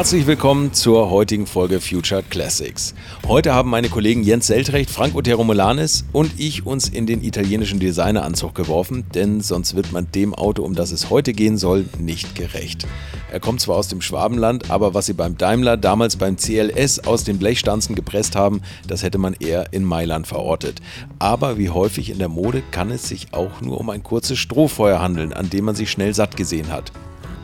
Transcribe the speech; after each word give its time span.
Herzlich 0.00 0.26
willkommen 0.26 0.72
zur 0.72 1.10
heutigen 1.10 1.46
Folge 1.46 1.78
Future 1.78 2.22
Classics. 2.22 2.94
Heute 3.28 3.52
haben 3.52 3.68
meine 3.68 3.90
Kollegen 3.90 4.22
Jens 4.22 4.46
Seltrecht, 4.46 4.88
Frank 4.88 5.14
Otero 5.14 5.44
Molanis 5.44 6.06
und 6.14 6.40
ich 6.40 6.64
uns 6.64 6.88
in 6.88 7.04
den 7.04 7.22
italienischen 7.22 7.80
Designeranzug 7.80 8.54
geworfen, 8.54 9.04
denn 9.14 9.42
sonst 9.42 9.76
wird 9.76 9.92
man 9.92 10.10
dem 10.10 10.34
Auto, 10.34 10.62
um 10.62 10.74
das 10.74 10.90
es 10.90 11.10
heute 11.10 11.34
gehen 11.34 11.58
soll, 11.58 11.84
nicht 11.98 12.34
gerecht. 12.34 12.86
Er 13.30 13.40
kommt 13.40 13.60
zwar 13.60 13.76
aus 13.76 13.88
dem 13.88 14.00
Schwabenland, 14.00 14.70
aber 14.70 14.94
was 14.94 15.04
sie 15.04 15.12
beim 15.12 15.36
Daimler 15.36 15.76
damals 15.76 16.16
beim 16.16 16.38
CLS 16.38 17.00
aus 17.00 17.24
den 17.24 17.36
Blechstanzen 17.36 17.94
gepresst 17.94 18.36
haben, 18.36 18.62
das 18.86 19.02
hätte 19.02 19.18
man 19.18 19.34
eher 19.34 19.70
in 19.74 19.84
Mailand 19.84 20.26
verortet. 20.26 20.80
Aber 21.18 21.58
wie 21.58 21.68
häufig 21.68 22.08
in 22.08 22.18
der 22.18 22.30
Mode 22.30 22.62
kann 22.70 22.90
es 22.90 23.06
sich 23.06 23.34
auch 23.34 23.60
nur 23.60 23.78
um 23.78 23.90
ein 23.90 24.02
kurzes 24.02 24.38
Strohfeuer 24.38 25.02
handeln, 25.02 25.34
an 25.34 25.50
dem 25.50 25.66
man 25.66 25.74
sich 25.74 25.90
schnell 25.90 26.14
satt 26.14 26.38
gesehen 26.38 26.72
hat. 26.72 26.90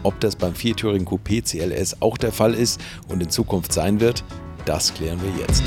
Ob 0.06 0.20
das 0.20 0.36
beim 0.36 0.54
viertürigen 0.54 1.04
Coupé 1.04 1.42
CLS 1.42 2.00
auch 2.00 2.16
der 2.16 2.30
Fall 2.30 2.54
ist 2.54 2.80
und 3.08 3.20
in 3.20 3.28
Zukunft 3.28 3.72
sein 3.72 3.98
wird, 3.98 4.22
das 4.64 4.94
klären 4.94 5.18
wir 5.20 5.42
jetzt. 5.44 5.64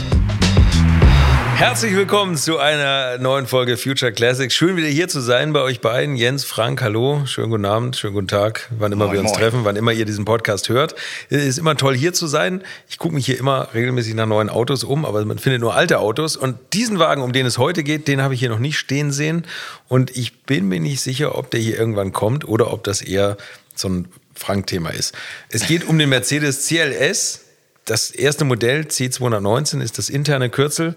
Herzlich 1.59 1.93
willkommen 1.93 2.37
zu 2.37 2.57
einer 2.57 3.17
neuen 3.17 3.45
Folge 3.45 3.75
Future 3.75 4.13
Classics. 4.13 4.55
Schön 4.55 4.77
wieder 4.77 4.87
hier 4.87 5.09
zu 5.09 5.19
sein 5.19 5.51
bei 5.51 5.59
euch 5.59 5.81
beiden. 5.81 6.15
Jens, 6.15 6.45
Frank, 6.45 6.81
hallo. 6.81 7.25
Schönen 7.25 7.49
guten 7.49 7.65
Abend, 7.65 7.97
schönen 7.97 8.13
guten 8.13 8.29
Tag, 8.29 8.69
wann 8.79 8.93
immer 8.93 9.07
moin, 9.07 9.13
wir 9.15 9.19
uns 9.19 9.31
moin. 9.31 9.39
treffen, 9.41 9.65
wann 9.65 9.75
immer 9.75 9.91
ihr 9.91 10.05
diesen 10.05 10.23
Podcast 10.23 10.69
hört. 10.69 10.95
Es 11.29 11.43
ist 11.43 11.57
immer 11.57 11.75
toll 11.75 11.97
hier 11.97 12.13
zu 12.13 12.27
sein. 12.27 12.63
Ich 12.87 12.97
gucke 12.97 13.13
mich 13.13 13.25
hier 13.25 13.37
immer 13.37 13.67
regelmäßig 13.73 14.13
nach 14.13 14.25
neuen 14.25 14.49
Autos 14.49 14.85
um, 14.85 15.03
aber 15.03 15.25
man 15.25 15.37
findet 15.37 15.59
nur 15.59 15.75
alte 15.75 15.99
Autos. 15.99 16.37
Und 16.37 16.57
diesen 16.71 16.97
Wagen, 16.97 17.21
um 17.21 17.33
den 17.33 17.45
es 17.45 17.57
heute 17.57 17.83
geht, 17.83 18.07
den 18.07 18.21
habe 18.21 18.33
ich 18.33 18.39
hier 18.39 18.49
noch 18.49 18.59
nicht 18.59 18.77
stehen 18.77 19.11
sehen. 19.11 19.43
Und 19.89 20.15
ich 20.15 20.43
bin 20.43 20.69
mir 20.69 20.79
nicht 20.79 21.01
sicher, 21.01 21.37
ob 21.37 21.51
der 21.51 21.59
hier 21.59 21.77
irgendwann 21.77 22.13
kommt 22.13 22.47
oder 22.47 22.71
ob 22.71 22.85
das 22.85 23.01
eher 23.01 23.35
so 23.75 23.89
ein 23.89 24.07
Frank-Thema 24.33 24.91
ist. 24.91 25.13
Es 25.49 25.67
geht 25.67 25.85
um 25.85 25.99
den 25.99 26.07
Mercedes 26.07 26.67
CLS. 26.67 27.41
Das 27.83 28.11
erste 28.11 28.45
Modell 28.45 28.83
C219 28.83 29.81
ist 29.81 29.97
das 29.97 30.07
interne 30.07 30.49
Kürzel. 30.49 30.95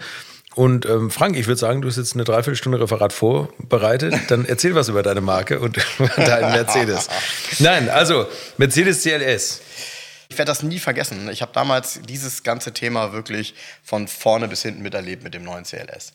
Und 0.55 0.86
ähm, 0.86 1.11
Frank, 1.11 1.36
ich 1.36 1.47
würde 1.47 1.58
sagen, 1.58 1.83
du 1.83 1.89
hast 1.89 1.97
jetzt 1.97 2.14
eine 2.14 2.25
Dreiviertelstunde 2.25 2.81
Referat 2.81 3.12
vorbereitet. 3.12 4.14
Dann 4.28 4.45
erzähl 4.45 4.75
was 4.75 4.89
über 4.89 5.03
deine 5.03 5.20
Marke 5.20 5.61
und 5.61 5.78
deinen 6.17 6.53
Mercedes. 6.53 7.08
Nein, 7.58 7.89
also 7.89 8.27
Mercedes 8.58 9.03
CLS. 9.03 9.61
Ich 10.28 10.39
werde 10.39 10.50
das 10.50 10.62
nie 10.62 10.78
vergessen. 10.78 11.28
Ich 11.30 11.42
habe 11.42 11.53
damals 11.53 12.00
dieses 12.08 12.42
ganze 12.42 12.73
Thema 12.73 13.12
wirklich 13.12 13.55
von 13.83 14.08
vorne 14.08 14.48
bis 14.48 14.62
hinten 14.62 14.83
miterlebt 14.83 15.23
mit 15.23 15.34
dem 15.34 15.45
neuen 15.45 15.64
CLS. 15.64 16.14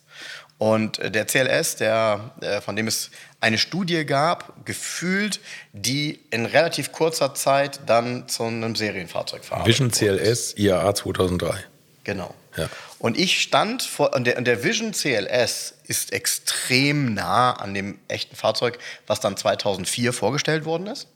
Und 0.58 0.98
äh, 0.98 1.12
der 1.12 1.26
CLS, 1.26 1.76
der, 1.76 2.32
äh, 2.42 2.62
von 2.62 2.76
dem 2.76 2.88
es 2.88 3.12
eine 3.42 3.60
Studie 3.60 4.06
gab, 4.06 4.66
gefühlt, 4.66 5.40
die 5.74 6.20
in 6.32 6.46
relativ 6.46 6.92
kurzer 6.92 7.36
Zeit 7.36 7.82
dann 7.86 8.28
zu 8.28 8.44
einem 8.44 8.76
Serienfahrzeug 8.76 9.46
verarbeitet 9.46 9.80
Vision 9.80 9.92
CLS 9.92 10.56
IAA 10.58 10.96
2003. 10.96 11.64
Genau. 12.04 12.34
Ja. 12.56 12.70
Und 13.00 13.18
ich 13.18 13.42
stand 13.42 13.84
vor, 13.84 14.14
und 14.16 14.26
der, 14.26 14.38
und 14.38 14.46
der 14.46 14.64
Vision 14.64 14.92
CLS 14.92 15.76
ist 15.88 16.14
extrem 16.14 17.14
nah 17.14 17.54
an 17.54 17.74
dem 17.74 18.00
echten 18.08 18.36
Fahrzeug, 18.36 18.80
was 19.06 19.20
dann 19.20 19.38
2004 19.38 20.14
vorgestellt 20.14 20.66
worden 20.66 20.88
ist. 20.88 21.08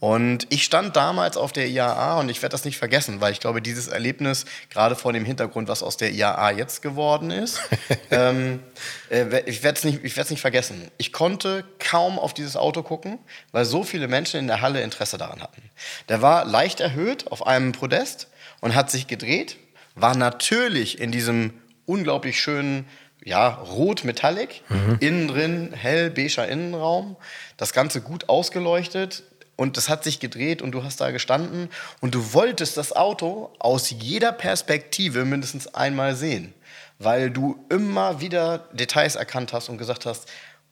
Und 0.00 0.46
ich 0.50 0.62
stand 0.62 0.94
damals 0.94 1.36
auf 1.36 1.50
der 1.50 1.66
IAA 1.66 2.20
und 2.20 2.28
ich 2.28 2.40
werde 2.40 2.52
das 2.52 2.64
nicht 2.64 2.78
vergessen, 2.78 3.20
weil 3.20 3.32
ich 3.32 3.40
glaube, 3.40 3.60
dieses 3.60 3.88
Erlebnis, 3.88 4.44
gerade 4.70 4.94
vor 4.94 5.12
dem 5.12 5.24
Hintergrund, 5.24 5.66
was 5.66 5.82
aus 5.82 5.96
der 5.96 6.12
IAA 6.12 6.52
jetzt 6.52 6.82
geworden 6.82 7.32
ist, 7.32 7.60
ähm, 8.12 8.62
äh, 9.10 9.40
ich 9.46 9.64
werde 9.64 9.78
es 9.78 9.84
nicht, 9.84 10.30
nicht 10.30 10.40
vergessen. 10.40 10.88
Ich 10.98 11.12
konnte 11.12 11.64
kaum 11.80 12.20
auf 12.20 12.32
dieses 12.32 12.56
Auto 12.56 12.84
gucken, 12.84 13.18
weil 13.50 13.64
so 13.64 13.82
viele 13.82 14.06
Menschen 14.06 14.38
in 14.38 14.46
der 14.46 14.60
Halle 14.60 14.82
Interesse 14.82 15.18
daran 15.18 15.42
hatten. 15.42 15.62
Der 16.08 16.22
war 16.22 16.44
leicht 16.44 16.78
erhöht 16.78 17.32
auf 17.32 17.44
einem 17.44 17.72
Podest 17.72 18.28
und 18.60 18.76
hat 18.76 18.92
sich 18.92 19.08
gedreht, 19.08 19.56
war 20.00 20.16
natürlich 20.16 21.00
in 21.00 21.12
diesem 21.12 21.54
unglaublich 21.86 22.40
schönen 22.40 22.86
ja, 23.24 23.48
rot 23.48 24.04
Metallic, 24.04 24.62
mhm. 24.68 24.96
innen 25.00 25.28
drin 25.28 25.72
hell 25.72 26.10
beiger 26.10 26.48
Innenraum, 26.48 27.16
das 27.56 27.72
Ganze 27.72 28.00
gut 28.00 28.28
ausgeleuchtet, 28.28 29.24
und 29.58 29.76
das 29.76 29.88
hat 29.88 30.04
sich 30.04 30.20
gedreht 30.20 30.62
und 30.62 30.70
du 30.70 30.84
hast 30.84 31.00
da 31.00 31.10
gestanden 31.10 31.68
und 32.00 32.14
du 32.14 32.32
wolltest 32.32 32.76
das 32.76 32.94
Auto 32.94 33.52
aus 33.58 33.90
jeder 33.90 34.30
Perspektive 34.30 35.24
mindestens 35.24 35.74
einmal 35.74 36.14
sehen, 36.14 36.54
weil 37.00 37.32
du 37.32 37.66
immer 37.68 38.20
wieder 38.20 38.68
Details 38.72 39.16
erkannt 39.16 39.52
hast 39.52 39.68
und 39.68 39.76
gesagt 39.76 40.06
hast, 40.06 40.28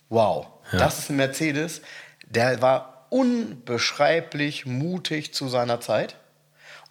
wow, 0.09 0.47
ja. 0.71 0.79
das 0.79 1.01
ist 1.01 1.11
ein 1.11 1.17
Mercedes, 1.17 1.83
der 2.29 2.63
war 2.63 3.09
unbeschreiblich 3.11 4.67
mutig 4.67 5.35
zu 5.35 5.49
seiner 5.49 5.81
Zeit 5.81 6.15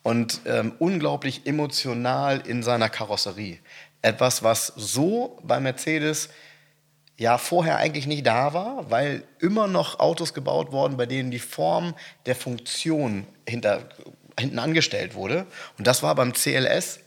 und 0.06 0.42
ähm, 0.46 0.74
unglaublich 0.78 1.48
emotional 1.48 2.44
in 2.46 2.62
seiner 2.62 2.90
Karosserie. 2.90 3.58
Etwas, 4.04 4.44
was 4.44 4.72
so 4.76 5.40
bei 5.42 5.60
Mercedes 5.60 6.30
ja 7.18 7.40
vorher 7.40 7.78
eigentlich 7.78 8.06
nicht 8.06 8.28
da 8.28 8.54
war, 8.54 8.92
weil 8.92 9.24
immer 9.40 9.66
noch 9.66 10.00
Autos 10.00 10.36
gebaut 10.36 10.72
wurden, 10.72 10.96
bei 10.96 11.08
denen 11.08 11.32
die 11.32 11.40
Form 11.40 11.96
der 12.28 12.36
Funktion 12.36 13.26
hinter, 13.50 13.90
hinten 14.40 14.60
angestellt 14.60 15.16
wurde. 15.16 15.48
Und 15.80 15.88
das 15.88 16.04
war 16.04 16.14
beim 16.14 16.34
CLS 16.34 17.00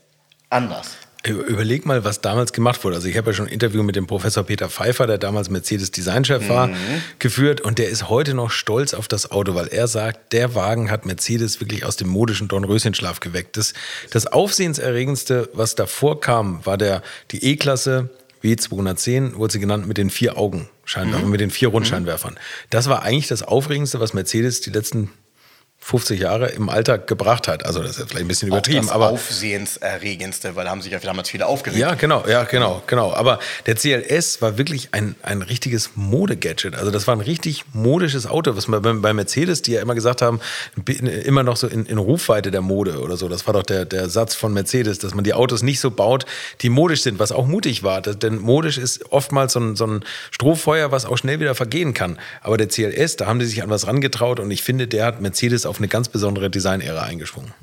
anders. 0.49 0.97
Überleg 1.27 1.85
mal, 1.85 2.05
was 2.05 2.21
damals 2.21 2.53
gemacht 2.53 2.81
wurde. 2.85 2.95
Also 2.95 3.09
ich 3.09 3.17
habe 3.17 3.31
ja 3.31 3.33
schon 3.33 3.47
ein 3.47 3.51
Interview 3.51 3.83
mit 3.83 3.97
dem 3.97 4.07
Professor 4.07 4.43
Peter 4.43 4.69
Pfeiffer, 4.69 5.05
der 5.05 5.17
damals 5.17 5.49
Mercedes 5.49 5.91
Designchef 5.91 6.47
war, 6.47 6.67
mhm. 6.67 6.75
geführt 7.19 7.59
und 7.59 7.77
der 7.77 7.89
ist 7.89 8.07
heute 8.07 8.33
noch 8.33 8.51
stolz 8.51 8.93
auf 8.93 9.09
das 9.09 9.29
Auto, 9.29 9.53
weil 9.53 9.67
er 9.67 9.89
sagt, 9.89 10.31
der 10.31 10.55
Wagen 10.55 10.89
hat 10.89 11.05
Mercedes 11.05 11.59
wirklich 11.59 11.83
aus 11.83 11.97
dem 11.97 12.07
modischen 12.07 12.47
Dornröschenschlaf 12.47 13.19
geweckt. 13.19 13.57
Das, 13.57 13.73
das 14.11 14.27
Aufsehenserregendste, 14.27 15.49
was 15.51 15.75
davor 15.75 16.21
kam, 16.21 16.65
war 16.65 16.77
der, 16.77 17.03
die 17.31 17.43
E-Klasse 17.43 18.09
W210 18.41 19.35
wurde 19.35 19.51
sie 19.53 19.59
genannt 19.59 19.87
mit 19.87 19.97
den 19.97 20.09
vier 20.09 20.37
Augen 20.37 20.69
Scheinwerfern, 20.85 21.25
mhm. 21.25 21.31
mit 21.31 21.41
den 21.41 21.51
vier 21.51 21.67
Rundscheinwerfern. 21.67 22.39
Das 22.69 22.87
war 22.87 23.03
eigentlich 23.03 23.27
das 23.27 23.43
Aufregendste, 23.43 23.99
was 23.99 24.13
Mercedes 24.13 24.61
die 24.61 24.69
letzten 24.69 25.11
50 25.81 26.19
Jahre 26.19 26.49
im 26.49 26.69
Alltag 26.69 27.07
gebracht 27.07 27.47
hat. 27.47 27.65
Also 27.65 27.81
das 27.81 27.97
ist 27.97 28.09
vielleicht 28.09 28.25
ein 28.25 28.27
bisschen 28.27 28.49
übertrieben. 28.49 28.79
Auch 28.79 28.83
das 28.83 28.91
aber 28.91 29.09
Aufsehenserregendste, 29.09 30.55
weil 30.55 30.65
da 30.65 30.71
haben 30.71 30.81
sich 30.81 30.91
ja 30.91 30.99
damals 30.99 31.29
viele 31.29 31.47
aufgeregt. 31.47 31.79
Ja, 31.79 31.95
genau, 31.95 32.25
ja, 32.27 32.43
genau, 32.43 32.83
genau. 32.85 33.13
Aber 33.13 33.39
der 33.65 33.75
CLS 33.75 34.41
war 34.41 34.57
wirklich 34.57 34.89
ein, 34.91 35.15
ein 35.23 35.41
richtiges 35.41 35.91
Mode-Gadget. 35.95 36.75
Also 36.75 36.91
das 36.91 37.07
war 37.07 37.15
ein 37.15 37.21
richtig 37.21 37.63
modisches 37.73 38.27
Auto, 38.27 38.55
was 38.55 38.67
man 38.67 39.01
bei, 39.01 39.13
Mercedes, 39.13 39.61
die 39.61 39.71
ja 39.71 39.81
immer 39.81 39.95
gesagt 39.95 40.21
haben, 40.21 40.41
immer 40.85 41.43
noch 41.43 41.55
so 41.55 41.67
in, 41.67 41.85
in 41.85 41.97
Rufweite 41.97 42.51
der 42.51 42.61
Mode 42.61 42.99
oder 42.99 43.15
so. 43.15 43.29
Das 43.29 43.47
war 43.47 43.53
doch 43.53 43.63
der, 43.63 43.85
der 43.85 44.09
Satz 44.09 44.35
von 44.35 44.53
Mercedes, 44.53 44.99
dass 44.99 45.15
man 45.15 45.23
die 45.23 45.33
Autos 45.33 45.63
nicht 45.63 45.79
so 45.79 45.91
baut, 45.91 46.25
die 46.61 46.69
modisch 46.69 47.01
sind, 47.01 47.19
was 47.19 47.31
auch 47.31 47.47
mutig 47.47 47.83
war. 47.83 48.01
Das, 48.01 48.19
denn 48.19 48.37
modisch 48.37 48.77
ist 48.77 49.11
oftmals 49.11 49.53
so 49.53 49.59
ein, 49.61 49.75
so 49.75 49.87
ein 49.87 50.03
Strohfeuer, 50.29 50.91
was 50.91 51.05
auch 51.05 51.17
schnell 51.17 51.39
wieder 51.39 51.55
vergehen 51.55 51.93
kann. 51.93 52.19
Aber 52.41 52.57
der 52.57 52.67
CLS, 52.67 53.15
da 53.15 53.27
haben 53.27 53.39
die 53.39 53.45
sich 53.45 53.63
an 53.63 53.69
was 53.69 53.87
rangetraut 53.87 54.39
und 54.39 54.51
ich 54.51 54.61
finde, 54.61 54.87
der 54.87 55.05
hat 55.05 55.21
Mercedes 55.21 55.65
auf 55.69 55.77
eine 55.77 55.87
ganz 55.87 56.09
besondere 56.09 56.49
Design-Ära 56.49 57.03
eingeschwungen. 57.03 57.53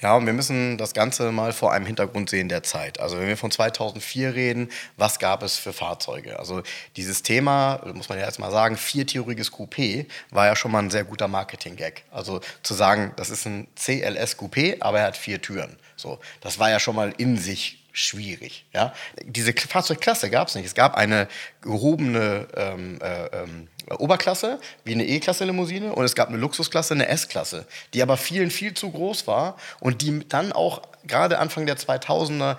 Ja, 0.00 0.14
und 0.14 0.26
wir 0.26 0.32
müssen 0.32 0.78
das 0.78 0.94
Ganze 0.94 1.32
mal 1.32 1.52
vor 1.52 1.72
einem 1.72 1.84
Hintergrund 1.84 2.30
sehen 2.30 2.48
der 2.48 2.62
Zeit. 2.62 3.00
Also 3.00 3.18
wenn 3.18 3.26
wir 3.26 3.36
von 3.36 3.50
2004 3.50 4.32
reden, 4.32 4.68
was 4.96 5.18
gab 5.18 5.42
es 5.42 5.56
für 5.56 5.72
Fahrzeuge? 5.72 6.38
Also 6.38 6.62
dieses 6.94 7.24
Thema, 7.24 7.80
muss 7.94 8.08
man 8.08 8.16
ja 8.16 8.26
jetzt 8.26 8.38
mal 8.38 8.52
sagen, 8.52 8.76
viertüriges 8.76 9.52
Coupé 9.52 10.06
war 10.30 10.46
ja 10.46 10.54
schon 10.54 10.70
mal 10.70 10.84
ein 10.84 10.90
sehr 10.90 11.02
guter 11.02 11.26
Marketing-Gag. 11.26 12.04
Also 12.12 12.40
zu 12.62 12.74
sagen, 12.74 13.12
das 13.16 13.30
ist 13.30 13.44
ein 13.46 13.66
CLS 13.74 14.38
Coupé, 14.38 14.76
aber 14.80 15.00
er 15.00 15.06
hat 15.06 15.16
vier 15.16 15.42
Türen. 15.42 15.76
So, 15.96 16.20
das 16.42 16.60
war 16.60 16.70
ja 16.70 16.78
schon 16.78 16.94
mal 16.94 17.12
in 17.18 17.36
sich 17.36 17.84
schwierig. 17.92 18.66
Ja? 18.72 18.92
Diese 19.24 19.52
Fahrzeugklasse 19.52 20.30
gab 20.30 20.46
es 20.46 20.54
nicht. 20.54 20.66
Es 20.66 20.76
gab 20.76 20.96
eine 20.96 21.26
gehobene 21.60 22.46
ähm, 22.54 23.00
äh, 23.02 23.26
ähm, 23.36 23.68
Oberklasse, 23.96 24.60
wie 24.84 24.92
eine 24.92 25.06
E-Klasse-Limousine, 25.06 25.94
und 25.94 26.04
es 26.04 26.14
gab 26.14 26.28
eine 26.28 26.36
Luxusklasse, 26.36 26.94
eine 26.94 27.08
S-Klasse, 27.08 27.66
die 27.94 28.02
aber 28.02 28.16
vielen 28.16 28.50
viel 28.50 28.74
zu 28.74 28.90
groß 28.90 29.26
war 29.26 29.56
und 29.80 30.02
die 30.02 30.28
dann 30.28 30.52
auch 30.52 30.82
gerade 31.06 31.38
Anfang 31.38 31.66
der 31.66 31.78
2000er 31.78 32.56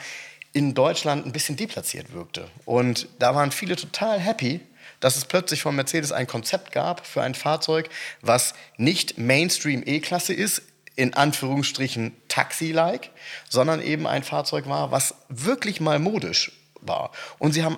in 0.54 0.74
Deutschland 0.74 1.26
ein 1.26 1.32
bisschen 1.32 1.56
deplatziert 1.56 2.14
wirkte. 2.14 2.48
Und 2.66 3.08
da 3.20 3.36
waren 3.36 3.52
viele 3.52 3.76
total 3.76 4.20
happy, 4.20 4.62
dass 5.00 5.16
es 5.16 5.26
plötzlich 5.26 5.62
von 5.62 5.76
Mercedes 5.76 6.12
ein 6.12 6.28
Konzept 6.28 6.72
gab 6.72 7.06
für 7.06 7.22
ein 7.22 7.36
Fahrzeug, 7.36 7.90
was 8.22 8.54
nicht 8.78 9.18
Mainstream 9.18 9.84
E-Klasse 9.86 10.34
ist, 10.34 10.64
in 10.96 11.14
Anführungsstrichen 11.14 12.14
Taxi-like, 12.28 13.12
sondern 13.48 13.82
eben 13.82 14.06
ein 14.06 14.24
Fahrzeug 14.24 14.68
war, 14.68 14.92
was 14.92 15.16
wirklich 15.30 15.80
mal 15.80 16.00
modisch 16.00 16.52
war. 16.82 17.12
Und 17.38 17.54
sie 17.54 17.64
haben 17.64 17.78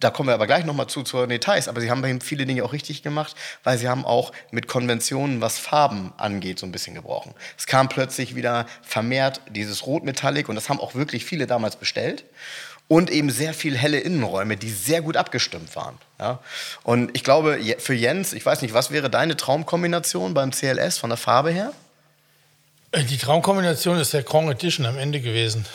da 0.00 0.10
kommen 0.10 0.28
wir 0.28 0.34
aber 0.34 0.46
gleich 0.46 0.64
nochmal 0.64 0.86
zu, 0.86 1.02
zu 1.02 1.26
Details, 1.26 1.68
aber 1.68 1.80
sie 1.80 1.90
haben 1.90 2.20
viele 2.20 2.46
Dinge 2.46 2.64
auch 2.64 2.72
richtig 2.72 3.02
gemacht, 3.02 3.36
weil 3.62 3.78
sie 3.78 3.88
haben 3.88 4.04
auch 4.04 4.32
mit 4.50 4.66
Konventionen, 4.66 5.40
was 5.40 5.58
Farben 5.58 6.12
angeht, 6.16 6.58
so 6.58 6.66
ein 6.66 6.72
bisschen 6.72 6.94
gebrochen. 6.94 7.34
Es 7.58 7.66
kam 7.66 7.88
plötzlich 7.88 8.34
wieder 8.34 8.66
vermehrt 8.82 9.42
dieses 9.50 9.86
Rotmetallic 9.86 10.48
und 10.48 10.54
das 10.54 10.68
haben 10.68 10.80
auch 10.80 10.94
wirklich 10.94 11.24
viele 11.24 11.46
damals 11.46 11.76
bestellt 11.76 12.24
und 12.88 13.08
eben 13.10 13.30
sehr 13.30 13.54
viel 13.54 13.76
helle 13.76 14.00
Innenräume, 14.00 14.56
die 14.56 14.70
sehr 14.70 15.02
gut 15.02 15.16
abgestimmt 15.16 15.76
waren. 15.76 15.96
Ja? 16.18 16.40
Und 16.82 17.10
ich 17.14 17.22
glaube, 17.22 17.60
für 17.78 17.94
Jens, 17.94 18.32
ich 18.32 18.44
weiß 18.44 18.62
nicht, 18.62 18.74
was 18.74 18.90
wäre 18.90 19.10
deine 19.10 19.36
Traumkombination 19.36 20.34
beim 20.34 20.50
CLS 20.50 20.98
von 20.98 21.10
der 21.10 21.16
Farbe 21.16 21.50
her? 21.50 21.72
Äh, 22.92 23.04
die 23.04 23.18
Traumkombination 23.18 23.98
ist 23.98 24.12
der 24.12 24.22
Grand 24.22 24.50
Edition 24.50 24.86
am 24.86 24.98
Ende 24.98 25.20
gewesen. 25.20 25.66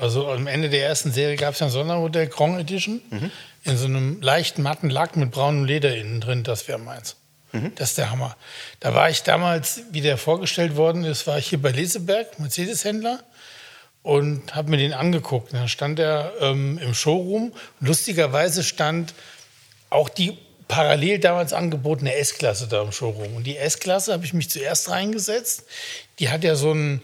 Also 0.00 0.30
am 0.30 0.46
Ende 0.46 0.70
der 0.70 0.86
ersten 0.86 1.12
Serie 1.12 1.36
gab 1.36 1.54
es 1.54 1.60
ja 1.60 1.66
ein 1.66 1.72
Sondermodell 1.72 2.26
Grand 2.26 2.58
Edition 2.58 3.02
mhm. 3.10 3.30
in 3.64 3.76
so 3.76 3.84
einem 3.84 4.22
leichten 4.22 4.62
matten 4.62 4.88
Lack 4.88 5.16
mit 5.16 5.30
braunem 5.30 5.66
Leder 5.66 5.94
innen 5.94 6.20
drin. 6.20 6.42
Das 6.42 6.66
wäre 6.68 6.78
meins. 6.78 7.16
Mhm. 7.52 7.72
Das 7.74 7.90
ist 7.90 7.98
der 7.98 8.10
Hammer. 8.10 8.36
Da 8.80 8.94
war 8.94 9.10
ich 9.10 9.24
damals, 9.24 9.82
wie 9.90 10.00
der 10.00 10.16
vorgestellt 10.16 10.76
worden 10.76 11.04
ist, 11.04 11.26
war 11.26 11.36
ich 11.36 11.48
hier 11.48 11.60
bei 11.60 11.70
Leseberg, 11.70 12.38
Mercedes-Händler 12.38 13.22
und 14.02 14.54
habe 14.54 14.70
mir 14.70 14.78
den 14.78 14.94
angeguckt. 14.94 15.52
Da 15.52 15.68
stand 15.68 15.98
er 15.98 16.32
ähm, 16.40 16.78
im 16.78 16.94
Showroom. 16.94 17.52
Lustigerweise 17.80 18.62
stand 18.62 19.12
auch 19.90 20.08
die 20.08 20.38
parallel 20.66 21.18
damals 21.18 21.52
angebotene 21.52 22.14
S-Klasse 22.14 22.68
da 22.68 22.82
im 22.82 22.92
Showroom. 22.92 23.36
Und 23.36 23.44
die 23.44 23.58
S-Klasse 23.58 24.14
habe 24.14 24.24
ich 24.24 24.32
mich 24.32 24.48
zuerst 24.48 24.88
reingesetzt. 24.88 25.64
Die 26.20 26.30
hat 26.30 26.42
ja 26.42 26.54
so 26.54 26.72
ein 26.72 27.02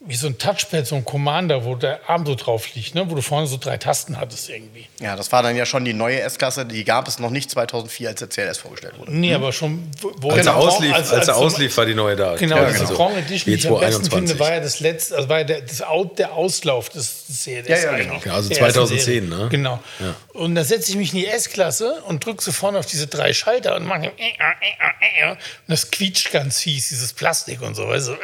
wie 0.00 0.14
so 0.14 0.28
ein 0.28 0.38
Touchpad, 0.38 0.86
so 0.86 0.94
ein 0.94 1.04
Commander, 1.04 1.64
wo 1.64 1.74
der 1.74 2.08
Arm 2.08 2.24
so 2.24 2.36
drauf 2.36 2.72
liegt, 2.74 2.94
ne? 2.94 3.10
wo 3.10 3.16
du 3.16 3.20
vorne 3.20 3.48
so 3.48 3.56
drei 3.56 3.78
Tasten 3.78 4.16
hattest 4.16 4.48
irgendwie. 4.48 4.86
Ja, 5.00 5.16
das 5.16 5.32
war 5.32 5.42
dann 5.42 5.56
ja 5.56 5.66
schon 5.66 5.84
die 5.84 5.92
neue 5.92 6.20
S-Klasse, 6.20 6.64
die 6.64 6.84
gab 6.84 7.08
es 7.08 7.18
noch 7.18 7.30
nicht 7.30 7.50
2004, 7.50 8.08
als 8.10 8.20
der 8.20 8.28
CLS 8.28 8.58
vorgestellt 8.58 8.96
wurde. 8.96 9.12
Nee, 9.12 9.30
hm? 9.30 9.42
aber 9.42 9.52
schon... 9.52 9.90
Wo 10.18 10.30
als, 10.30 10.46
er 10.46 10.56
auslief, 10.56 10.94
als, 10.94 11.10
als, 11.10 11.20
als, 11.20 11.28
er 11.28 11.36
auslief, 11.36 11.76
war 11.76 11.84
die 11.84 11.96
neue 11.96 12.14
da. 12.14 12.36
Genau, 12.36 12.56
ja, 12.58 12.70
diese 12.70 12.86
genau. 12.86 13.10
Edition, 13.10 13.52
die 13.52 13.54
ich 13.54 13.68
am 13.68 13.80
besten 13.80 14.10
finde, 14.10 14.38
war 14.38 14.54
ja 14.54 14.60
das 14.60 14.78
letzte, 14.78 15.16
also 15.16 15.28
war 15.28 15.38
ja 15.38 15.44
der, 15.44 15.62
das 15.62 15.82
Out, 15.82 16.18
der 16.20 16.32
Auslauf 16.32 16.90
des, 16.90 17.17
des 17.28 17.42
CLS. 17.42 17.68
Ja, 17.68 17.76
ja, 17.76 17.98
genau. 17.98 18.20
Ja, 18.24 18.34
also 18.34 18.50
2010, 18.50 19.28
ne? 19.28 19.48
Genau. 19.50 19.82
Ja. 20.00 20.16
Und 20.32 20.54
da 20.54 20.64
setze 20.64 20.90
ich 20.90 20.96
mich 20.96 21.12
in 21.12 21.20
die 21.20 21.26
S-Klasse 21.26 22.02
und 22.06 22.24
drücke 22.24 22.42
so 22.42 22.52
vorne 22.52 22.78
auf 22.78 22.86
diese 22.86 23.06
drei 23.06 23.32
Schalter 23.32 23.76
und 23.76 23.84
mache... 23.84 24.10
Und 24.10 25.38
das 25.66 25.90
quietscht 25.90 26.32
ganz 26.32 26.60
fies, 26.60 26.88
dieses 26.88 27.12
Plastik 27.12 27.62
und 27.62 27.74
so. 27.74 27.88
Weißt 27.88 28.08
du? 28.08 28.12
Und 28.12 28.20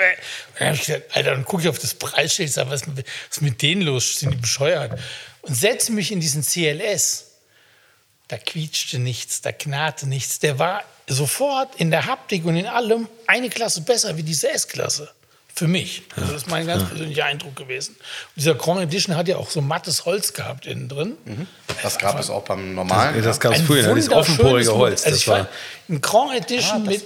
dann 0.58 0.68
habe 0.68 0.76
ich 0.76 0.86
gesagt, 0.86 1.16
Alter, 1.16 1.30
dann 1.32 1.44
gucke 1.44 1.62
ich 1.62 1.68
auf 1.68 1.78
das 1.78 1.94
Preisschild 1.94 2.48
ich 2.48 2.54
sage, 2.54 2.70
was, 2.70 2.82
was 2.86 3.04
ist 3.30 3.42
mit 3.42 3.60
denen 3.62 3.82
los? 3.82 4.18
Sind 4.18 4.32
die 4.32 4.36
bescheuert? 4.36 4.98
Und 5.42 5.54
setze 5.54 5.92
mich 5.92 6.12
in 6.12 6.20
diesen 6.20 6.42
CLS. 6.42 7.32
Da 8.28 8.38
quietschte 8.38 8.98
nichts, 8.98 9.42
da 9.42 9.52
knarrte 9.52 10.08
nichts. 10.08 10.38
Der 10.38 10.58
war 10.58 10.82
sofort 11.06 11.74
in 11.76 11.90
der 11.90 12.06
Haptik 12.06 12.46
und 12.46 12.56
in 12.56 12.66
allem 12.66 13.08
eine 13.26 13.50
Klasse 13.50 13.82
besser 13.82 14.16
wie 14.16 14.22
diese 14.22 14.50
S-Klasse. 14.50 15.10
Für 15.56 15.68
mich. 15.68 16.02
Also 16.16 16.32
das 16.32 16.42
ist 16.42 16.50
mein 16.50 16.66
ganz 16.66 16.82
persönlicher 16.88 17.26
Eindruck 17.26 17.54
gewesen. 17.54 17.94
Und 17.94 18.36
dieser 18.36 18.56
Grand 18.56 18.80
Edition 18.80 19.16
hat 19.16 19.28
ja 19.28 19.36
auch 19.36 19.50
so 19.50 19.60
mattes 19.60 20.04
Holz 20.04 20.32
gehabt 20.32 20.66
innen 20.66 20.88
drin. 20.88 21.12
Mhm. 21.24 21.46
Das 21.80 21.98
gab 21.98 22.18
es 22.18 22.28
auch 22.28 22.42
beim 22.42 22.74
normalen. 22.74 23.14
Das, 23.16 23.24
das 23.24 23.40
gab 23.40 23.54
es 23.54 23.60
früher, 23.62 23.94
das 23.94 24.08
offenporige 24.10 24.74
Holz. 24.74 25.04
Also 25.04 25.16
das 25.16 25.28
war 25.28 25.48
ein 25.88 26.00
Grand 26.00 26.34
Edition 26.34 26.82
ah, 26.86 26.90
mit 26.90 27.04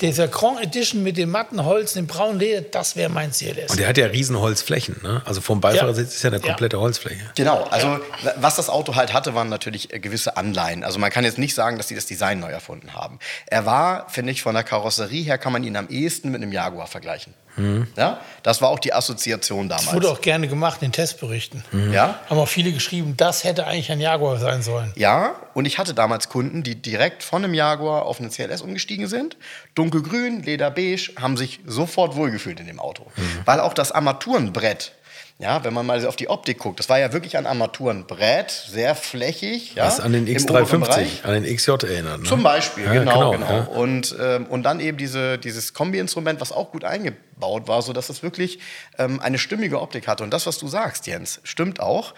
dieser 0.00 0.28
Grand 0.28 0.60
Edition 0.60 1.02
mit 1.02 1.16
dem 1.16 1.30
matten 1.30 1.64
Holz, 1.64 1.92
dem 1.92 2.06
braunen 2.06 2.40
Leder, 2.40 2.62
das 2.62 2.96
wäre 2.96 3.10
mein 3.10 3.32
CLS. 3.32 3.70
Und 3.70 3.78
der 3.78 3.86
hat 3.86 3.98
ja 3.98 4.06
riesen 4.06 4.38
Holzflächen, 4.38 4.96
ne? 5.02 5.22
Also 5.26 5.40
vom 5.40 5.60
Beifahrersitz 5.60 6.10
ja. 6.10 6.16
ist 6.16 6.22
ja 6.22 6.30
eine 6.30 6.40
komplette 6.40 6.76
ja. 6.76 6.82
Holzfläche. 6.82 7.20
Genau, 7.36 7.64
also 7.64 8.00
was 8.36 8.56
das 8.56 8.70
Auto 8.70 8.94
halt 8.94 9.12
hatte, 9.12 9.34
waren 9.34 9.50
natürlich 9.50 9.92
äh, 9.92 10.00
gewisse 10.00 10.36
Anleihen. 10.36 10.84
Also 10.84 10.98
man 10.98 11.10
kann 11.10 11.24
jetzt 11.24 11.38
nicht 11.38 11.54
sagen, 11.54 11.76
dass 11.76 11.88
sie 11.88 11.94
das 11.94 12.06
Design 12.06 12.40
neu 12.40 12.50
erfunden 12.50 12.94
haben. 12.94 13.18
Er 13.46 13.66
war, 13.66 14.08
finde 14.08 14.32
ich, 14.32 14.42
von 14.42 14.54
der 14.54 14.64
Karosserie 14.64 15.22
her 15.22 15.36
kann 15.36 15.52
man 15.52 15.62
ihn 15.62 15.76
am 15.76 15.88
ehesten 15.88 16.30
mit 16.30 16.42
einem 16.42 16.52
Jaguar 16.52 16.86
vergleichen. 16.86 17.34
Mhm. 17.56 17.83
Ja, 17.96 18.20
das 18.42 18.60
war 18.60 18.68
auch 18.68 18.78
die 18.78 18.92
Assoziation 18.92 19.68
damals. 19.68 19.86
Das 19.86 19.94
wurde 19.94 20.10
auch 20.10 20.20
gerne 20.20 20.48
gemacht 20.48 20.82
in 20.82 20.92
Testberichten. 20.92 21.64
Mhm. 21.72 21.92
Ja? 21.92 22.20
Haben 22.28 22.38
auch 22.38 22.48
viele 22.48 22.72
geschrieben, 22.72 23.14
das 23.16 23.44
hätte 23.44 23.66
eigentlich 23.66 23.90
ein 23.90 24.00
Jaguar 24.00 24.38
sein 24.38 24.62
sollen. 24.62 24.92
Ja, 24.96 25.34
und 25.54 25.66
ich 25.66 25.78
hatte 25.78 25.94
damals 25.94 26.28
Kunden, 26.28 26.62
die 26.62 26.74
direkt 26.74 27.22
von 27.22 27.44
einem 27.44 27.54
Jaguar 27.54 28.04
auf 28.04 28.20
einen 28.20 28.30
CLS 28.30 28.62
umgestiegen 28.62 29.06
sind. 29.06 29.36
Dunkelgrün, 29.74 30.42
Lederbeige, 30.42 31.12
haben 31.20 31.36
sich 31.36 31.60
sofort 31.66 32.16
wohlgefühlt 32.16 32.60
in 32.60 32.66
dem 32.66 32.80
Auto. 32.80 33.06
Mhm. 33.16 33.22
Weil 33.44 33.60
auch 33.60 33.74
das 33.74 33.92
Armaturenbrett 33.92 34.92
ja, 35.38 35.64
wenn 35.64 35.74
man 35.74 35.84
mal 35.84 36.06
auf 36.06 36.14
die 36.14 36.28
Optik 36.28 36.58
guckt, 36.58 36.78
das 36.78 36.88
war 36.88 37.00
ja 37.00 37.12
wirklich 37.12 37.36
ein 37.36 37.46
Armaturenbrett, 37.46 38.50
sehr 38.50 38.94
flächig. 38.94 39.74
Ja, 39.74 39.86
Was 39.86 39.98
an 39.98 40.12
den 40.12 40.28
X350, 40.28 41.24
an 41.24 41.42
den 41.42 41.56
XJ 41.56 41.70
erinnert. 41.70 42.22
Ne? 42.22 42.28
Zum 42.28 42.44
Beispiel, 42.44 42.84
ja, 42.84 42.92
genau. 42.92 43.32
genau, 43.32 43.32
genau. 43.32 43.50
Ja. 43.50 43.64
Und, 43.64 44.14
ähm, 44.20 44.46
und 44.46 44.62
dann 44.62 44.78
eben 44.78 44.96
diese, 44.96 45.36
dieses 45.38 45.74
Kombi-Instrument, 45.74 46.40
was 46.40 46.52
auch 46.52 46.70
gut 46.70 46.84
eingebaut 46.84 47.66
war, 47.66 47.82
sodass 47.82 48.10
es 48.10 48.22
wirklich 48.22 48.60
ähm, 48.96 49.18
eine 49.20 49.38
stimmige 49.38 49.80
Optik 49.80 50.06
hatte. 50.06 50.22
Und 50.22 50.30
das, 50.30 50.46
was 50.46 50.58
du 50.58 50.68
sagst, 50.68 51.08
Jens, 51.08 51.40
stimmt 51.42 51.80
auch. 51.80 52.14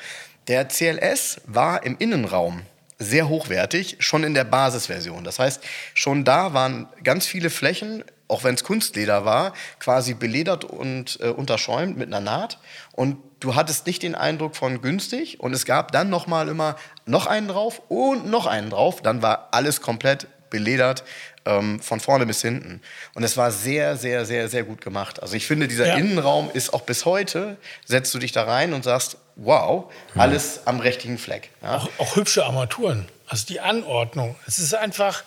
Der 0.49 0.69
CLS 0.69 1.41
war 1.47 1.85
im 1.85 1.97
Innenraum 1.99 2.63
sehr 2.99 3.29
hochwertig, 3.29 3.97
schon 4.01 4.25
in 4.25 4.35
der 4.35 4.45
Basisversion. 4.45 5.25
Das 5.25 5.39
heißt, 5.39 5.63
schon 5.95 6.25
da 6.25 6.53
waren 6.53 6.87
ganz 7.03 7.27
viele 7.27 7.51
Flächen 7.51 8.05
auch 8.29 8.45
wenn 8.45 8.55
es 8.55 8.65
Kunstleder 8.65 9.25
war, 9.25 9.53
quasi 9.79 10.15
beledert 10.15 10.65
und 10.65 11.19
äh, 11.21 11.29
unterschäumt 11.29 11.97
mit 11.97 12.09
einer 12.09 12.21
Naht. 12.21 12.59
Und 12.93 13.19
du 13.41 13.55
hattest 13.55 13.87
nicht 13.87 14.03
den 14.03 14.15
Eindruck 14.15 14.57
von 14.57 14.83
günstig. 14.83 15.41
Und 15.41 15.53
es 15.55 15.65
gab 15.65 15.93
dann 15.93 16.11
noch 16.11 16.27
mal 16.27 16.49
immer 16.49 16.77
noch 17.05 17.27
einen 17.27 17.49
drauf 17.49 17.83
und 17.89 18.29
noch 18.29 18.47
einen 18.47 18.71
drauf. 18.71 19.03
Dann 19.03 19.23
war 19.23 19.49
alles 19.53 19.81
komplett 19.81 20.27
beledert 20.51 21.05
ähm, 21.45 21.81
von 21.81 22.01
vorne 22.01 22.27
bis 22.27 22.43
hinten. 22.43 22.81
Und 23.15 23.23
es 23.23 23.37
war 23.37 23.51
sehr, 23.51 23.97
sehr, 23.97 24.25
sehr, 24.25 24.49
sehr 24.49 24.65
gut 24.65 24.81
gemacht. 24.81 25.23
Also 25.23 25.35
ich 25.35 25.47
finde, 25.47 25.69
dieser 25.69 25.87
ja. 25.87 25.97
Innenraum 25.97 26.51
ist 26.53 26.73
auch 26.75 26.83
bis 26.83 27.05
heute, 27.05 27.57
setzt 27.85 28.15
du 28.15 28.19
dich 28.19 28.33
da 28.33 28.45
rein 28.45 28.73
und 28.73 28.85
sagst, 28.85 29.19
wow, 29.37 29.93
alles 30.15 30.67
am 30.67 30.81
richtigen 30.81 31.19
Fleck. 31.19 31.51
Ja? 31.63 31.77
Auch, 31.77 31.89
auch 31.99 32.17
hübsche 32.17 32.45
Armaturen. 32.45 33.09
Also 33.29 33.47
die 33.47 33.61
Anordnung. 33.61 34.37
Es 34.47 34.59
ist 34.59 34.75
einfach, 34.75 35.25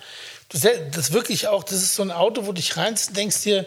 das, 0.49 0.67
das 0.91 1.13
wirklich 1.13 1.47
auch, 1.47 1.63
das 1.63 1.77
ist 1.77 1.95
so 1.95 2.03
ein 2.03 2.11
Auto, 2.11 2.43
wo 2.43 2.47
du 2.47 2.53
dich 2.53 2.75
reinst 2.75 3.09
und 3.09 3.17
denkst 3.17 3.43
dir, 3.43 3.65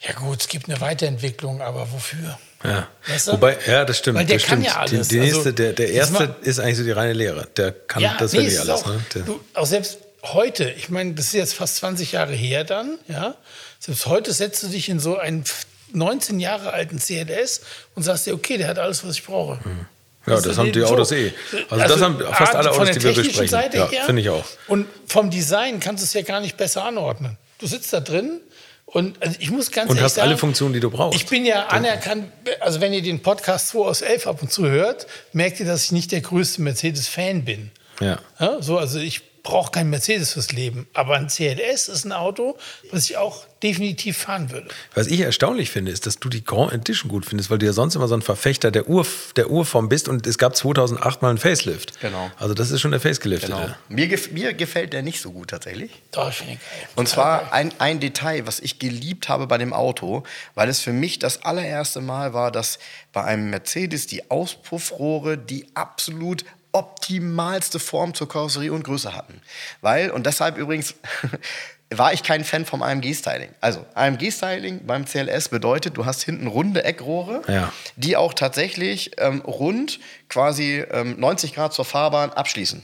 ja 0.00 0.12
gut, 0.12 0.42
es 0.42 0.48
gibt 0.48 0.68
eine 0.68 0.80
Weiterentwicklung, 0.80 1.62
aber 1.62 1.90
wofür? 1.92 2.38
Ja. 2.62 2.88
Weißt 3.06 3.28
du? 3.28 3.32
Wobei, 3.32 3.58
ja, 3.66 3.84
das 3.84 3.98
stimmt. 3.98 4.18
Weil 4.18 4.26
der 4.26 4.38
das 4.38 4.46
kann 4.46 4.60
stimmt. 4.60 4.74
ja 4.74 4.80
alles. 4.80 5.08
Die, 5.08 5.14
die 5.14 5.20
nächste, 5.20 5.38
also, 5.38 5.52
der, 5.52 5.72
der 5.74 5.90
erste 5.90 6.36
ist 6.42 6.58
eigentlich 6.58 6.78
so 6.78 6.84
die 6.84 6.90
reine 6.90 7.12
Lehre. 7.12 7.46
Der 7.56 7.72
kann 7.72 8.02
ja, 8.02 8.16
das 8.18 8.32
nee, 8.32 8.40
wirklich 8.40 8.58
alles. 8.58 8.70
Auch, 8.70 8.86
ne? 8.86 9.02
du, 9.26 9.40
auch 9.52 9.66
selbst 9.66 9.98
heute, 10.22 10.70
ich 10.70 10.88
meine, 10.88 11.12
das 11.12 11.26
ist 11.26 11.34
jetzt 11.34 11.54
fast 11.54 11.76
20 11.76 12.12
Jahre 12.12 12.32
her 12.32 12.64
dann, 12.64 12.98
ja. 13.08 13.36
Selbst 13.78 14.06
heute 14.06 14.32
setzt 14.32 14.62
du 14.62 14.68
dich 14.68 14.88
in 14.88 14.98
so 14.98 15.18
einen 15.18 15.44
19 15.92 16.40
Jahre 16.40 16.72
alten 16.72 16.98
CLS 16.98 17.60
und 17.94 18.02
sagst 18.02 18.26
dir, 18.26 18.34
okay, 18.34 18.56
der 18.56 18.68
hat 18.68 18.78
alles, 18.78 19.04
was 19.04 19.16
ich 19.16 19.24
brauche. 19.24 19.60
Mhm. 19.68 19.86
Ja, 20.26 20.34
das, 20.34 20.42
das 20.44 20.58
haben 20.58 20.72
die 20.72 20.82
Autos 20.82 21.10
so. 21.10 21.14
eh. 21.14 21.32
Also, 21.52 21.82
also, 21.82 21.94
das 21.94 22.02
haben 22.02 22.18
fast 22.32 22.54
alle 22.54 22.70
Autos, 22.70 22.90
die 22.90 23.02
wir 23.02 23.14
besprechen. 23.14 23.48
Seite 23.48 23.76
ja, 23.76 24.04
finde 24.04 24.22
ich 24.22 24.30
auch. 24.30 24.44
Und 24.68 24.86
vom 25.06 25.30
Design 25.30 25.80
kannst 25.80 26.02
du 26.02 26.06
es 26.06 26.14
ja 26.14 26.22
gar 26.22 26.40
nicht 26.40 26.56
besser 26.56 26.84
anordnen. 26.84 27.36
Du 27.58 27.66
sitzt 27.66 27.92
da 27.92 28.00
drin 28.00 28.40
und 28.86 29.20
also 29.22 29.36
ich 29.38 29.50
muss 29.50 29.70
ganz 29.70 29.90
und 29.90 29.96
ehrlich 29.96 30.04
hast 30.04 30.14
sagen, 30.14 30.28
alle 30.28 30.36
Funktionen, 30.36 30.72
die 30.72 30.80
du 30.80 30.90
brauchst. 30.90 31.20
Ich 31.20 31.26
bin 31.26 31.44
ja 31.44 31.66
anerkannt, 31.66 32.26
also 32.60 32.80
wenn 32.80 32.92
ihr 32.92 33.02
den 33.02 33.22
Podcast 33.22 33.68
2 33.68 33.78
aus 33.80 34.02
11 34.02 34.26
ab 34.26 34.42
und 34.42 34.52
zu 34.52 34.68
hört, 34.68 35.06
merkt 35.32 35.60
ihr, 35.60 35.66
dass 35.66 35.84
ich 35.84 35.92
nicht 35.92 36.12
der 36.12 36.20
größte 36.20 36.62
Mercedes-Fan 36.62 37.44
bin. 37.44 37.70
Ja. 38.00 38.18
ja. 38.38 38.62
So, 38.62 38.78
also 38.78 38.98
ich 38.98 39.22
brauche 39.44 39.70
kein 39.70 39.90
Mercedes 39.90 40.32
fürs 40.32 40.50
Leben. 40.50 40.88
Aber 40.94 41.14
ein 41.14 41.28
CLS 41.28 41.88
ist 41.88 42.04
ein 42.04 42.12
Auto, 42.12 42.56
was 42.90 43.08
ich 43.08 43.18
auch 43.18 43.44
definitiv 43.62 44.16
fahren 44.16 44.50
würde. 44.50 44.68
Was 44.94 45.06
ich 45.06 45.20
erstaunlich 45.20 45.70
finde, 45.70 45.92
ist, 45.92 46.06
dass 46.06 46.18
du 46.18 46.28
die 46.28 46.42
Grand 46.42 46.72
Edition 46.72 47.10
gut 47.10 47.26
findest, 47.26 47.50
weil 47.50 47.58
du 47.58 47.66
ja 47.66 47.72
sonst 47.72 47.94
immer 47.94 48.08
so 48.08 48.14
ein 48.14 48.22
Verfechter 48.22 48.70
der, 48.70 48.88
Ur, 48.88 49.06
der 49.36 49.50
Urform 49.50 49.88
bist 49.88 50.08
und 50.08 50.26
es 50.26 50.38
gab 50.38 50.56
2008 50.56 51.22
mal 51.22 51.28
einen 51.28 51.38
Facelift. 51.38 52.00
Genau. 52.00 52.30
Also 52.38 52.54
das 52.54 52.70
ist 52.70 52.80
schon 52.80 52.90
der 52.90 53.00
Facelift. 53.00 53.44
Genau. 53.44 53.68
Mir, 53.88 54.08
gef 54.08 54.32
mir 54.32 54.54
gefällt 54.54 54.94
der 54.94 55.02
nicht 55.02 55.20
so 55.20 55.30
gut 55.30 55.50
tatsächlich. 55.50 55.90
Doch, 56.12 56.32
finde 56.32 56.54
ich 56.54 56.58
geil. 56.58 56.88
Und 56.96 57.08
zwar 57.08 57.52
ein, 57.52 57.72
ein 57.78 58.00
Detail, 58.00 58.46
was 58.46 58.60
ich 58.60 58.78
geliebt 58.78 59.28
habe 59.28 59.46
bei 59.46 59.58
dem 59.58 59.74
Auto, 59.74 60.24
weil 60.54 60.70
es 60.70 60.80
für 60.80 60.92
mich 60.92 61.18
das 61.18 61.42
allererste 61.42 62.00
Mal 62.00 62.32
war, 62.32 62.50
dass 62.50 62.78
bei 63.12 63.22
einem 63.24 63.50
Mercedes 63.50 64.06
die 64.06 64.30
Auspuffrohre, 64.30 65.36
die 65.36 65.66
absolut 65.74 66.44
optimalste 66.74 67.78
Form 67.78 68.14
zur 68.14 68.28
Karosserie 68.28 68.72
und 68.72 68.82
Größe 68.82 69.14
hatten. 69.14 69.40
Weil, 69.80 70.10
und 70.10 70.26
deshalb 70.26 70.58
übrigens 70.58 70.94
war 71.90 72.12
ich 72.12 72.22
kein 72.22 72.44
Fan 72.44 72.66
vom 72.66 72.82
AMG-Styling. 72.82 73.50
Also 73.60 73.86
AMG-Styling 73.94 74.84
beim 74.84 75.04
CLS 75.04 75.48
bedeutet, 75.48 75.96
du 75.96 76.04
hast 76.04 76.22
hinten 76.22 76.48
runde 76.48 76.84
Eckrohre, 76.84 77.42
ja. 77.48 77.72
die 77.96 78.16
auch 78.16 78.34
tatsächlich 78.34 79.12
ähm, 79.18 79.40
rund 79.42 80.00
quasi 80.28 80.84
ähm, 80.90 81.18
90 81.18 81.54
Grad 81.54 81.72
zur 81.72 81.84
Fahrbahn 81.84 82.30
abschließen. 82.30 82.82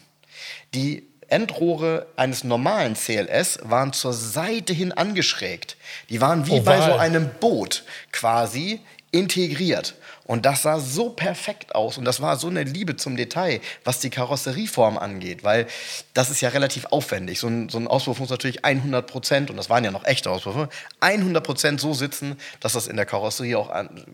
Die 0.73 1.09
Endrohre 1.29 2.07
eines 2.17 2.45
normalen 2.45 2.95
CLS 2.95 3.61
waren 3.63 3.93
zur 3.93 4.13
Seite 4.13 4.73
hin 4.73 4.93
angeschrägt. 4.93 5.77
Die 6.09 6.21
waren 6.21 6.47
wie 6.47 6.61
Oval. 6.61 6.79
bei 6.79 6.87
so 6.87 6.97
einem 6.97 7.31
Boot 7.41 7.85
quasi 8.13 8.81
integriert. 9.13 9.95
Und 10.31 10.47
das 10.47 10.63
sah 10.63 10.79
so 10.79 11.11
perfekt 11.11 11.75
aus 11.75 11.99
und 11.99 12.05
das 12.05 12.21
war 12.21 12.37
so 12.37 12.47
eine 12.47 12.63
Liebe 12.63 12.95
zum 12.95 13.17
Detail, 13.17 13.61
was 13.83 13.99
die 13.99 14.11
Karosserieform 14.11 14.97
angeht, 14.97 15.43
weil 15.43 15.67
das 16.15 16.31
ist 16.31 16.41
ja 16.41 16.51
relativ 16.51 16.87
aufwendig. 16.93 17.41
So 17.41 17.49
ein, 17.49 17.69
so 17.69 17.79
ein 17.79 17.89
Auspuff 17.89 18.21
muss 18.21 18.31
natürlich 18.31 18.65
100 18.65 19.09
Prozent, 19.09 19.51
und 19.51 19.57
das 19.57 19.69
waren 19.71 19.83
ja 19.83 19.91
noch 19.91 20.05
echte 20.05 20.31
Auspuffe, 20.31 20.69
100 21.01 21.43
Prozent 21.45 21.81
so 21.81 21.95
sitzen, 21.95 22.37
dass 22.61 22.75
das 22.75 22.87
in 22.87 22.95
der 22.95 23.07
Karosserie 23.07 23.59
auch 23.59 23.71
an, 23.71 24.05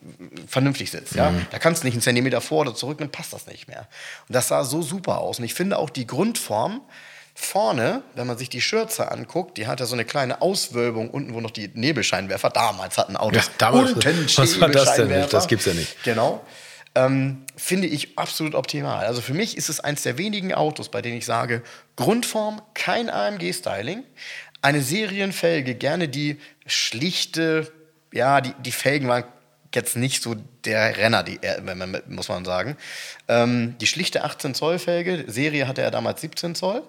vernünftig 0.49 0.91
sitzt. 0.91 1.17
Ja? 1.17 1.33
Mhm. 1.33 1.47
Da 1.51 1.59
kannst 1.59 1.83
du 1.83 1.87
nicht 1.87 1.97
einen 1.97 2.03
Zentimeter 2.03 2.41
vor 2.41 2.63
oder 2.63 2.75
zurück, 2.75 2.97
dann 2.97 3.11
passt 3.11 3.35
das 3.35 3.47
nicht 3.47 3.69
mehr. 3.69 3.87
Und 4.27 4.35
das 4.35 4.49
sah 4.49 4.65
so 4.65 4.81
super 4.81 5.19
aus. 5.19 5.39
Und 5.39 5.45
ich 5.45 5.53
finde 5.53 5.77
auch 5.77 5.91
die 5.91 6.07
Grundform, 6.07 6.81
Vorne, 7.39 8.03
wenn 8.15 8.27
man 8.27 8.39
sich 8.39 8.49
die 8.49 8.63
Schürze 8.63 9.13
anguckt, 9.13 9.59
die 9.59 9.67
hat 9.67 9.79
ja 9.81 9.85
so 9.87 9.95
eine 9.95 10.07
kleine 10.07 10.41
Auswölbung 10.41 11.11
unten, 11.11 11.35
wo 11.35 11.41
noch 11.43 11.51
die 11.51 11.69
Nebelscheinwerfer, 11.75 12.49
damals 12.49 12.97
hatten 12.97 13.15
Autos 13.15 13.45
Ja, 13.47 13.53
damals- 13.59 13.93
unten 13.93 14.27
was 14.39 14.59
war 14.59 14.69
das 14.71 14.95
denn? 14.95 15.09
Nebelscheinwerfer. 15.09 15.29
Das 15.31 15.47
gibt's 15.47 15.67
ja 15.67 15.75
nicht. 15.75 16.03
Genau. 16.03 16.43
Ähm, 16.95 17.43
finde 17.55 17.89
ich 17.89 18.19
absolut 18.19 18.55
optimal. 18.55 19.05
Also 19.05 19.21
für 19.21 19.35
mich 19.35 19.59
ist 19.59 19.69
es 19.69 19.81
eins 19.81 20.03
der 20.03 20.17
wenigen 20.17 20.55
Autos, 20.55 20.89
bei 20.89 21.03
denen 21.03 21.19
ich 21.19 21.27
sage, 21.27 21.63
Grundform, 21.97 22.63
kein 22.73 23.11
AMG-Styling, 23.11 24.03
eine 24.63 24.81
Serienfelge, 24.81 25.75
gerne 25.75 26.09
die 26.09 26.41
schlichte, 26.65 27.71
ja, 28.15 28.41
die, 28.41 28.55
die 28.65 28.73
Felgen 28.73 29.09
waren 29.09 29.25
jetzt 29.75 29.95
nicht 29.95 30.23
so 30.23 30.37
der 30.65 30.97
Renner, 30.97 31.23
die, 31.23 31.39
man- 31.63 32.01
muss 32.09 32.31
man 32.31 32.47
sagen. 32.47 32.79
Ähm, 33.29 33.77
die 33.79 33.87
schlichte 33.87 34.25
18 34.25 34.55
Zoll 34.55 34.79
Felge, 34.79 35.25
Serie 35.27 35.69
hatte 35.69 35.83
er 35.83 35.91
damals 35.91 36.23
17 36.23 36.55
Zoll. 36.55 36.83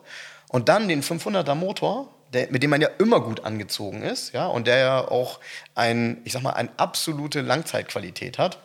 Und 0.50 0.70
dann 0.70 0.88
den 0.88 1.04
500er 1.04 1.56
Motor, 1.56 2.08
der, 2.34 2.48
mit 2.52 2.64
dem 2.64 2.70
man 2.70 2.82
ja 2.82 2.90
immer 3.00 3.20
gut 3.22 3.44
angezogen 3.44 4.02
ist, 4.02 4.34
ja, 4.34 4.48
und 4.48 4.68
der 4.68 4.78
ja 4.78 5.08
auch 5.08 5.40
ein, 5.76 6.18
ich 6.24 6.34
sag 6.34 6.42
mal, 6.44 6.52
eine 6.52 6.70
absolute 6.78 7.42
Langzeitqualität 7.42 8.38
hat. 8.38 8.60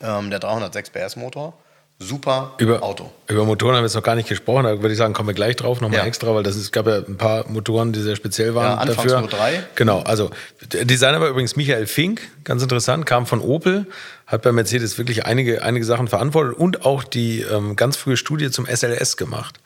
Ähm, 0.00 0.30
der 0.30 0.38
306 0.38 0.90
PS 0.90 1.16
Motor, 1.16 1.54
super 1.98 2.52
Über, 2.58 2.82
Auto. 2.84 3.10
über 3.26 3.44
Motoren 3.44 3.74
haben 3.74 3.82
wir 3.82 3.86
jetzt 3.86 3.96
noch 3.96 4.02
gar 4.04 4.14
nicht 4.14 4.28
gesprochen, 4.28 4.62
da 4.64 4.80
würde 4.80 4.92
ich 4.92 4.98
sagen, 4.98 5.12
kommen 5.12 5.28
wir 5.28 5.34
gleich 5.34 5.56
drauf, 5.56 5.80
nochmal 5.80 5.98
Ja. 6.00 6.06
extra, 6.06 6.32
weil 6.34 6.44
das 6.44 6.54
ist, 6.54 6.62
es 6.62 6.72
gab 6.72 6.86
ja 6.86 6.98
ein 6.98 7.16
paar 7.16 7.48
Motoren, 7.48 7.92
die 7.92 8.00
sehr 8.00 8.14
speziell 8.14 8.54
waren 8.54 8.64
Ja, 8.64 8.74
anfangs 8.76 8.96
dafür. 9.10 9.20
nur 9.20 9.28
drei. 9.28 9.64
Genau, 9.74 10.00
also 10.02 10.30
der 10.72 10.84
Designer 10.84 11.20
war 11.20 11.28
übrigens 11.28 11.56
Michael 11.56 11.88
Fink, 11.88 12.20
ganz 12.44 12.62
interessant, 12.62 13.06
kam 13.06 13.26
von 13.26 13.40
Opel, 13.40 13.86
hat 14.28 14.42
bei 14.42 14.52
Mercedes 14.52 14.98
wirklich 14.98 15.26
einige, 15.26 15.62
einige 15.64 15.84
Sachen 15.84 16.06
verantwortet 16.06 16.56
und 16.56 16.86
auch 16.86 17.02
die 17.02 17.40
ähm, 17.40 17.74
ganz 17.74 17.96
frühe 17.96 18.16
Studie 18.16 18.50
zum 18.52 18.66
SLS 18.66 19.16
gemacht. 19.16 19.58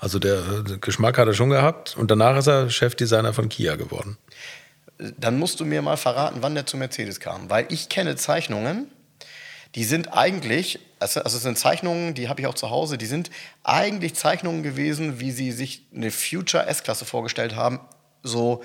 Also 0.00 0.18
der 0.18 0.38
äh, 0.38 0.78
Geschmack 0.80 1.18
hat 1.18 1.28
er 1.28 1.34
schon 1.34 1.50
gehabt 1.50 1.96
und 1.96 2.10
danach 2.10 2.36
ist 2.36 2.46
er 2.46 2.70
Chefdesigner 2.70 3.34
von 3.34 3.48
Kia 3.48 3.76
geworden. 3.76 4.16
Dann 4.98 5.38
musst 5.38 5.60
du 5.60 5.64
mir 5.64 5.82
mal 5.82 5.96
verraten, 5.96 6.38
wann 6.40 6.54
der 6.54 6.66
zu 6.66 6.76
Mercedes 6.76 7.20
kam. 7.20 7.48
Weil 7.48 7.66
ich 7.70 7.88
kenne 7.88 8.16
Zeichnungen, 8.16 8.90
die 9.74 9.84
sind 9.84 10.12
eigentlich, 10.12 10.80
also 10.98 11.20
also 11.20 11.36
es 11.36 11.42
sind 11.42 11.58
Zeichnungen, 11.58 12.14
die 12.14 12.28
habe 12.28 12.40
ich 12.40 12.46
auch 12.46 12.54
zu 12.54 12.70
Hause, 12.70 12.98
die 12.98 13.06
sind 13.06 13.30
eigentlich 13.62 14.14
Zeichnungen 14.14 14.62
gewesen, 14.62 15.20
wie 15.20 15.30
sie 15.30 15.52
sich 15.52 15.86
eine 15.94 16.10
Future 16.10 16.66
S-Klasse 16.66 17.04
vorgestellt 17.04 17.54
haben, 17.54 17.80
so 18.22 18.62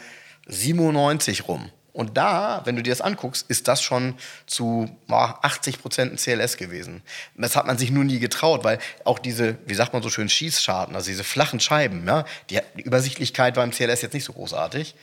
97 0.47 1.47
rum. 1.47 1.69
Und 1.95 2.17
da, 2.17 2.61
wenn 2.65 2.75
du 2.75 2.83
dir 2.83 2.89
das 2.89 2.99
anguckst, 2.99 3.45
ist 3.47 3.69
das 3.69 3.81
schon 3.81 4.15
zu 4.47 4.89
boah, 5.07 5.39
80 5.43 5.81
Prozent 5.81 6.11
ein 6.11 6.17
CLS 6.17 6.57
gewesen. 6.57 7.01
Das 7.37 7.55
hat 7.55 7.65
man 7.67 7.77
sich 7.77 7.89
nur 7.89 8.03
nie 8.03 8.19
getraut, 8.19 8.65
weil 8.65 8.79
auch 9.05 9.17
diese, 9.17 9.55
wie 9.65 9.75
sagt 9.75 9.93
man 9.93 10.03
so 10.03 10.09
schön, 10.09 10.27
Schießscharten, 10.27 10.93
also 10.93 11.09
diese 11.09 11.23
flachen 11.23 11.61
Scheiben, 11.61 12.05
ja, 12.05 12.25
die, 12.49 12.59
die 12.77 12.81
Übersichtlichkeit 12.81 13.55
war 13.55 13.63
im 13.63 13.71
CLS 13.71 14.01
jetzt 14.01 14.13
nicht 14.13 14.25
so 14.25 14.33
großartig. 14.33 14.93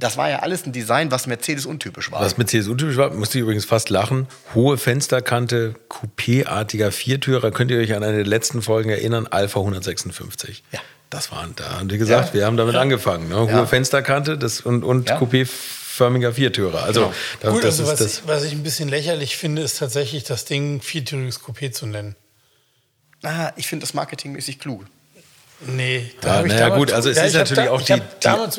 Das 0.00 0.16
war 0.16 0.28
ja 0.28 0.40
alles 0.40 0.66
ein 0.66 0.72
Design, 0.72 1.12
was 1.12 1.28
Mercedes 1.28 1.64
untypisch 1.64 2.10
war. 2.10 2.20
Was 2.20 2.36
Mercedes 2.36 2.66
untypisch 2.66 2.96
war, 2.96 3.12
musste 3.14 3.38
ich 3.38 3.42
übrigens 3.42 3.64
fast 3.64 3.88
lachen. 3.88 4.26
Hohe 4.52 4.78
Fensterkante, 4.78 5.74
Coupé-artiger 5.88 6.90
Viertürer. 6.90 7.52
Könnt 7.52 7.70
ihr 7.70 7.78
euch 7.78 7.94
an 7.94 8.02
eine 8.02 8.16
der 8.16 8.26
letzten 8.26 8.62
Folgen 8.62 8.90
erinnern? 8.90 9.28
Alpha 9.28 9.60
156. 9.60 10.64
Ja. 10.72 10.80
Das 11.08 11.30
waren, 11.30 11.52
da 11.54 11.78
haben 11.78 11.88
die 11.88 11.98
gesagt, 11.98 12.28
Ja. 12.28 12.34
wir 12.34 12.46
haben 12.46 12.56
damit 12.56 12.74
angefangen. 12.74 13.28
Ne? 13.28 13.36
Hohe 13.36 13.48
Ja. 13.50 13.66
Fensterkante 13.66 14.38
das, 14.38 14.60
und, 14.62 14.82
und 14.82 15.08
Ja. 15.10 15.18
Coupé-förmiger 15.96 16.32
Viertürer. 16.32 16.82
Also, 16.84 17.00
Genau. 17.02 17.14
da, 17.40 17.50
Gut, 17.50 17.64
das 17.64 17.78
also 17.80 17.82
ist 17.84 17.88
was, 17.90 17.98
das. 17.98 18.18
ich, 18.18 18.26
was 18.28 18.44
ich 18.44 18.52
ein 18.52 18.62
bisschen 18.62 18.88
lächerlich 18.88 19.36
finde, 19.36 19.62
ist 19.62 19.78
tatsächlich 19.78 20.24
das 20.24 20.44
Ding 20.44 20.80
viertüriges 20.80 21.40
Coupé 21.40 21.72
zu 21.72 21.86
nennen. 21.86 22.16
ah, 23.22 23.52
ich 23.56 23.68
finde 23.68 23.84
das 23.86 23.94
marketingmäßig 23.94 24.58
klug. 24.58 24.84
Nee, 25.64 26.12
da 26.20 26.28
Ja, 26.28 26.34
hab 26.38 26.46
ich 26.46 26.52
naja, 26.52 26.64
damals- 26.70 26.78
gut, 26.80 26.92
also 26.92 27.08
es 27.08 27.16
Ja, 27.16 27.22
ist 27.24 27.34
natürlich 27.34 27.66
da- 27.66 27.70
auch 27.70 27.82
die, 27.82 28.02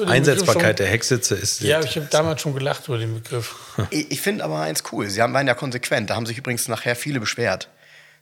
die 0.06 0.08
Einsetzbarkeit 0.08 0.64
schon- 0.68 0.76
der 0.78 0.88
Hecksitze. 0.88 1.36
Ist, 1.36 1.60
Ja, 1.60 1.82
ich 1.82 1.98
habe 1.98 2.08
damals 2.10 2.42
schon 2.42 2.54
gelacht 2.54 2.88
über 2.88 2.98
den 2.98 3.14
Begriff. 3.16 3.56
Ich, 3.90 4.10
ich 4.12 4.22
finde 4.22 4.46
aber 4.46 4.62
eins 4.62 4.84
cool. 4.94 5.10
Sie 5.10 5.22
haben, 5.22 5.34
waren 5.34 5.46
ja 5.46 5.54
konsequent. 5.54 6.10
Da 6.10 6.16
haben 6.16 6.26
sich 6.26 6.38
übrigens 6.38 6.70
nachher 6.70 6.96
viele 6.96 7.20
beschwert. 7.20 7.68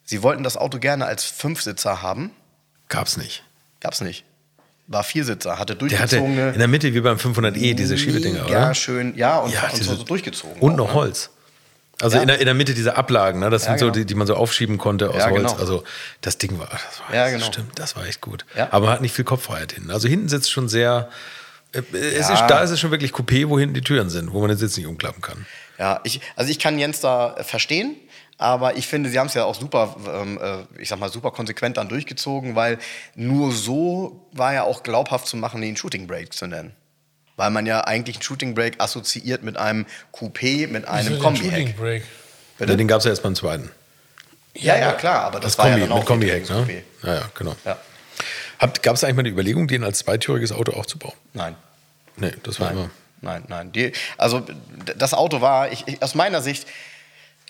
Sie 0.03 0.23
wollten 0.23 0.41
das 0.43 0.57
Auto 0.57 0.79
gerne 0.79 1.05
als 1.05 1.23
Fünfsitzer 1.25 2.01
haben. 2.01 2.31
Gab's 2.89 3.17
nicht. 3.17 3.43
Gab's 3.81 4.01
nicht. 4.01 4.23
War 4.87 5.03
Viersitzer, 5.03 5.57
hatte 5.57 5.75
Der 5.75 5.87
hatte 5.99 6.17
durchgezogene. 6.17 6.51
in 6.53 6.59
der 6.59 6.67
Mitte 6.67 6.93
wie 6.93 6.99
beim 7.01 7.17
500e 7.17 7.73
diese 7.75 7.97
Schiebedinger, 7.97 8.39
Ja, 8.49 8.65
oder? 8.65 8.73
schön. 8.75 9.15
Ja, 9.15 9.39
und, 9.39 9.53
Ja, 9.53 9.63
und 9.69 9.77
diese- 9.79 9.95
so 9.95 10.03
durchgezogen. 10.03 10.59
Und 10.59 10.75
noch 10.75 10.89
ne? 10.89 10.93
Holz. 10.95 11.29
Also 12.01 12.15
Ja. 12.17 12.23
in, 12.23 12.27
der, 12.27 12.39
in 12.39 12.45
der 12.45 12.55
Mitte 12.55 12.73
diese 12.73 12.97
Ablagen, 12.97 13.39
ne? 13.39 13.49
das 13.51 13.63
Ja, 13.65 13.69
sind 13.71 13.79
so 13.79 13.85
genau. 13.85 13.93
die, 13.99 14.05
die 14.05 14.15
man 14.15 14.25
so 14.27 14.35
aufschieben 14.35 14.77
konnte 14.79 15.09
aus 15.11 15.17
Ja, 15.17 15.29
Holz. 15.29 15.35
genau. 15.51 15.53
Also 15.61 15.83
das 16.21 16.37
Ding 16.39 16.57
war, 16.59 16.67
das 16.67 16.99
war 17.07 17.15
Ja, 17.15 17.29
genau. 17.29 17.45
stimmt, 17.45 17.77
das 17.79 17.95
war 17.95 18.05
echt 18.05 18.21
gut. 18.21 18.43
Ja. 18.55 18.69
Aber 18.71 18.87
man 18.87 18.95
hat 18.95 19.01
nicht 19.01 19.13
viel 19.15 19.23
Kopffreiheit 19.23 19.71
hinten. 19.73 19.91
Also 19.91 20.07
hinten 20.07 20.27
sitzt 20.27 20.51
schon 20.51 20.67
sehr, 20.67 21.09
äh, 21.73 21.81
es 21.95 22.27
Ja. 22.27 22.33
ist, 22.33 22.43
da 22.49 22.59
ist 22.61 22.71
es 22.71 22.79
schon 22.79 22.89
wirklich 22.91 23.11
Coupé, 23.11 23.47
wo 23.47 23.59
hinten 23.59 23.75
die 23.75 23.81
Türen 23.81 24.09
sind, 24.09 24.33
wo 24.33 24.39
man 24.39 24.49
den 24.49 24.57
Sitz 24.57 24.75
nicht 24.77 24.87
umklappen 24.87 25.21
kann. 25.21 25.45
Ja, 25.81 25.99
ich, 26.03 26.21
also 26.35 26.51
ich 26.51 26.59
kann 26.59 26.77
Jens 26.77 26.99
da 26.99 27.35
äh, 27.37 27.43
verstehen, 27.43 27.95
aber 28.37 28.77
ich 28.77 28.85
finde, 28.85 29.09
sie 29.09 29.17
haben 29.17 29.25
es 29.25 29.33
ja 29.33 29.45
auch 29.45 29.55
super, 29.55 29.95
ähm, 30.13 30.39
äh, 30.39 30.79
ich 30.79 30.89
sag 30.89 30.99
mal, 30.99 31.11
super 31.11 31.31
konsequent 31.31 31.77
dann 31.77 31.89
durchgezogen, 31.89 32.55
weil 32.55 32.77
nur 33.15 33.51
so 33.51 34.27
war 34.31 34.53
ja 34.53 34.61
auch 34.61 34.83
glaubhaft 34.83 35.25
zu 35.25 35.37
machen, 35.37 35.59
den 35.59 35.75
Shooting 35.75 36.05
Break 36.05 36.33
zu 36.33 36.45
nennen. 36.45 36.71
Weil 37.35 37.49
man 37.49 37.65
ja 37.65 37.81
eigentlich 37.81 38.17
einen 38.17 38.21
Shooting 38.21 38.53
Break 38.53 38.75
assoziiert 38.79 39.41
mit 39.41 39.57
einem 39.57 39.87
Coupé, 40.13 40.67
mit 40.67 40.87
einem 40.87 41.17
Kombi-Heck. 41.17 41.69
Shooting 41.69 41.75
Break. 41.75 42.03
Bitte? 42.59 42.77
Den 42.77 42.87
gab 42.87 42.99
es 42.99 43.05
ja 43.05 43.09
erst 43.09 43.23
beim 43.23 43.33
zweiten. 43.33 43.71
Ja, 44.53 44.77
ja, 44.77 44.91
klar, 44.91 45.21
aber 45.23 45.39
das, 45.39 45.53
Das 45.53 45.57
war 45.57 45.65
Kombi, 45.65 45.79
ja 45.79 45.87
dann 45.87 45.93
auch 45.93 46.01
mit 46.01 46.07
Kombi-Heck, 46.07 46.51
ein 46.51 46.67
ne? 46.67 46.83
Ja, 47.01 47.15
ja, 47.15 47.29
genau. 47.33 47.55
Ja. 47.65 47.79
Gab 48.83 48.97
es 48.97 49.03
eigentlich 49.03 49.15
mal 49.15 49.23
die 49.23 49.31
Überlegung, 49.31 49.67
den 49.67 49.83
als 49.83 49.97
zweitüriges 49.97 50.51
Auto 50.51 50.73
auch 50.73 50.85
zu 50.85 50.99
bauen? 50.99 51.15
Nein. 51.33 51.55
Nee, 52.17 52.33
das 52.43 52.59
war 52.59 52.67
Nein, 52.67 52.77
immer. 52.77 52.91
Nein, 53.21 53.43
nein. 53.47 53.71
Die, 53.71 53.91
also 54.17 54.41
das 54.97 55.13
Auto 55.13 55.41
war, 55.41 55.71
ich, 55.71 55.87
ich, 55.87 56.01
aus 56.01 56.15
meiner 56.15 56.41
Sicht, 56.41 56.67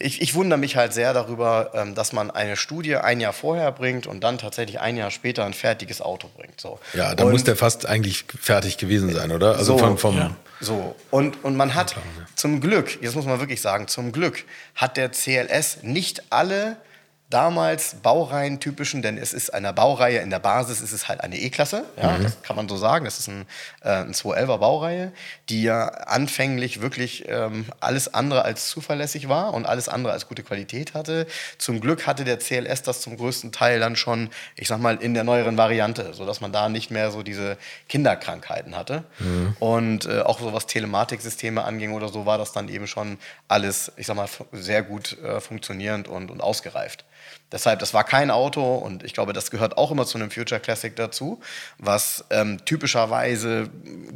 ich, 0.04 0.22
ich 0.22 0.34
wundere 0.34 0.60
mich 0.60 0.75
halt 0.75 0.94
sehr 0.94 1.13
darüber, 1.13 1.72
ähm, 1.74 1.96
dass 1.96 2.13
man 2.13 2.32
eine 2.32 2.56
Studie 2.56 2.96
ein 2.96 3.20
Jahr 3.20 3.34
vorher 3.34 3.72
bringt 3.72 4.08
und 4.08 4.24
dann 4.24 4.38
tatsächlich 4.38 4.80
ein 4.80 4.98
Jahr 4.98 5.12
später 5.12 5.46
ein 5.46 5.54
fertiges 5.54 6.01
Auto 6.01 6.30
bringt. 6.36 6.60
So. 6.60 6.80
Ja, 6.94 7.16
da 7.16 7.25
und 7.25 7.32
muss 7.32 7.44
der 7.44 7.56
fast 7.56 7.86
eigentlich 7.86 8.25
fertig 8.40 8.78
gewesen 8.78 9.13
sein, 9.13 9.32
oder? 9.32 9.58
Also 9.58 9.74
So, 9.74 9.78
vom, 9.78 9.98
vom 9.98 10.18
ja. 10.18 10.36
So, 10.60 10.96
und, 11.10 11.44
und 11.44 11.56
man 11.56 11.74
hat 11.74 11.96
zum 12.36 12.62
Glück, 12.62 13.01
jetzt 13.01 13.16
muss 13.16 13.25
man 13.25 13.40
wirklich 13.40 13.62
sagen, 13.62 13.88
zum 13.88 14.12
Glück 14.12 14.44
hat 14.75 14.98
der 14.98 15.12
CLS 15.12 15.80
nicht 15.84 16.24
alle 16.32 16.78
damals 17.32 17.96
Baureihen-typischen, 18.04 19.02
denn 19.02 19.18
es 19.18 19.34
ist 19.34 19.52
eine 19.54 19.74
Baureihe, 19.74 20.20
in 20.20 20.30
der 20.30 20.40
Basis 20.40 20.82
ist 20.82 20.92
es 20.92 21.08
halt 21.08 21.22
eine 21.22 21.38
E-Klasse, 21.38 21.86
ja, 21.98 22.18
Mhm. 22.18 22.24
das 22.24 22.42
kann 22.44 22.56
man 22.56 22.70
so 22.70 22.78
sagen, 22.78 23.06
das 23.06 23.18
ist 23.18 23.28
ein, 23.28 23.48
äh, 23.82 23.90
ein 23.90 24.14
211er 24.14 24.58
Baureihe, 24.60 25.12
die 25.50 25.64
ja 25.64 25.88
anfänglich 25.88 26.82
wirklich 26.82 27.26
ähm, 27.28 27.66
alles 27.80 28.14
andere 28.14 28.44
als 28.44 28.70
zuverlässig 28.70 29.30
war 29.30 29.54
und 29.54 29.66
alles 29.66 29.90
andere 29.90 30.14
als 30.14 30.28
gute 30.28 30.44
Qualität 30.44 30.94
hatte. 30.94 31.26
Zum 31.58 31.80
Glück 31.82 32.06
hatte 32.06 32.24
der 32.24 32.38
CLS 32.38 32.84
das 32.84 33.02
zum 33.02 33.18
größten 33.18 33.52
Teil 33.52 33.80
dann 33.80 33.96
schon, 33.96 34.30
ich 34.56 34.68
sag 34.68 34.80
mal, 34.80 34.98
in 34.98 35.14
der 35.14 35.24
neueren 35.24 35.58
Variante, 35.58 36.14
sodass 36.14 36.42
man 36.42 36.52
da 36.52 36.70
nicht 36.70 36.92
mehr 36.92 37.12
so 37.12 37.24
diese 37.24 37.58
Kinderkrankheiten 37.90 38.76
hatte. 38.76 39.04
Und 39.60 40.06
äh, 40.06 40.22
auch 40.22 40.40
so 40.40 40.54
was 40.54 40.68
Telematiksysteme 40.68 41.64
anging 41.64 41.94
oder 41.94 42.10
so, 42.10 42.26
war 42.26 42.38
das 42.38 42.52
dann 42.52 42.70
eben 42.70 42.88
schon 42.88 43.18
alles, 43.48 43.92
ich 43.98 44.06
sag 44.08 44.16
mal, 44.16 44.28
sehr 44.52 44.84
gut 44.84 45.18
äh, 45.24 45.40
funktionierend 45.40 46.08
und, 46.08 46.30
und 46.32 46.42
ausgereift. 46.42 47.06
Deshalb, 47.51 47.80
das 47.80 47.94
war 47.94 48.04
kein 48.04 48.32
Auto 48.32 48.75
und 48.75 49.04
ich 49.04 49.13
glaube, 49.13 49.34
das 49.34 49.51
gehört 49.51 49.78
auch 49.78 49.92
immer 49.92 50.06
zu 50.06 50.18
einem 50.18 50.32
Future 50.32 50.62
Classic 50.62 50.96
dazu, 50.96 51.42
was 51.78 52.24
ähm, 52.30 52.63
typischerweise 52.63 53.70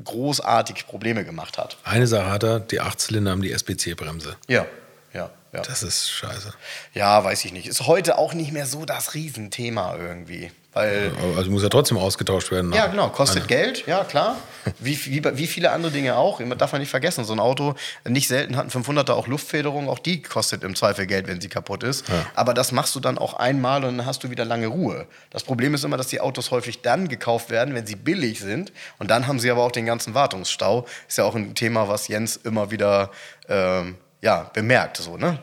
großartig 0.04 0.88
Probleme 0.88 1.26
gemacht 1.26 1.58
hat. 1.58 1.78
Eine 1.84 2.08
Sache 2.08 2.32
hat 2.32 2.44
er, 2.44 2.60
die 2.60 2.80
Achtzylinder 2.80 3.32
haben 3.32 3.42
die 3.42 3.52
SBC-Bremse. 3.52 4.38
Ja, 4.48 4.66
ja, 5.14 5.30
ja. 5.54 5.62
Das 5.62 5.84
ist 5.84 6.10
scheiße. 6.10 6.54
Ja, 6.94 7.24
weiß 7.24 7.46
ich 7.46 7.52
nicht. 7.52 7.68
Ist 7.68 7.88
heute 7.88 8.18
auch 8.18 8.34
nicht 8.34 8.52
mehr 8.52 8.66
so 8.66 8.86
das 8.86 9.14
Riesenthema 9.14 9.96
irgendwie. 9.96 10.52
Weil, 10.76 11.12
Also 11.38 11.50
muss 11.50 11.64
ja 11.64 11.70
trotzdem 11.70 11.98
ausgetauscht 11.98 12.52
werden. 12.52 12.72
ja, 12.74 12.88
genau, 12.88 13.08
kostet 13.10 13.38
einer- 13.38 13.48
Geld, 13.48 13.88
ja, 13.88 14.04
klar. 14.04 14.36
Wie, 14.80 14.98
wie, 15.06 15.24
wie 15.38 15.48
viele 15.48 15.72
andere 15.72 15.92
Dinge 15.92 16.16
auch. 16.18 16.40
Immer 16.42 16.56
Darf 16.56 16.72
man 16.74 16.82
nicht 16.82 16.90
vergessen, 16.90 17.24
so 17.24 17.32
ein 17.34 17.40
Auto, 17.40 17.76
nicht 18.06 18.28
selten 18.28 18.58
hat 18.58 18.66
ein 18.66 18.72
500er 18.84 19.12
auch 19.14 19.28
Luftfederung, 19.28 19.88
auch 19.88 20.00
die 20.00 20.22
kostet 20.22 20.64
im 20.64 20.76
Zweifel 20.76 21.06
Geld, 21.08 21.28
wenn 21.28 21.40
sie 21.40 21.48
kaputt 21.50 21.84
ist. 21.84 22.04
Aber 22.34 22.54
das 22.54 22.72
machst 22.74 22.94
du 22.96 23.00
dann 23.00 23.18
auch 23.18 23.36
einmal 23.36 23.86
und 23.86 23.98
dann 24.00 24.06
hast 24.06 24.24
du 24.26 24.32
wieder 24.32 24.44
lange 24.44 24.68
Ruhe. 24.68 25.06
Das 25.30 25.44
Problem 25.44 25.74
ist 25.76 25.86
immer, 25.86 25.98
dass 25.98 26.08
die 26.08 26.20
Autos 26.20 26.52
häufig 26.52 26.82
dann 26.82 27.08
gekauft 27.08 27.52
werden, 27.52 27.74
wenn 27.74 27.86
sie 27.88 27.96
billig 27.96 28.40
sind. 28.42 28.74
Und 29.00 29.10
dann 29.12 29.28
haben 29.28 29.40
sie 29.40 29.50
aber 29.52 29.64
auch 29.64 29.72
den 29.72 29.86
ganzen 29.86 30.14
Wartungsstau. 30.14 30.86
Ist 31.08 31.18
ja 31.20 31.24
auch 31.24 31.36
ein 31.36 31.56
Thema, 31.56 31.88
was 31.88 32.08
Jens 32.10 32.36
immer 32.38 32.70
wieder 32.72 33.12
ähm, 33.48 33.96
ja, 34.22 34.50
bemerkt. 34.54 34.98
So, 34.98 35.16
ne? 35.16 35.40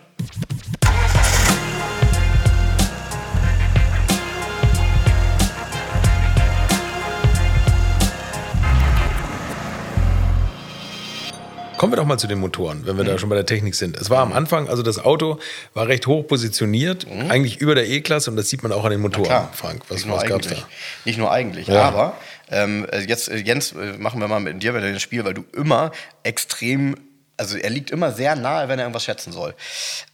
Kommen 11.83 11.95
wir 11.95 11.97
doch 11.97 12.07
mal 12.07 12.17
zu 12.17 12.29
den 12.29 12.39
Motoren, 12.39 12.87
wenn 12.87 12.97
wir 12.97 13.03
da 13.03 13.19
schon 13.19 13.29
bei 13.29 13.35
der 13.35 13.45
Technik 13.45 13.75
sind. 13.75 13.97
Es 13.97 14.09
war 14.09 14.21
am 14.21 14.33
Anfang, 14.33 14.69
also 14.69 14.85
das 14.85 15.01
Auto 15.01 15.41
war 15.75 15.89
recht 15.89 16.07
hoch 16.07 16.25
positioniert, 16.29 17.09
eigentlich 17.29 17.57
über 17.61 17.75
der 17.75 17.89
E-Klasse 17.89 18.31
und 18.31 18.37
das 18.37 18.49
sieht 18.49 18.63
man 18.63 18.71
auch 18.71 18.85
an 18.85 18.93
den 18.93 19.01
Motoren, 19.01 19.25
Klar, 19.27 19.51
Frank. 19.53 19.83
Was, 19.89 20.09
was 20.09 20.23
gab's 20.23 20.47
eigentlich. 20.47 20.61
da? 20.61 20.69
Nicht 21.05 21.19
nur 21.19 21.33
eigentlich, 21.33 21.67
Ja. 21.67 21.83
aber 21.83 22.17
ähm, 22.53 22.87
äh, 22.93 23.01
jetzt, 23.01 23.29
äh, 23.29 23.39
Jens, 23.39 23.73
äh, 23.73 23.95
machen 23.99 24.21
wir 24.21 24.29
mal 24.29 24.39
mit 24.39 24.63
dir 24.63 24.77
wieder 24.77 24.93
das 24.93 25.03
Spiel, 25.03 25.25
weil 25.25 25.35
du 25.35 25.45
immer 25.57 25.91
extrem 26.23 26.95
also 27.37 27.59
er 27.59 27.71
liegt 27.71 27.91
immer 27.91 28.13
sehr 28.13 28.37
nahe, 28.37 28.69
wenn 28.69 28.79
er 28.79 28.85
irgendwas 28.85 29.03
schätzen 29.03 29.33
soll. 29.33 29.57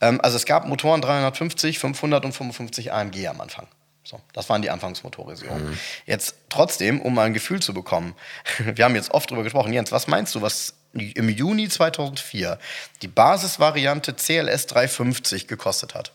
Ähm, 0.00 0.22
also 0.22 0.38
es 0.38 0.46
gab 0.46 0.66
Motoren 0.66 1.02
350, 1.02 1.78
500 1.78 2.24
und 2.24 2.32
55 2.32 2.94
AMG 2.94 3.28
am 3.28 3.42
Anfang. 3.42 3.66
So, 4.04 4.18
das 4.32 4.48
waren 4.48 4.62
die 4.62 4.70
Anfangsmotorisierungen. 4.70 5.72
Mhm. 5.72 5.78
Jetzt 6.06 6.36
trotzdem, 6.48 7.02
um 7.02 7.12
mal 7.12 7.26
ein 7.26 7.34
Gefühl 7.34 7.60
zu 7.60 7.74
bekommen, 7.74 8.14
wir 8.74 8.86
haben 8.86 8.94
jetzt 8.94 9.10
oft 9.10 9.30
darüber 9.30 9.42
gesprochen, 9.42 9.70
Jens, 9.74 9.92
was 9.92 10.06
meinst 10.06 10.34
du, 10.34 10.40
was 10.40 10.77
im 10.92 11.28
Juni 11.28 11.68
2004 11.68 12.58
die 13.02 13.08
Basisvariante 13.08 14.14
CLS 14.14 14.66
350 14.66 15.46
gekostet 15.46 15.94
hat? 15.94 16.12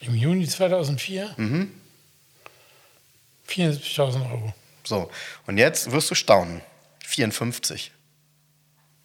Im 0.00 0.14
Juni 0.14 0.46
2004? 0.46 1.34
Mhm. 1.36 1.74
74.000 3.48 4.30
Euro. 4.30 4.54
So, 4.84 5.10
und 5.46 5.58
jetzt 5.58 5.90
wirst 5.90 6.10
du 6.10 6.14
staunen. 6.14 6.60
54. 7.04 7.90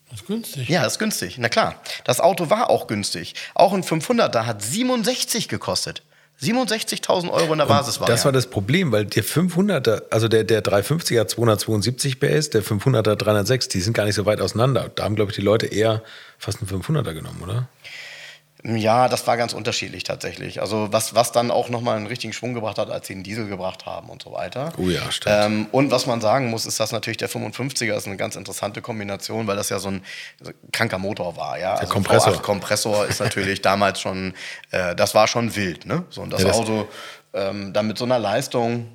Das 0.10 0.22
ist 0.22 0.28
günstig. 0.28 0.70
Ja, 0.70 0.84
das 0.84 0.94
ist 0.94 1.00
günstig. 1.00 1.38
Na 1.40 1.50
klar. 1.50 1.82
Das 2.04 2.20
Auto 2.20 2.50
war 2.50 2.70
auch 2.70 2.88
günstig. 2.88 3.34
Auch 3.56 3.74
ein 3.74 3.84
500er 3.84 4.46
hat 4.46 4.62
67 4.62 5.48
gekostet. 5.48 6.04
67.000 6.42 7.30
Euro 7.32 7.54
in 7.54 7.60
der 7.60 7.66
Basisvariante. 7.68 8.12
Das 8.12 8.26
war 8.26 8.32
das 8.32 8.48
Problem, 8.48 8.92
weil 8.92 9.06
der 9.06 9.24
500er, 9.24 10.04
also 10.10 10.28
der, 10.28 10.44
der 10.44 10.64
350er 10.64 11.28
272 11.28 12.20
PS, 12.20 12.50
der 12.50 12.64
500er 12.64 13.16
306, 13.16 13.70
die 13.70 13.82
sind 13.82 13.94
gar 13.94 14.06
nicht 14.06 14.16
so 14.16 14.26
weit 14.26 14.42
auseinander. 14.42 14.92
Da 14.96 15.04
haben, 15.04 15.16
glaube 15.16 15.32
ich, 15.32 15.36
die 15.36 15.44
Leute 15.44 15.68
eher 15.68 16.02
fast 16.38 16.60
einen 16.62 16.70
500er 16.70 17.14
genommen, 17.14 17.42
oder? 17.44 17.68
Ja, 18.66 19.10
das 19.10 19.28
war 19.28 19.36
ganz 19.36 19.52
unterschiedlich 19.54 20.04
tatsächlich. 20.04 20.62
Also 20.62 20.88
was, 20.92 21.14
was 21.14 21.34
dann 21.34 21.52
auch 21.52 21.68
nochmal 21.68 21.98
einen 21.98 22.08
richtigen 22.08 22.32
Schwung 22.32 22.54
gebracht 22.54 22.78
hat, 22.78 22.90
als 22.90 23.08
sie 23.08 23.14
den 23.14 23.24
Diesel 23.24 23.48
gebracht 23.48 23.86
haben 23.86 24.10
und 24.10 24.24
so 24.24 24.32
weiter. 24.32 24.72
Oh 24.78 24.88
ja, 24.90 25.12
stimmt. 25.12 25.36
Ähm, 25.38 25.68
und 25.74 25.92
was 25.92 26.06
man 26.06 26.22
sagen 26.22 26.50
muss, 26.50 26.66
ist, 26.66 26.80
dass 26.80 26.94
natürlich 26.94 27.18
der 27.18 27.30
55er 27.30 27.94
ist 27.96 28.08
eine 28.08 28.16
ganz 28.16 28.38
interessante 28.38 28.82
Kombination, 28.82 29.48
weil 29.48 29.58
das 29.58 29.68
ja 29.68 29.80
so 29.80 29.90
ein 29.90 30.02
kranker 30.72 30.98
Motor 30.98 31.36
war. 31.36 31.60
Ja? 31.60 31.74
Der 31.74 31.82
also 31.82 31.94
Kompressor. 31.94 32.42
Kompressor 32.42 33.06
ist 33.06 33.20
natürlich 33.20 33.62
damals 33.64 34.00
schon, 34.00 34.34
äh, 34.72 34.96
das 34.96 35.14
war 35.14 35.28
schon 35.28 35.56
wild. 35.58 35.86
Ne? 35.86 36.06
So, 36.10 36.22
und 36.22 36.32
das, 36.32 36.42
ja, 36.42 36.48
das 36.48 36.58
Auto 36.58 36.88
ähm, 37.34 37.74
dann 37.74 37.88
mit 37.88 37.98
so 37.98 38.06
einer 38.06 38.20
Leistung, 38.20 38.88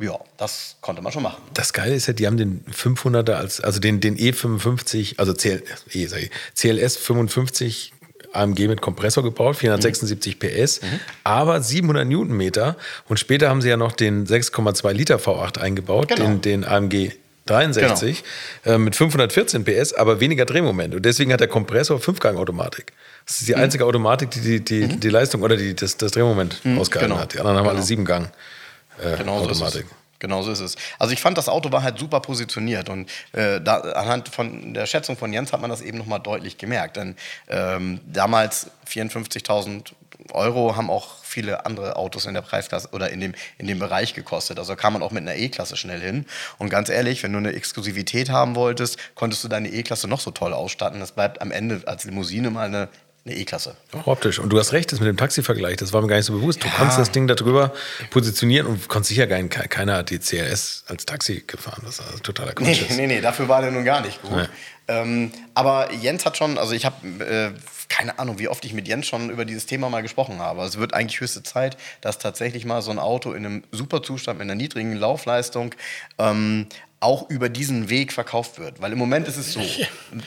ja, 0.00 0.18
das 0.36 0.78
konnte 0.80 1.00
man 1.00 1.12
schon 1.12 1.22
machen. 1.22 1.40
Das 1.54 1.72
Geile 1.72 1.94
ist 1.94 2.06
ja, 2.06 2.12
die 2.12 2.26
haben 2.26 2.36
den 2.36 2.64
500er 2.64 3.34
als, 3.34 3.60
also 3.60 3.78
den, 3.78 4.00
den 4.00 4.16
E55, 4.16 5.18
also 5.18 5.32
CL, 5.32 5.62
e, 5.92 6.30
CLS 6.56 6.96
55 6.96 7.92
AMG 8.32 8.68
mit 8.68 8.80
Kompressor 8.80 9.22
gebaut, 9.22 9.56
476 9.56 10.38
PS, 10.38 10.82
mhm. 10.82 11.00
aber 11.24 11.60
700 11.60 12.06
Newtonmeter. 12.06 12.76
Und 13.08 13.18
später 13.18 13.48
haben 13.48 13.62
sie 13.62 13.68
ja 13.68 13.76
noch 13.76 13.92
den 13.92 14.26
6,2 14.26 14.92
Liter 14.92 15.16
V8 15.16 15.58
eingebaut, 15.58 16.08
genau. 16.08 16.24
den, 16.24 16.40
den 16.40 16.64
AMG 16.64 17.12
63 17.46 18.22
genau. 18.62 18.76
äh, 18.76 18.78
mit 18.78 18.94
514 18.94 19.64
PS, 19.64 19.94
aber 19.94 20.20
weniger 20.20 20.44
Drehmoment. 20.44 20.94
Und 20.94 21.04
deswegen 21.04 21.32
hat 21.32 21.40
der 21.40 21.48
Kompressor 21.48 21.98
Fünfgang-Automatik. 21.98 22.92
Das 23.26 23.40
ist 23.40 23.48
die 23.48 23.54
mhm. 23.54 23.62
einzige 23.62 23.84
Automatik, 23.84 24.30
die 24.30 24.40
die, 24.40 24.60
die, 24.60 24.86
mhm. 24.86 25.00
die 25.00 25.08
Leistung 25.08 25.42
oder 25.42 25.56
die, 25.56 25.74
das, 25.74 25.96
das 25.96 26.12
Drehmoment 26.12 26.64
mhm, 26.64 26.78
ausgehalten 26.78 27.10
genau. 27.10 27.22
hat. 27.22 27.34
Die 27.34 27.40
anderen 27.40 27.58
haben 27.58 27.64
genau. 27.64 27.76
alle 27.76 27.84
Siebengang-Automatik. 27.84 29.82
Äh, 29.82 30.01
genau 30.22 30.40
so 30.42 30.52
ist 30.52 30.60
es. 30.60 30.76
Also 30.98 31.12
ich 31.12 31.20
fand, 31.20 31.36
das 31.36 31.50
Auto 31.50 31.70
war 31.70 31.82
halt 31.82 31.98
super 31.98 32.20
positioniert 32.20 32.88
und 32.88 33.10
äh, 33.32 33.60
da, 33.60 33.80
anhand 33.80 34.28
von 34.28 34.72
der 34.72 34.86
Schätzung 34.86 35.18
von 35.18 35.32
Jens 35.32 35.52
hat 35.52 35.60
man 35.60 35.68
das 35.68 35.82
eben 35.82 35.98
nochmal 35.98 36.20
deutlich 36.20 36.56
gemerkt. 36.56 36.96
Denn 36.96 37.16
ähm, 37.48 38.00
damals 38.06 38.70
54.000 38.88 39.92
Euro 40.30 40.76
haben 40.76 40.88
auch 40.88 41.16
viele 41.24 41.66
andere 41.66 41.96
Autos 41.96 42.26
in 42.26 42.34
der 42.34 42.42
Preisklasse 42.42 42.88
oder 42.92 43.10
in 43.10 43.20
dem, 43.20 43.34
in 43.58 43.66
dem 43.66 43.78
Bereich 43.78 44.14
gekostet. 44.14 44.58
Also 44.58 44.76
kam 44.76 44.92
man 44.92 45.02
auch 45.02 45.10
mit 45.10 45.22
einer 45.22 45.34
E-Klasse 45.34 45.76
schnell 45.76 46.00
hin. 46.00 46.26
Und 46.58 46.68
ganz 46.68 46.88
ehrlich, 46.88 47.22
wenn 47.22 47.32
du 47.32 47.38
eine 47.38 47.52
Exklusivität 47.52 48.30
haben 48.30 48.54
wolltest, 48.54 48.98
konntest 49.14 49.42
du 49.42 49.48
deine 49.48 49.68
E-Klasse 49.68 50.06
noch 50.06 50.20
so 50.20 50.30
toll 50.30 50.52
ausstatten. 50.52 51.00
Das 51.00 51.12
bleibt 51.12 51.42
am 51.42 51.50
Ende 51.50 51.82
als 51.86 52.04
Limousine 52.04 52.50
mal 52.50 52.66
eine 52.66 52.88
eine 53.24 53.36
E-Klasse. 53.36 53.76
Auch 53.92 54.06
optisch. 54.06 54.38
Und 54.38 54.50
du 54.50 54.58
hast 54.58 54.72
recht, 54.72 54.90
das 54.90 54.98
mit 54.98 55.08
dem 55.08 55.16
Taxi-Vergleich, 55.16 55.76
das 55.76 55.92
war 55.92 56.02
mir 56.02 56.08
gar 56.08 56.16
nicht 56.16 56.26
so 56.26 56.32
bewusst. 56.32 56.62
Du 56.62 56.66
ja. 56.66 56.74
konntest 56.74 56.98
das 56.98 57.12
Ding 57.12 57.28
darüber 57.28 57.72
positionieren 58.10 58.66
und 58.66 58.88
konntest 58.88 59.10
sicher 59.10 59.26
nicht, 59.26 59.70
keiner 59.70 59.98
hat 59.98 60.10
die 60.10 60.18
CRS 60.18 60.84
als 60.88 61.06
Taxi 61.06 61.44
gefahren. 61.46 61.82
Das 61.84 62.00
ist 62.00 62.24
totaler 62.24 62.52
Quatsch. 62.52 62.82
Nee, 62.90 62.96
nee, 62.96 63.06
nee, 63.06 63.20
dafür 63.20 63.48
war 63.48 63.62
der 63.62 63.70
nun 63.70 63.84
gar 63.84 64.00
nicht 64.00 64.20
gut. 64.22 64.32
Nee. 64.32 64.46
Ähm, 64.88 65.30
aber 65.54 65.92
Jens 65.92 66.26
hat 66.26 66.36
schon, 66.36 66.58
also 66.58 66.72
ich 66.72 66.84
habe 66.84 67.06
äh, 67.24 67.52
keine 67.88 68.18
Ahnung, 68.18 68.38
wie 68.38 68.48
oft 68.48 68.64
ich 68.64 68.72
mit 68.72 68.88
Jens 68.88 69.06
schon 69.06 69.30
über 69.30 69.44
dieses 69.44 69.66
Thema 69.66 69.90
mal 69.90 70.00
gesprochen 70.00 70.38
habe. 70.40 70.62
Es 70.62 70.78
wird 70.78 70.94
eigentlich 70.94 71.20
höchste 71.20 71.42
Zeit, 71.42 71.76
dass 72.00 72.18
tatsächlich 72.18 72.64
mal 72.64 72.80
so 72.80 72.90
ein 72.90 72.98
Auto 72.98 73.32
in 73.32 73.44
einem 73.44 73.64
super 73.70 74.02
Zustand, 74.02 74.38
mit 74.38 74.46
einer 74.46 74.54
niedrigen 74.54 74.94
Laufleistung 74.94 75.74
ähm, 76.18 76.66
auch 77.02 77.28
über 77.28 77.48
diesen 77.48 77.88
Weg 77.88 78.12
verkauft 78.12 78.58
wird. 78.58 78.80
Weil 78.80 78.92
im 78.92 78.98
Moment 78.98 79.28
ist 79.28 79.36
es 79.36 79.52
so, 79.52 79.60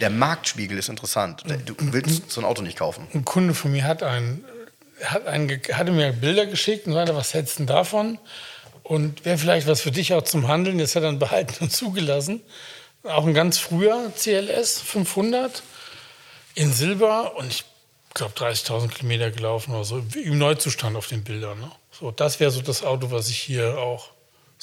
der 0.02 0.10
Marktspiegel 0.10 0.78
ist 0.78 0.90
interessant. 0.90 1.44
Du 1.66 1.76
willst 1.94 2.30
so 2.30 2.42
ein 2.42 2.46
Auto 2.46 2.62
nicht 2.62 2.78
kaufen. 2.78 3.08
Ein 3.14 3.26
Kunde 3.26 3.54
von 3.54 3.72
mir 3.72 3.86
hat, 3.86 4.04
ein, 4.04 4.44
hat 5.04 5.26
ein, 5.28 5.50
hatte 5.72 5.92
mir 5.92 6.12
Bilder 6.12 6.46
geschickt 6.46 6.88
und 6.88 6.94
sagte, 6.94 7.16
was 7.16 7.34
hältst 7.34 7.60
du 7.60 7.66
davon? 7.66 8.20
Und 8.84 9.26
wäre 9.26 9.38
vielleicht 9.38 9.68
was 9.68 9.82
für 9.82 9.92
dich 9.92 10.14
auch 10.14 10.24
zum 10.24 10.48
Handeln. 10.48 10.78
Das 10.78 10.96
hat 10.96 11.04
er 11.04 11.10
dann 11.10 11.20
behalten 11.20 11.56
und 11.64 11.72
zugelassen. 11.72 12.42
Auch 13.04 13.26
ein 13.26 13.34
ganz 13.34 13.58
früher 13.58 14.12
CLS 14.16 14.82
500 14.82 15.64
in 16.56 16.74
Silber 16.74 17.36
und 17.38 17.48
ich 17.48 17.66
glaube 18.14 18.34
30.000 18.34 18.90
Kilometer 18.90 19.30
gelaufen 19.30 19.74
oder 19.74 19.84
so, 19.84 20.04
im 20.16 20.38
Neuzustand 20.38 20.96
auf 20.96 21.08
den 21.08 21.24
Bildern. 21.24 21.60
Ne? 21.60 21.72
So, 21.92 22.12
das 22.12 22.40
wäre 22.40 22.50
so 22.50 22.62
das 22.62 22.84
Auto, 22.84 23.12
was 23.12 23.30
ich 23.30 23.38
hier 23.38 23.78
auch 23.78 24.14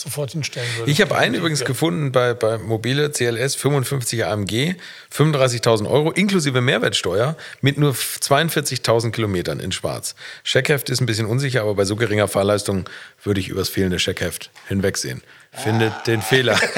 sofort 0.03 0.33
hinstellen 0.33 0.69
würde. 0.77 0.91
Ich 0.91 1.01
habe 1.01 1.17
einen 1.17 1.35
übrigens 1.35 1.61
ja. 1.61 1.67
gefunden 1.67 2.13
bei, 2.13 2.35
bei 2.35 2.59
Mobile 2.59 3.11
CLS 3.11 3.55
55 3.55 4.25
AMG, 4.25 4.75
35.000 5.15 5.89
Euro 5.89 6.11
inklusive 6.11 6.61
Mehrwertsteuer 6.61 7.37
mit 7.61 7.79
nur 7.79 7.93
42.000 7.93 9.11
Kilometern 9.11 9.61
in 9.61 9.73
Schwarz. 9.73 10.15
Scheckheft 10.45 10.91
ist 10.91 11.01
ein 11.01 11.07
bisschen 11.07 11.27
unsicher, 11.27 11.63
aber 11.63 11.75
bei 11.75 11.85
so 11.85 11.97
geringer 11.97 12.29
Fahrleistung 12.29 12.89
würde 13.23 13.41
ich 13.41 13.49
übers 13.49 13.69
fehlende 13.69 13.99
Scheckheft 13.99 14.51
hinwegsehen 14.69 15.23
findet 15.53 15.93
ah. 15.93 16.03
den 16.07 16.23
Fehler. 16.23 16.59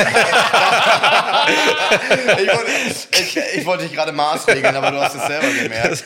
ich, 1.48 2.48
wollte, 2.48 2.70
ich, 3.12 3.38
ich 3.58 3.66
wollte 3.66 3.84
dich 3.84 3.92
gerade 3.92 4.12
maßregeln, 4.12 4.74
aber 4.76 4.90
du 4.90 5.00
hast 5.00 5.14
es 5.14 5.26
selber 5.26 5.46
gemerkt. 5.48 6.04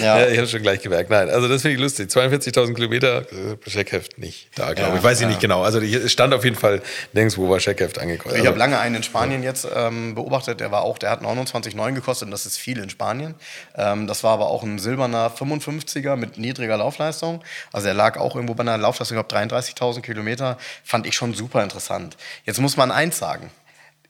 Ja. 0.00 0.18
ja 0.18 0.28
ich 0.28 0.36
habe 0.36 0.44
es 0.44 0.50
schon 0.50 0.62
gleich 0.62 0.80
gemerkt. 0.80 1.10
Nein, 1.10 1.30
also 1.30 1.48
das 1.48 1.62
finde 1.62 1.74
ich 1.76 1.80
lustig. 1.80 2.10
42.000 2.10 2.74
Kilometer, 2.74 3.22
äh, 3.32 3.70
Scheckheft 3.70 4.18
nicht 4.18 4.48
da, 4.54 4.72
glaube 4.72 4.92
ja, 4.92 4.96
ich. 4.96 5.02
Weiß 5.02 5.20
ich 5.20 5.26
nicht 5.26 5.40
genau. 5.40 5.62
Also 5.62 5.80
es 5.80 6.10
stand 6.10 6.34
auf 6.34 6.44
jeden 6.44 6.56
Fall 6.56 6.82
nirgendwo 7.12 7.48
war 7.48 7.60
Scheckheft 7.60 7.98
angekommen. 7.98 8.36
Ich 8.36 8.46
habe 8.46 8.58
lange 8.58 8.78
einen 8.78 8.96
in 8.96 9.02
Spanien 9.02 9.42
jetzt 9.42 9.66
ähm, 9.74 10.14
beobachtet, 10.14 10.60
der 10.60 10.70
war 10.70 10.82
auch, 10.82 10.98
der 10.98 11.10
hat 11.10 11.22
29,9 11.22 11.92
gekostet 11.92 12.26
und 12.26 12.32
das 12.32 12.46
ist 12.46 12.58
viel 12.58 12.78
in 12.78 12.90
Spanien. 12.90 13.34
Ähm, 13.76 14.06
das 14.06 14.24
war 14.24 14.32
aber 14.32 14.48
auch 14.48 14.62
ein 14.62 14.78
silberner 14.78 15.30
55er 15.30 16.16
mit 16.16 16.38
niedriger 16.38 16.76
Laufleistung. 16.76 17.42
Also 17.72 17.88
er 17.88 17.94
lag 17.94 18.18
auch 18.18 18.34
irgendwo 18.34 18.54
bei 18.54 18.62
einer 18.62 18.78
Laufleistung, 18.78 19.18
ich 19.18 19.26
glaube 19.26 19.54
33.000 19.54 20.00
Kilometer. 20.02 20.58
Fand 20.84 21.06
ich 21.06 21.14
schon 21.14 21.34
super 21.34 21.62
interessant. 21.62 22.16
Jetzt 22.44 22.60
muss 22.60 22.76
man 22.76 22.90
eins 22.90 23.18
sagen, 23.18 23.50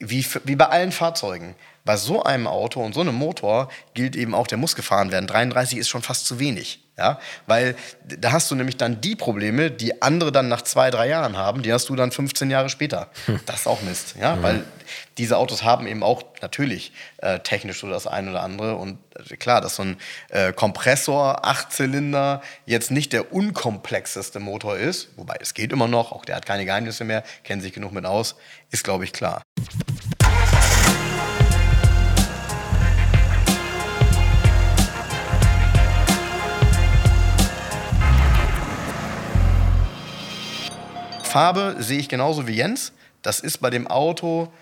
wie, 0.01 0.27
wie 0.45 0.57
bei 0.57 0.67
allen 0.67 0.93
Fahrzeugen, 0.93 1.55
bei 1.85 1.97
so 1.97 2.23
einem 2.23 2.47
Auto 2.47 2.83
und 2.83 2.95
so 2.95 3.01
einem 3.01 3.15
Motor 3.15 3.71
gilt 3.95 4.17
eben 4.17 4.35
auch, 4.35 4.47
der 4.47 4.59
muss 4.59 4.75
gefahren 4.75 5.13
werden. 5.13 5.27
33 5.27 5.79
ist 5.79 5.89
schon 5.89 6.03
fast 6.03 6.27
zu 6.27 6.39
wenig. 6.39 6.81
Ja? 7.01 7.19
Weil 7.47 7.75
da 8.05 8.33
hast 8.33 8.51
du 8.51 8.55
nämlich 8.55 8.77
dann 8.77 9.01
die 9.01 9.17
Probleme, 9.17 9.71
die 9.71 10.03
andere 10.03 10.31
dann 10.31 10.49
nach 10.49 10.63
zwei, 10.63 10.91
drei 10.91 11.09
Jahren 11.09 11.37
haben, 11.37 11.63
die 11.63 11.73
hast 11.73 11.89
du 11.89 11.97
dann 11.97 12.13
15 12.13 12.51
Jahre 12.51 12.69
später. 12.69 13.09
Hm. 13.27 13.41
Das 13.47 13.61
ist 13.61 13.67
auch 13.67 13.81
Mist. 13.83 14.15
Ja? 14.21 14.37
Mhm. 14.37 14.43
Weil 14.43 14.65
diese 15.19 15.39
Autos 15.39 15.65
haben 15.65 15.87
eben 15.87 16.03
auch 16.03 16.23
natürlich 16.43 16.93
äh, 17.19 17.41
technisch 17.41 17.81
so 17.81 17.89
das 17.89 18.07
eine 18.07 18.31
oder 18.31 18.43
andere. 18.43 18.77
Und 18.77 18.99
äh, 19.31 19.37
klar, 19.37 19.61
dass 19.61 19.77
so 19.77 19.83
ein 19.83 19.97
äh, 20.29 20.53
Kompressor, 20.53 21.47
Achtzylinder, 21.47 22.43
jetzt 22.67 22.91
nicht 22.91 23.13
der 23.13 23.33
unkomplexeste 23.33 24.39
Motor 24.39 24.77
ist, 24.77 25.09
wobei 25.17 25.37
es 25.41 25.55
geht 25.55 25.73
immer 25.73 25.89
noch, 25.89 26.13
auch 26.13 26.25
der 26.25 26.37
hat 26.37 26.47
keine 26.47 26.67
Geheimnisse 26.67 27.05
mehr, 27.05 27.25
kennt 27.45 27.63
sich 27.63 27.73
genug 27.73 27.93
mit 27.93 28.05
aus, 28.05 28.37
ist, 28.71 28.85
glaube 28.85 29.05
ich, 29.05 29.13
klar. 29.13 29.43
Farbe 41.31 41.77
sehe 41.79 41.99
ich 41.99 42.09
genauso 42.09 42.47
wie 42.47 42.53
Jens. 42.53 42.93
Das 43.23 43.41
ist 43.41 43.59
bei 43.59 43.71
dem 43.71 43.87
Auto 43.87 44.53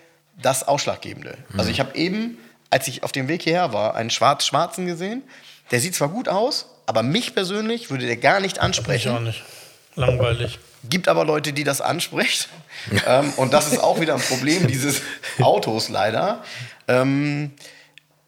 das 0.41 0.67
Ausschlaggebende. 0.67 1.37
Mhm. 1.51 1.59
Also 1.59 1.71
ich 1.71 1.81
habe 1.81 1.95
eben, 1.97 2.39
als 2.71 2.89
ich 2.89 3.03
auf 3.03 3.13
dem 3.13 3.29
Weg 3.29 3.43
hierher 3.43 3.73
war, 3.73 3.95
einen 3.95 4.11
schwarz-schwarzen 4.11 4.87
gesehen. 4.87 5.23
Der 5.71 5.81
sieht 5.81 5.95
zwar 5.95 6.09
gut 6.09 6.29
aus, 6.29 6.67
aber 6.87 7.03
mich 7.03 7.35
persönlich 7.35 7.91
würde 7.91 8.07
der 8.07 8.17
gar 8.17 8.41
nicht 8.41 8.61
ansprechen. 8.61 9.11
Ich 9.11 9.17
auch 9.17 9.21
nicht. 9.21 9.43
Langweilig. 9.97 10.59
Gibt 10.89 11.09
aber 11.09 11.25
Leute, 11.25 11.53
die 11.53 11.65
das 11.65 11.81
anspricht. 11.81 12.49
ähm, 13.07 13.33
und 13.37 13.53
das 13.53 13.73
ist 13.73 13.81
auch 13.81 14.01
wieder 14.01 14.15
ein 14.15 14.21
Problem 14.21 14.67
dieses 14.67 15.03
Autos 15.41 15.89
leider. 15.89 16.43
Ähm, 16.87 17.53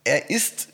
er 0.05 0.31
ist 0.31 0.69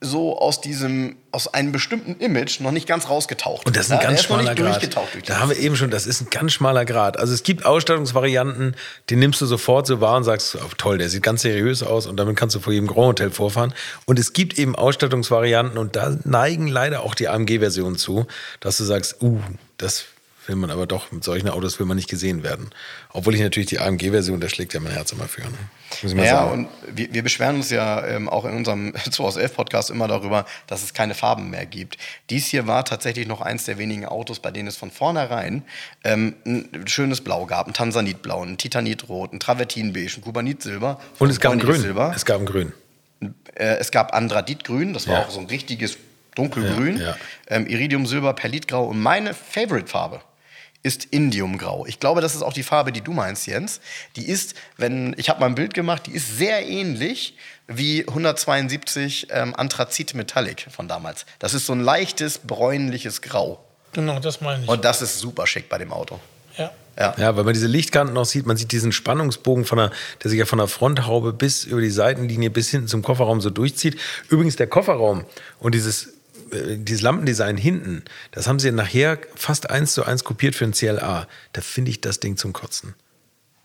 so 0.00 0.38
aus 0.38 0.62
diesem, 0.62 1.16
aus 1.30 1.52
einem 1.52 1.72
bestimmten 1.72 2.16
Image 2.16 2.60
noch 2.60 2.70
nicht 2.70 2.86
ganz 2.86 3.10
rausgetaucht. 3.10 3.66
Und 3.66 3.76
das 3.76 3.86
ist 3.86 3.92
ein 3.92 3.98
ja, 3.98 4.04
ganz 4.04 4.22
schmaler 4.22 4.54
Grad. 4.54 4.96
Da 5.26 5.40
haben 5.40 5.50
wir 5.50 5.58
eben 5.58 5.76
schon, 5.76 5.90
das 5.90 6.06
ist 6.06 6.22
ein 6.22 6.30
ganz 6.30 6.52
schmaler 6.52 6.86
Grad. 6.86 7.18
Also 7.18 7.34
es 7.34 7.42
gibt 7.42 7.66
Ausstattungsvarianten, 7.66 8.76
die 9.10 9.16
nimmst 9.16 9.42
du 9.42 9.46
sofort 9.46 9.86
so 9.86 10.00
wahr 10.00 10.16
und 10.16 10.24
sagst, 10.24 10.56
oh, 10.56 10.70
toll, 10.78 10.96
der 10.96 11.10
sieht 11.10 11.22
ganz 11.22 11.42
seriös 11.42 11.82
aus 11.82 12.06
und 12.06 12.16
damit 12.16 12.36
kannst 12.36 12.56
du 12.56 12.60
vor 12.60 12.72
jedem 12.72 12.86
Grand 12.86 13.08
Hotel 13.08 13.30
vorfahren. 13.30 13.74
Und 14.06 14.18
es 14.18 14.32
gibt 14.32 14.58
eben 14.58 14.74
Ausstattungsvarianten 14.74 15.76
und 15.76 15.96
da 15.96 16.16
neigen 16.24 16.66
leider 16.66 17.02
auch 17.02 17.14
die 17.14 17.28
AMG-Versionen 17.28 17.96
zu, 17.96 18.26
dass 18.60 18.78
du 18.78 18.84
sagst, 18.84 19.22
uh, 19.22 19.40
das 19.76 20.06
will 20.50 20.56
man 20.56 20.70
aber 20.70 20.86
doch, 20.86 21.10
mit 21.12 21.24
solchen 21.24 21.48
Autos 21.48 21.78
will 21.78 21.86
man 21.86 21.96
nicht 21.96 22.10
gesehen 22.10 22.42
werden. 22.42 22.70
Obwohl 23.12 23.34
ich 23.34 23.40
natürlich 23.40 23.68
die 23.68 23.78
AMG-Version, 23.78 24.40
da 24.40 24.48
schlägt 24.48 24.74
ja 24.74 24.80
mein 24.80 24.92
Herz 24.92 25.12
immer 25.12 25.28
für. 25.28 25.40
Ne? 25.42 25.48
Muss 26.02 26.10
ich 26.12 26.14
mal 26.16 26.26
Ja, 26.26 26.44
sagen. 26.44 26.66
und 26.90 26.96
wir, 26.96 27.14
wir 27.14 27.22
beschweren 27.22 27.56
uns 27.56 27.70
ja 27.70 28.04
ähm, 28.06 28.28
auch 28.28 28.44
in 28.44 28.52
unserem 28.54 28.92
2 29.10 29.24
aus 29.24 29.36
11 29.36 29.54
Podcast 29.54 29.90
immer 29.90 30.08
darüber, 30.08 30.44
dass 30.66 30.82
es 30.82 30.92
keine 30.92 31.14
Farben 31.14 31.48
mehr 31.50 31.64
gibt. 31.64 31.96
Dies 32.28 32.46
hier 32.48 32.66
war 32.66 32.84
tatsächlich 32.84 33.26
noch 33.26 33.40
eins 33.40 33.64
der 33.64 33.78
wenigen 33.78 34.04
Autos, 34.04 34.40
bei 34.40 34.50
denen 34.50 34.68
es 34.68 34.76
von 34.76 34.90
vornherein 34.90 35.62
ähm, 36.04 36.34
ein 36.44 36.84
schönes 36.86 37.20
Blau 37.22 37.46
gab. 37.46 37.66
Ein 37.68 37.72
Tansanitblau, 37.72 38.42
ein 38.44 38.58
Titanitrot, 38.58 39.32
ein 39.32 39.40
Travertinbeige, 39.40 40.12
ein 40.18 40.22
Kubanitsilber. 40.22 41.00
Und 41.18 41.30
es 41.30 41.40
gab 41.40 41.52
ein 41.52 41.60
Grün. 41.60 41.80
Silber. 41.80 42.12
Es 42.14 42.24
gab 42.24 42.40
ein 42.40 42.46
Grün. 42.46 42.72
Äh, 43.54 43.76
es 43.78 43.90
gab 43.90 44.14
Andraditgrün, 44.14 44.92
das 44.94 45.06
war 45.06 45.20
Ja. 45.20 45.24
auch 45.26 45.30
so 45.30 45.40
ein 45.40 45.46
richtiges 45.46 45.96
dunkelgrün. 46.36 46.96
Ja, 46.98 47.02
ja. 47.10 47.16
Ähm, 47.48 47.66
Iridiumsilber, 47.66 48.32
Perlitgrau. 48.34 48.84
Und 48.86 49.00
meine 49.00 49.34
Favorite-Farbe 49.34 50.20
ist 50.82 51.04
Indiumgrau. 51.06 51.86
Ich 51.86 52.00
glaube, 52.00 52.20
das 52.20 52.34
ist 52.34 52.42
auch 52.42 52.52
die 52.52 52.62
Farbe, 52.62 52.92
die 52.92 53.00
du 53.02 53.12
meinst, 53.12 53.46
Jens. 53.46 53.80
Die 54.16 54.26
ist, 54.26 54.54
wenn 54.76 55.14
ich 55.18 55.28
habe 55.28 55.40
mal 55.40 55.46
ein 55.46 55.54
Bild 55.54 55.74
gemacht, 55.74 56.06
die 56.06 56.12
ist 56.12 56.38
sehr 56.38 56.66
ähnlich 56.66 57.36
wie 57.66 58.06
172 58.08 59.28
ähm, 59.30 59.54
Anthrazit 59.54 60.14
Metallic 60.14 60.66
von 60.70 60.88
damals. 60.88 61.26
Das 61.38 61.54
ist 61.54 61.66
so 61.66 61.72
ein 61.72 61.80
leichtes 61.80 62.38
bräunliches 62.38 63.20
Grau. 63.22 63.64
Genau, 63.92 64.18
das 64.20 64.40
meine 64.40 64.64
ich. 64.64 64.68
Und 64.68 64.84
das 64.84 65.02
ist 65.02 65.18
super 65.18 65.46
schick 65.46 65.68
bei 65.68 65.78
dem 65.78 65.92
Auto. 65.92 66.18
ja. 66.56 66.70
Ja. 66.98 67.14
Ja, 67.16 67.36
weil 67.36 67.44
man 67.44 67.54
diese 67.54 67.68
Lichtkanten 67.68 68.14
noch 68.14 68.26
sieht, 68.26 68.46
man 68.46 68.58
sieht 68.58 68.72
diesen 68.72 68.92
Spannungsbogen 68.92 69.64
von 69.64 69.78
der, 69.78 69.90
der 70.22 70.30
sich 70.30 70.38
ja 70.38 70.44
von 70.44 70.58
der 70.58 70.68
Fronthaube 70.68 71.32
bis 71.32 71.64
über 71.64 71.80
die 71.80 71.88
Seitenlinie 71.88 72.50
bis 72.50 72.68
hinten 72.68 72.88
zum 72.88 73.00
Kofferraum 73.00 73.40
so 73.40 73.48
durchzieht. 73.48 73.98
Übrigens 74.28 74.56
der 74.56 74.66
Kofferraum 74.66 75.24
und 75.60 75.74
dieses, 75.74 76.12
dieses 76.52 77.02
Lampendesign 77.02 77.56
hinten, 77.56 78.04
das 78.32 78.46
haben 78.48 78.58
sie 78.58 78.70
nachher 78.72 79.18
fast 79.34 79.70
eins 79.70 79.94
zu 79.94 80.04
eins 80.04 80.24
kopiert 80.24 80.54
für 80.54 80.64
ein 80.64 80.72
CLA. 80.72 81.26
Da 81.52 81.60
finde 81.60 81.90
ich 81.90 82.00
das 82.00 82.20
Ding 82.20 82.36
zum 82.36 82.52
Kotzen. 82.52 82.94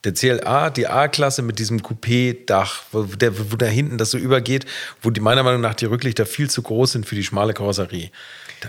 Der 0.03 0.13
CLA, 0.13 0.69
die 0.69 0.87
A-Klasse 0.87 1.41
mit 1.41 1.57
diesem 1.57 1.81
Coupé-Dach, 1.81 2.83
wo, 2.91 3.07
wo 3.07 3.55
da 3.55 3.65
hinten 3.65 3.97
das 3.97 4.11
so 4.11 4.19
übergeht, 4.19 4.65
wo 5.01 5.09
die 5.09 5.19
meiner 5.19 5.41
Meinung 5.41 5.61
nach 5.61 5.73
die 5.73 5.85
Rücklichter 5.85 6.27
viel 6.27 6.49
zu 6.49 6.61
groß 6.61 6.91
sind 6.91 7.07
für 7.07 7.15
die 7.15 7.23
schmale 7.23 7.53
Karosserie. 7.53 8.11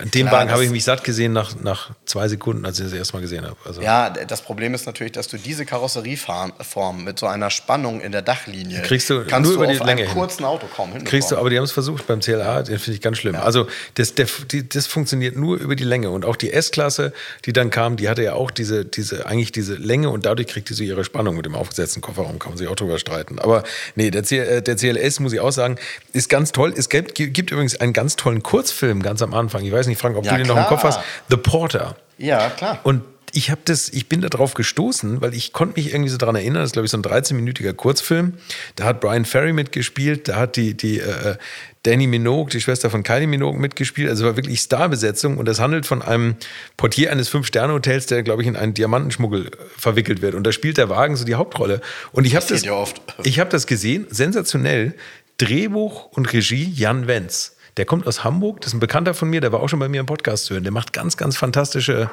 An 0.00 0.10
dem 0.10 0.30
Wagen 0.30 0.50
habe 0.50 0.64
ich 0.64 0.70
mich 0.70 0.84
satt 0.84 1.04
gesehen 1.04 1.32
nach, 1.32 1.54
nach 1.62 1.90
zwei 2.04 2.28
Sekunden, 2.28 2.64
als 2.64 2.78
ich 2.78 2.84
das 2.84 2.92
erste 2.94 3.14
Mal 3.14 3.20
gesehen 3.20 3.44
habe. 3.44 3.56
Also, 3.64 3.80
Ja, 3.82 4.10
das 4.10 4.42
Problem 4.42 4.74
ist 4.74 4.86
natürlich, 4.86 5.12
dass 5.12 5.28
du 5.28 5.36
diese 5.36 5.64
Karosserieform 5.64 7.04
mit 7.04 7.18
so 7.18 7.26
einer 7.26 7.50
Spannung 7.50 8.00
in 8.00 8.12
der 8.12 8.22
Dachlinie 8.22 8.82
Kriegst 8.82 9.10
du 9.10 9.24
kannst 9.24 9.48
nur 9.48 9.58
du 9.58 9.64
über 9.64 9.72
die 9.72 9.80
auf 9.80 9.86
Länge 9.86 10.02
einem 10.02 10.10
hin. 10.10 10.18
kurzen 10.18 10.44
Auto 10.44 10.66
kaum 10.66 10.92
hin. 10.92 11.04
Kriegst 11.04 11.30
du, 11.30 11.36
aber 11.36 11.50
die 11.50 11.56
haben 11.56 11.64
es 11.64 11.72
versucht 11.72 12.06
beim 12.06 12.20
CLA, 12.20 12.62
den 12.62 12.78
finde 12.78 12.96
ich 12.96 13.00
ganz 13.00 13.18
schlimm. 13.18 13.36
Also 13.36 13.66
das, 13.94 14.14
der, 14.14 14.26
die, 14.50 14.68
das 14.68 14.86
funktioniert 14.86 15.36
nur 15.36 15.56
über 15.58 15.76
die 15.76 15.84
Länge. 15.84 16.10
Und 16.10 16.24
auch 16.24 16.36
die 16.36 16.52
S-Klasse, 16.52 17.12
die 17.44 17.52
dann 17.52 17.70
kam, 17.70 17.96
die 17.96 18.08
hatte 18.08 18.22
ja 18.22 18.34
auch 18.34 18.50
diese, 18.50 18.84
diese, 18.84 19.26
eigentlich 19.26 19.52
diese 19.52 19.74
Länge 19.74 20.10
und 20.10 20.26
dadurch 20.26 20.48
kriegt 20.48 20.68
die 20.68 20.74
so 20.74 20.82
ihre 20.82 21.04
Spannung 21.04 21.36
mit 21.36 21.46
dem 21.46 21.54
aufgesetzten 21.54 22.02
Kofferraum, 22.02 22.38
kann 22.38 22.50
man 22.52 22.58
sich 22.58 22.68
auch 22.68 22.76
drüber 22.76 22.98
streiten. 22.98 23.38
Aber 23.38 23.62
nee, 23.94 24.10
der, 24.10 24.22
C, 24.24 24.38
äh, 24.38 24.62
der 24.62 24.76
CLS, 24.76 25.20
muss 25.20 25.32
ich 25.32 25.40
auch 25.40 25.52
sagen, 25.52 25.76
ist 26.12 26.28
ganz 26.28 26.52
toll. 26.52 26.74
Es 26.76 26.88
gibt, 26.88 27.14
gibt 27.14 27.50
übrigens 27.50 27.80
einen 27.80 27.92
ganz 27.92 28.16
tollen 28.16 28.42
Kurzfilm 28.42 29.02
ganz 29.02 29.22
am 29.22 29.34
Anfang. 29.34 29.64
Ich 29.64 29.72
weiß 29.72 29.85
nicht, 29.86 30.00
Frank, 30.00 30.16
ob 30.16 30.24
Ja, 30.24 30.32
du 30.32 30.38
den 30.38 30.46
noch 30.46 30.56
im 30.56 30.62
klar. 30.64 30.68
Kopf 30.68 30.84
hast. 30.84 31.00
The 31.30 31.36
Porter. 31.36 31.96
Ja, 32.18 32.50
klar. 32.50 32.80
Und 32.82 33.02
ich 33.32 33.50
habe 33.50 33.60
das, 33.66 33.90
ich 33.90 34.08
bin 34.08 34.22
da 34.22 34.28
drauf 34.28 34.54
gestoßen, 34.54 35.20
weil 35.20 35.34
ich 35.34 35.52
konnte 35.52 35.78
mich 35.78 35.92
irgendwie 35.92 36.08
so 36.08 36.16
daran 36.16 36.36
erinnern, 36.36 36.62
das 36.62 36.68
ist, 36.68 36.72
glaube 36.72 36.86
ich, 36.86 36.90
so 36.90 36.96
ein 36.96 37.02
13-minütiger 37.02 37.74
Kurzfilm. 37.74 38.34
Da 38.76 38.84
hat 38.84 39.00
Brian 39.00 39.26
Ferry 39.26 39.52
mitgespielt, 39.52 40.28
da 40.28 40.36
hat 40.36 40.56
die, 40.56 40.74
die 40.74 41.00
äh, 41.00 41.36
Danny 41.82 42.06
Minogue, 42.06 42.50
die 42.50 42.62
Schwester 42.62 42.88
von 42.88 43.02
Kylie 43.02 43.26
Minogue, 43.26 43.60
mitgespielt. 43.60 44.08
Also 44.08 44.24
war 44.24 44.36
wirklich 44.36 44.60
Starbesetzung 44.60 45.36
und 45.36 45.46
das 45.46 45.60
handelt 45.60 45.84
von 45.84 46.00
einem 46.00 46.36
Portier 46.78 47.12
eines 47.12 47.28
Fünf-Sterne-Hotels, 47.28 48.06
der, 48.06 48.22
glaube 48.22 48.40
ich, 48.40 48.48
in 48.48 48.56
einen 48.56 48.72
Diamantenschmuggel 48.72 49.48
äh, 49.48 49.50
verwickelt 49.76 50.22
wird. 50.22 50.34
Und 50.34 50.44
da 50.44 50.52
spielt 50.52 50.78
der 50.78 50.88
Wagen 50.88 51.16
so 51.16 51.26
die 51.26 51.34
Hauptrolle. 51.34 51.82
Und 52.12 52.24
ich 52.26 52.36
habe 52.36 52.44
das, 52.46 52.52
Passiert 52.62 52.72
ja 52.72 52.72
oft. 52.80 53.02
ich 53.24 53.38
habe 53.38 53.50
das 53.50 53.66
gesehen, 53.66 54.06
sensationell. 54.08 54.94
Drehbuch 55.38 56.06
und 56.12 56.32
Regie 56.32 56.72
Jan 56.74 57.06
Wenz. 57.06 57.55
Der 57.76 57.84
kommt 57.84 58.06
aus 58.06 58.24
Hamburg, 58.24 58.60
das 58.62 58.68
ist 58.68 58.74
ein 58.74 58.80
Bekannter 58.80 59.12
von 59.12 59.28
mir, 59.28 59.40
der 59.42 59.52
war 59.52 59.60
auch 59.60 59.68
schon 59.68 59.78
bei 59.78 59.88
mir 59.88 60.00
im 60.00 60.06
Podcast 60.06 60.46
zu 60.46 60.54
hören. 60.54 60.62
Der 60.64 60.72
macht 60.72 60.92
ganz, 60.94 61.16
ganz 61.18 61.36
fantastische 61.36 62.08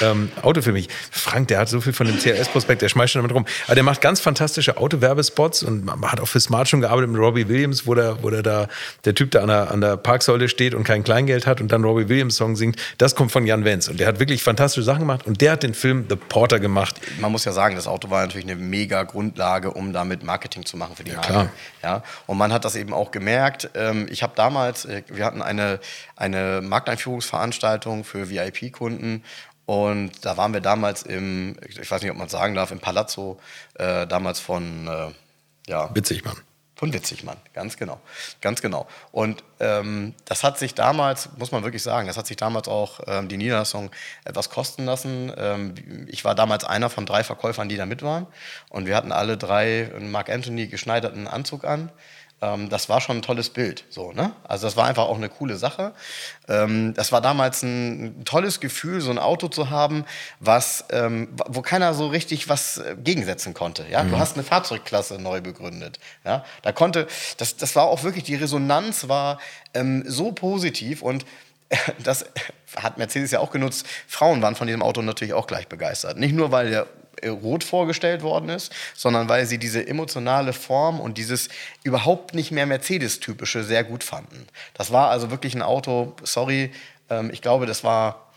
ähm, 0.00 0.30
Autofilme. 0.42 0.78
Ich- 0.78 0.88
Frank, 1.10 1.48
der 1.48 1.58
hat 1.58 1.68
so 1.68 1.80
viel 1.80 1.92
von 1.92 2.06
dem 2.06 2.18
CLS-Prospekt, 2.18 2.82
der 2.82 2.88
schmeißt 2.88 3.12
schon 3.14 3.22
damit 3.22 3.34
rum. 3.34 3.44
Aber 3.66 3.74
der 3.74 3.82
macht 3.84 4.00
ganz 4.00 4.20
fantastische 4.20 4.76
Autowerbespots 4.76 5.62
und 5.64 5.84
man 5.84 6.00
hat 6.10 6.20
auch 6.20 6.28
für 6.28 6.38
Smart 6.40 6.68
schon 6.68 6.80
gearbeitet 6.80 7.10
mit 7.10 7.20
Robbie 7.20 7.48
Williams, 7.48 7.86
wo 7.86 7.94
der, 7.94 8.22
wo 8.22 8.30
der 8.30 8.42
da, 8.42 8.68
der 9.04 9.14
Typ 9.14 9.32
da 9.32 9.40
an 9.42 9.48
der, 9.48 9.70
an 9.72 9.80
der 9.80 9.96
Parksäule 9.96 10.48
steht 10.48 10.74
und 10.74 10.84
kein 10.84 11.02
Kleingeld 11.02 11.46
hat 11.46 11.60
und 11.60 11.72
dann 11.72 11.82
Robbie 11.84 12.08
Williams 12.08 12.36
Song 12.36 12.54
singt. 12.54 12.76
Das 12.98 13.14
kommt 13.16 13.32
von 13.32 13.44
Jan 13.46 13.64
Wenz. 13.64 13.88
Und 13.88 13.98
der 13.98 14.06
hat 14.06 14.20
wirklich 14.20 14.42
fantastische 14.42 14.84
Sachen 14.84 15.00
gemacht 15.00 15.26
und 15.26 15.40
der 15.40 15.52
hat 15.52 15.62
den 15.64 15.74
Film 15.74 16.06
The 16.08 16.16
Porter 16.16 16.60
gemacht. 16.60 16.94
man 17.20 17.32
muss 17.32 17.44
ja 17.44 17.52
sagen, 17.52 17.74
das 17.74 17.86
Auto 17.88 18.10
war 18.10 18.22
natürlich 18.22 18.46
eine 18.46 18.56
mega 18.56 19.02
Grundlage, 19.02 19.72
um 19.72 19.92
damit 19.92 20.22
Marketing 20.22 20.64
zu 20.64 20.76
machen 20.76 20.94
für 20.94 21.04
die 21.04 21.12
Marke. 21.12 21.26
klar. 21.28 21.48
Ja, 21.82 22.02
und 22.26 22.38
man 22.38 22.52
hat 22.52 22.64
das 22.64 22.74
eben 22.74 22.92
auch 22.92 23.10
gemerkt. 23.10 23.70
Ähm, 23.74 24.08
ich 24.10 24.22
habe 24.22 24.32
damals, 24.34 24.84
äh, 24.84 25.02
wir 25.08 25.24
hatten 25.24 25.42
eine, 25.42 25.78
eine 26.16 26.60
Markteinführungsveranstaltung 26.62 28.04
für 28.04 28.30
VIP-Kunden 28.30 29.22
und 29.66 30.24
da 30.24 30.36
waren 30.36 30.54
wir 30.54 30.60
damals 30.60 31.02
im, 31.02 31.56
ich 31.68 31.90
weiß 31.90 32.02
nicht, 32.02 32.10
ob 32.10 32.16
man 32.16 32.28
sagen 32.28 32.54
darf, 32.54 32.70
im 32.70 32.80
Palazzo, 32.80 33.38
äh, 33.74 34.06
damals 34.06 34.40
von, 34.40 34.88
äh, 34.88 35.70
ja, 35.70 35.94
Witzig, 35.94 36.24
Mann. 36.24 36.36
Von 36.78 36.92
Witzigmann, 36.92 37.38
ganz 37.54 37.76
genau. 37.76 38.00
Ganz 38.40 38.62
genau. 38.62 38.86
Und 39.10 39.42
ähm, 39.58 40.14
das 40.26 40.44
hat 40.44 40.60
sich 40.60 40.76
damals, 40.76 41.28
muss 41.36 41.50
man 41.50 41.64
wirklich 41.64 41.82
sagen, 41.82 42.06
das 42.06 42.16
hat 42.16 42.28
sich 42.28 42.36
damals 42.36 42.68
auch 42.68 43.00
ähm, 43.08 43.28
die 43.28 43.36
Niederlassung 43.36 43.90
etwas 44.24 44.48
kosten 44.48 44.84
lassen. 44.84 45.32
Ähm, 45.36 45.74
ich 46.06 46.24
war 46.24 46.36
damals 46.36 46.62
einer 46.62 46.88
von 46.88 47.04
drei 47.04 47.24
Verkäufern, 47.24 47.68
die 47.68 47.76
da 47.76 47.84
mit 47.84 48.02
waren. 48.02 48.28
Und 48.68 48.86
wir 48.86 48.94
hatten 48.94 49.10
alle 49.10 49.36
drei 49.36 49.92
einen 49.92 50.12
Mark 50.12 50.30
Anthony 50.30 50.68
geschneiderten 50.68 51.26
Anzug 51.26 51.64
an. 51.64 51.90
Ähm, 52.40 52.68
das 52.68 52.88
war 52.88 53.00
schon 53.00 53.18
ein 53.18 53.22
tolles 53.22 53.50
Bild. 53.50 53.84
So, 53.90 54.12
ne? 54.12 54.32
Also 54.44 54.66
das 54.66 54.76
war 54.76 54.86
einfach 54.86 55.04
auch 55.04 55.16
eine 55.16 55.28
coole 55.28 55.56
Sache. 55.56 55.92
Ähm, 56.48 56.94
das 56.94 57.10
war 57.10 57.20
damals 57.20 57.62
ein, 57.62 58.20
ein 58.20 58.24
tolles 58.24 58.60
Gefühl, 58.60 59.00
so 59.00 59.10
ein 59.10 59.18
Auto 59.18 59.48
zu 59.48 59.70
haben, 59.70 60.04
was, 60.38 60.84
ähm, 60.90 61.28
wo 61.48 61.62
keiner 61.62 61.94
so 61.94 62.06
richtig 62.06 62.48
was 62.48 62.78
äh, 62.78 62.96
gegensetzen 62.96 63.54
konnte. 63.54 63.86
Ja? 63.90 64.04
Du 64.04 64.18
hast 64.18 64.34
eine 64.34 64.44
Fahrzeugklasse 64.44 65.20
neu 65.20 65.40
begründet. 65.40 65.98
Ja? 66.24 66.44
Da 66.62 66.72
konnte, 66.72 67.08
das, 67.38 67.56
das 67.56 67.74
war 67.74 67.84
auch 67.84 68.04
wirklich, 68.04 68.24
die 68.24 68.36
Resonanz 68.36 69.08
war 69.08 69.38
ähm, 69.74 70.04
so 70.06 70.32
positiv 70.32 71.02
und 71.02 71.26
das 72.02 72.24
hat 72.76 72.98
Mercedes 72.98 73.30
ja 73.30 73.40
auch 73.40 73.50
genutzt. 73.50 73.86
Frauen 74.06 74.42
waren 74.42 74.54
von 74.54 74.66
diesem 74.66 74.82
Auto 74.82 75.02
natürlich 75.02 75.34
auch 75.34 75.46
gleich 75.46 75.68
begeistert. 75.68 76.18
Nicht 76.18 76.34
nur, 76.34 76.52
weil 76.52 76.70
der 76.70 76.86
äh, 77.22 77.28
rot 77.28 77.64
vorgestellt 77.64 78.22
worden 78.22 78.48
ist, 78.48 78.72
sondern 78.94 79.28
weil 79.28 79.46
sie 79.46 79.58
diese 79.58 79.86
emotionale 79.86 80.52
Form 80.52 81.00
und 81.00 81.18
dieses 81.18 81.48
überhaupt 81.82 82.34
nicht 82.34 82.50
mehr 82.50 82.66
Mercedes-typische 82.66 83.64
sehr 83.64 83.84
gut 83.84 84.04
fanden. 84.04 84.46
Das 84.74 84.92
war 84.92 85.10
also 85.10 85.30
wirklich 85.30 85.54
ein 85.54 85.62
Auto, 85.62 86.14
sorry, 86.22 86.72
ähm, 87.10 87.30
ich 87.32 87.42
glaube, 87.42 87.66
das 87.66 87.84
war 87.84 88.28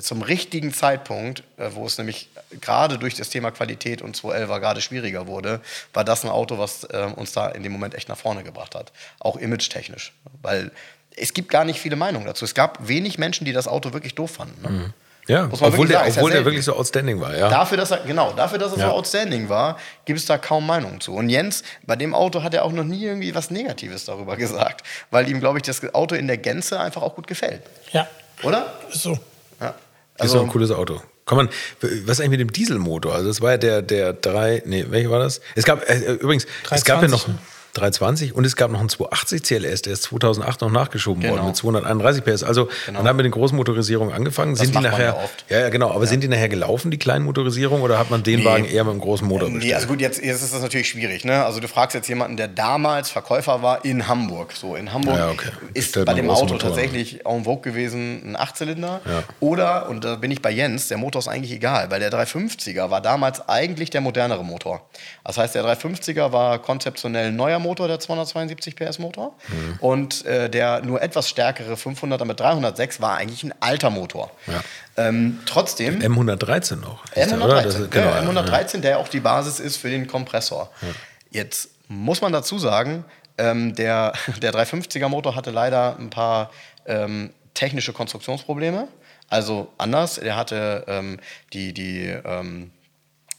zum 0.00 0.22
richtigen 0.22 0.72
Zeitpunkt, 0.72 1.42
äh, 1.56 1.70
wo 1.72 1.86
es 1.86 1.98
nämlich 1.98 2.30
gerade 2.60 2.98
durch 2.98 3.14
das 3.14 3.28
Thema 3.28 3.50
Qualität 3.50 4.00
und 4.02 4.16
211er 4.16 4.60
gerade 4.60 4.80
schwieriger 4.80 5.26
wurde, 5.26 5.60
war 5.92 6.04
das 6.04 6.24
ein 6.24 6.30
Auto, 6.30 6.58
was 6.58 6.84
äh, 6.84 7.08
uns 7.16 7.32
da 7.32 7.48
in 7.48 7.62
dem 7.62 7.72
Moment 7.72 7.94
echt 7.94 8.08
nach 8.08 8.18
vorne 8.18 8.44
gebracht 8.44 8.74
hat. 8.74 8.92
Auch 9.18 9.36
image-technisch. 9.36 10.12
Weil 10.40 10.70
es 11.16 11.34
gibt 11.34 11.50
gar 11.50 11.64
nicht 11.64 11.80
viele 11.80 11.96
Meinungen 11.96 12.26
dazu. 12.26 12.44
Es 12.44 12.54
gab 12.54 12.88
wenig 12.88 13.18
Menschen, 13.18 13.44
die 13.44 13.52
das 13.52 13.68
Auto 13.68 13.92
wirklich 13.92 14.14
doof 14.14 14.32
fanden. 14.32 14.62
Ne? 14.62 14.92
Ja, 15.28 15.46
Muss 15.46 15.60
man 15.60 15.70
obwohl, 15.70 15.86
der, 15.86 15.98
sagen, 15.98 16.10
ja 16.10 16.16
obwohl 16.16 16.30
der 16.32 16.44
wirklich 16.44 16.64
so 16.64 16.74
outstanding 16.74 17.20
war. 17.20 17.36
Ja. 17.36 17.48
Dafür, 17.48 17.76
dass 17.76 17.92
er, 17.92 17.98
genau, 17.98 18.32
dafür, 18.32 18.58
dass 18.58 18.72
es 18.72 18.78
Ja. 18.78 18.88
so 18.88 18.92
outstanding 18.94 19.48
war, 19.48 19.78
gibt 20.04 20.18
es 20.18 20.26
da 20.26 20.36
kaum 20.36 20.66
Meinungen 20.66 21.00
zu. 21.00 21.14
Und 21.14 21.28
Jens, 21.28 21.62
bei 21.86 21.94
dem 21.94 22.12
Auto 22.12 22.42
hat 22.42 22.54
er 22.54 22.64
auch 22.64 22.72
noch 22.72 22.82
nie 22.82 23.04
irgendwie 23.04 23.32
was 23.34 23.50
Negatives 23.50 24.04
darüber 24.04 24.36
gesagt, 24.36 24.84
weil 25.10 25.28
ihm, 25.28 25.38
glaube 25.38 25.58
ich, 25.58 25.62
das 25.62 25.94
Auto 25.94 26.16
in 26.16 26.26
der 26.26 26.38
Gänze 26.38 26.80
einfach 26.80 27.02
auch 27.02 27.14
gut 27.14 27.28
gefällt. 27.28 27.62
Ja, 27.92 28.08
Oder? 28.42 28.72
ist 28.92 29.02
so. 29.02 29.16
Ja. 29.60 29.74
ist 30.20 30.34
doch 30.34 30.42
ein 30.42 30.48
cooles 30.48 30.72
Auto. 30.72 31.00
Kann 31.24 31.36
man, 31.36 31.48
was 31.80 32.18
ist 32.18 32.20
eigentlich 32.20 32.30
mit 32.30 32.40
dem 32.40 32.52
Dieselmotor? 32.52 33.14
Also 33.14 33.28
das 33.28 33.40
war 33.40 33.52
ja 33.52 33.58
der, 33.58 33.82
der 33.82 34.12
drei, 34.14 34.60
nee, 34.66 34.86
welcher 34.88 35.10
war 35.10 35.20
das? 35.20 35.40
Es 35.54 35.64
gab, 35.64 35.88
äh, 35.88 36.14
übrigens, 36.14 36.46
es 36.68 36.84
gab 36.84 37.00
ja 37.00 37.06
noch, 37.06 37.28
320, 37.74 38.32
320 38.32 38.34
und 38.34 38.44
es 38.44 38.56
gab 38.56 38.70
noch 38.70 38.80
einen 38.80 38.88
280 38.88 39.42
CLS, 39.42 39.82
der 39.82 39.92
ist 39.94 40.02
2008 40.04 40.60
noch 40.60 40.70
nachgeschoben 40.70 41.22
genau. 41.22 41.34
worden 41.34 41.46
mit 41.46 41.56
231 41.56 42.24
PS. 42.24 42.42
Also 42.42 42.68
genau. 42.86 42.98
man 42.98 43.08
hat 43.08 43.16
mit 43.16 43.24
den 43.24 43.32
großen 43.32 43.56
Motorisierungen 43.56 44.14
angefangen. 44.14 44.52
Das 44.52 44.60
sind 44.60 44.74
die 44.74 44.82
nachher? 44.82 45.16
Ja, 45.48 45.60
ja, 45.60 45.68
genau. 45.70 45.90
Aber 45.90 46.04
ja. 46.04 46.10
sind 46.10 46.22
die 46.22 46.28
nachher 46.28 46.48
gelaufen, 46.48 46.90
die 46.90 46.98
kleinen 46.98 47.24
Motorisierungen, 47.24 47.82
oder 47.82 47.98
hat 47.98 48.10
man 48.10 48.22
den 48.22 48.40
nee. 48.40 48.44
Wagen 48.44 48.64
eher 48.64 48.84
mit 48.84 48.94
dem 48.94 49.00
großen 49.00 49.26
Motor 49.26 49.48
bestellt? 49.48 49.64
Nee, 49.64 49.74
also 49.74 49.86
gut, 49.86 50.00
jetzt, 50.00 50.22
jetzt 50.22 50.42
ist 50.42 50.52
das 50.52 50.60
natürlich 50.60 50.88
schwierig. 50.88 51.24
Ne? 51.24 51.44
Also 51.44 51.60
du 51.60 51.68
fragst 51.68 51.94
jetzt 51.94 52.08
jemanden, 52.08 52.36
der 52.36 52.48
damals 52.48 53.10
Verkäufer 53.10 53.62
war 53.62 53.84
in 53.84 54.06
Hamburg. 54.06 54.52
So 54.52 54.76
in 54.76 54.92
Hamburg 54.92 55.16
ja, 55.16 55.30
okay. 55.30 55.50
ist 55.74 56.04
bei 56.04 56.14
dem 56.14 56.28
Auto 56.28 56.54
Motor. 56.54 56.58
tatsächlich 56.58 57.24
en 57.26 57.44
vogue 57.44 57.62
gewesen 57.62 58.32
ein 58.32 58.36
Achtzylinder. 58.36 59.00
Ja. 59.04 59.22
Oder 59.40 59.88
und 59.88 60.04
da 60.04 60.16
bin 60.16 60.30
ich 60.30 60.42
bei 60.42 60.50
Jens. 60.50 60.88
Der 60.88 60.98
Motor 60.98 61.20
ist 61.20 61.28
eigentlich 61.28 61.52
egal, 61.52 61.90
weil 61.90 62.00
der 62.00 62.12
350er 62.12 62.90
war 62.90 63.00
damals 63.00 63.48
eigentlich 63.48 63.90
der 63.90 64.02
modernere 64.02 64.44
Motor. 64.44 64.86
Das 65.24 65.38
heißt, 65.38 65.54
der 65.54 65.64
350er 65.64 66.32
war 66.32 66.58
konzeptionell 66.60 67.32
neuer 67.32 67.61
Motor, 67.62 67.88
der 67.88 67.98
272 67.98 68.76
PS 68.76 68.98
Motor. 68.98 69.34
Mhm. 69.48 69.78
Und 69.80 70.26
äh, 70.26 70.50
der 70.50 70.82
nur 70.82 71.00
etwas 71.00 71.28
stärkere 71.28 71.74
500er 71.74 72.24
mit 72.24 72.38
306 72.38 73.00
war 73.00 73.16
eigentlich 73.16 73.42
ein 73.44 73.54
alter 73.60 73.90
Motor. 73.90 74.30
Ja. 74.46 74.62
Ähm, 74.96 75.40
trotzdem. 75.46 76.00
M113 76.00 76.76
noch. 76.76 77.04
M113, 77.14 77.66
ist, 77.66 77.90
genau, 77.90 78.06
ja, 78.06 78.20
M113, 78.20 78.80
der 78.80 78.98
auch 78.98 79.08
die 79.08 79.20
Basis 79.20 79.60
ist 79.60 79.76
für 79.78 79.88
den 79.88 80.06
Kompressor. 80.06 80.70
Jetzt 81.30 81.70
muss 81.88 82.20
man 82.20 82.32
dazu 82.32 82.58
sagen, 82.58 83.04
ähm, 83.38 83.74
der, 83.74 84.12
der 84.42 84.52
350er 84.52 85.08
Motor 85.08 85.36
hatte 85.36 85.50
leider 85.50 85.96
ein 85.98 86.10
paar 86.10 86.50
ähm, 86.86 87.30
technische 87.54 87.92
Konstruktionsprobleme. 87.92 88.88
Also 89.28 89.72
anders, 89.78 90.18
er 90.18 90.36
hatte 90.36 90.84
ähm, 90.88 91.18
die, 91.52 91.72
die 91.72 92.06
ähm, 92.06 92.70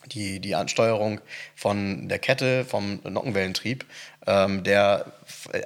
die, 0.05 0.39
die 0.39 0.55
Ansteuerung 0.55 1.21
von 1.55 2.09
der 2.09 2.19
Kette, 2.19 2.65
vom 2.65 2.99
Nockenwellentrieb, 3.03 3.85
ähm, 4.25 4.63
der 4.63 5.05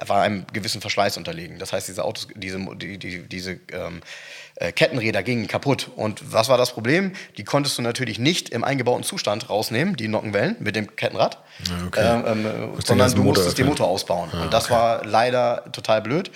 war 0.06 0.22
einem 0.22 0.46
gewissen 0.52 0.80
Verschleiß 0.80 1.16
unterlegen. 1.16 1.58
Das 1.58 1.72
heißt, 1.72 1.88
diese 1.88 2.04
Autos, 2.04 2.28
diese, 2.34 2.58
die, 2.76 2.98
die, 2.98 3.28
diese 3.28 3.60
ähm, 3.72 4.00
äh, 4.56 4.72
Kettenräder 4.72 5.22
gingen 5.22 5.46
kaputt. 5.46 5.90
Und 5.94 6.32
was 6.32 6.48
war 6.48 6.58
das 6.58 6.72
Problem? 6.72 7.12
Die 7.36 7.44
konntest 7.44 7.78
du 7.78 7.82
natürlich 7.82 8.18
nicht 8.18 8.48
im 8.48 8.64
eingebauten 8.64 9.04
Zustand 9.04 9.48
rausnehmen, 9.48 9.96
die 9.96 10.08
Nockenwellen 10.08 10.56
mit 10.58 10.74
dem 10.74 10.96
Kettenrad, 10.96 11.38
okay. 11.86 12.22
ähm, 12.26 12.46
ähm 12.46 12.72
sondern 12.84 13.12
du 13.14 13.22
musstest 13.22 13.58
den 13.58 13.66
Motor 13.66 13.88
ausbauen. 13.88 14.30
Ah, 14.32 14.42
und 14.44 14.52
das 14.52 14.64
okay. 14.64 14.74
war 14.74 15.04
leider 15.04 15.70
total 15.72 16.02
blöd. 16.02 16.30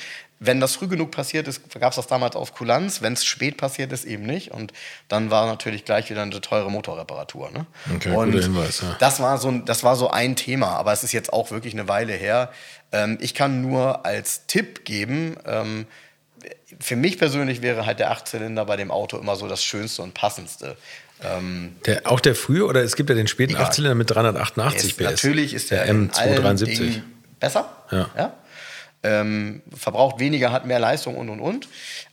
Wenn 0.44 0.60
das 0.60 0.74
früh 0.74 0.88
genug 0.88 1.10
passiert 1.10 1.46
ist, 1.46 1.62
gab 1.78 1.90
es 1.90 1.96
das 1.96 2.06
damals 2.06 2.36
auf 2.36 2.54
Kulanz. 2.54 3.00
Wenn 3.00 3.12
es 3.12 3.24
spät 3.24 3.56
passiert 3.56 3.92
ist, 3.92 4.04
eben 4.04 4.24
nicht. 4.24 4.50
Und 4.50 4.72
dann 5.08 5.30
war 5.30 5.46
natürlich 5.46 5.84
gleich 5.84 6.10
wieder 6.10 6.22
eine 6.22 6.40
teure 6.40 6.70
Motorreparatur. 6.70 7.50
Ne? 7.50 7.66
Okay, 7.94 8.10
und 8.10 8.32
guter 8.32 8.44
Hinweis, 8.44 8.80
ja. 8.80 8.96
das, 8.98 9.20
war 9.20 9.38
so, 9.38 9.52
das 9.52 9.84
war 9.84 9.96
so 9.96 10.10
ein 10.10 10.36
Thema. 10.36 10.70
Aber 10.76 10.92
es 10.92 11.04
ist 11.04 11.12
jetzt 11.12 11.32
auch 11.32 11.50
wirklich 11.50 11.74
eine 11.74 11.88
Weile 11.88 12.12
her. 12.12 12.50
Ähm, 12.90 13.18
ich 13.20 13.34
kann 13.34 13.62
nur 13.62 14.04
als 14.04 14.46
Tipp 14.46 14.84
geben, 14.84 15.36
ähm, 15.46 15.86
für 16.80 16.96
mich 16.96 17.18
persönlich 17.18 17.62
wäre 17.62 17.86
halt 17.86 17.98
der 17.98 18.10
Achtzylinder 18.10 18.64
bei 18.64 18.76
dem 18.76 18.90
Auto 18.90 19.18
immer 19.18 19.36
so 19.36 19.46
das 19.46 19.62
Schönste 19.62 20.02
und 20.02 20.14
Passendste. 20.14 20.76
Ähm, 21.22 21.76
der, 21.86 22.10
auch 22.10 22.20
der 22.20 22.34
frühe 22.34 22.66
oder 22.66 22.82
es 22.82 22.96
gibt 22.96 23.08
ja 23.08 23.14
den 23.14 23.28
späten 23.28 23.56
Achtzylinder 23.56 23.94
mit 23.94 24.10
388 24.10 24.96
PS. 24.96 25.02
Natürlich 25.02 25.54
ist 25.54 25.70
der, 25.70 25.84
der 25.84 25.94
M273 25.94 27.00
besser. 27.38 27.70
Ja. 27.90 28.10
ja? 28.16 28.32
Ähm, 29.02 29.62
verbraucht 29.76 30.18
weniger, 30.18 30.52
hat 30.52 30.66
mehr 30.66 30.78
Leistung 30.78 31.16
und 31.16 31.28
und 31.28 31.40
und. 31.40 31.68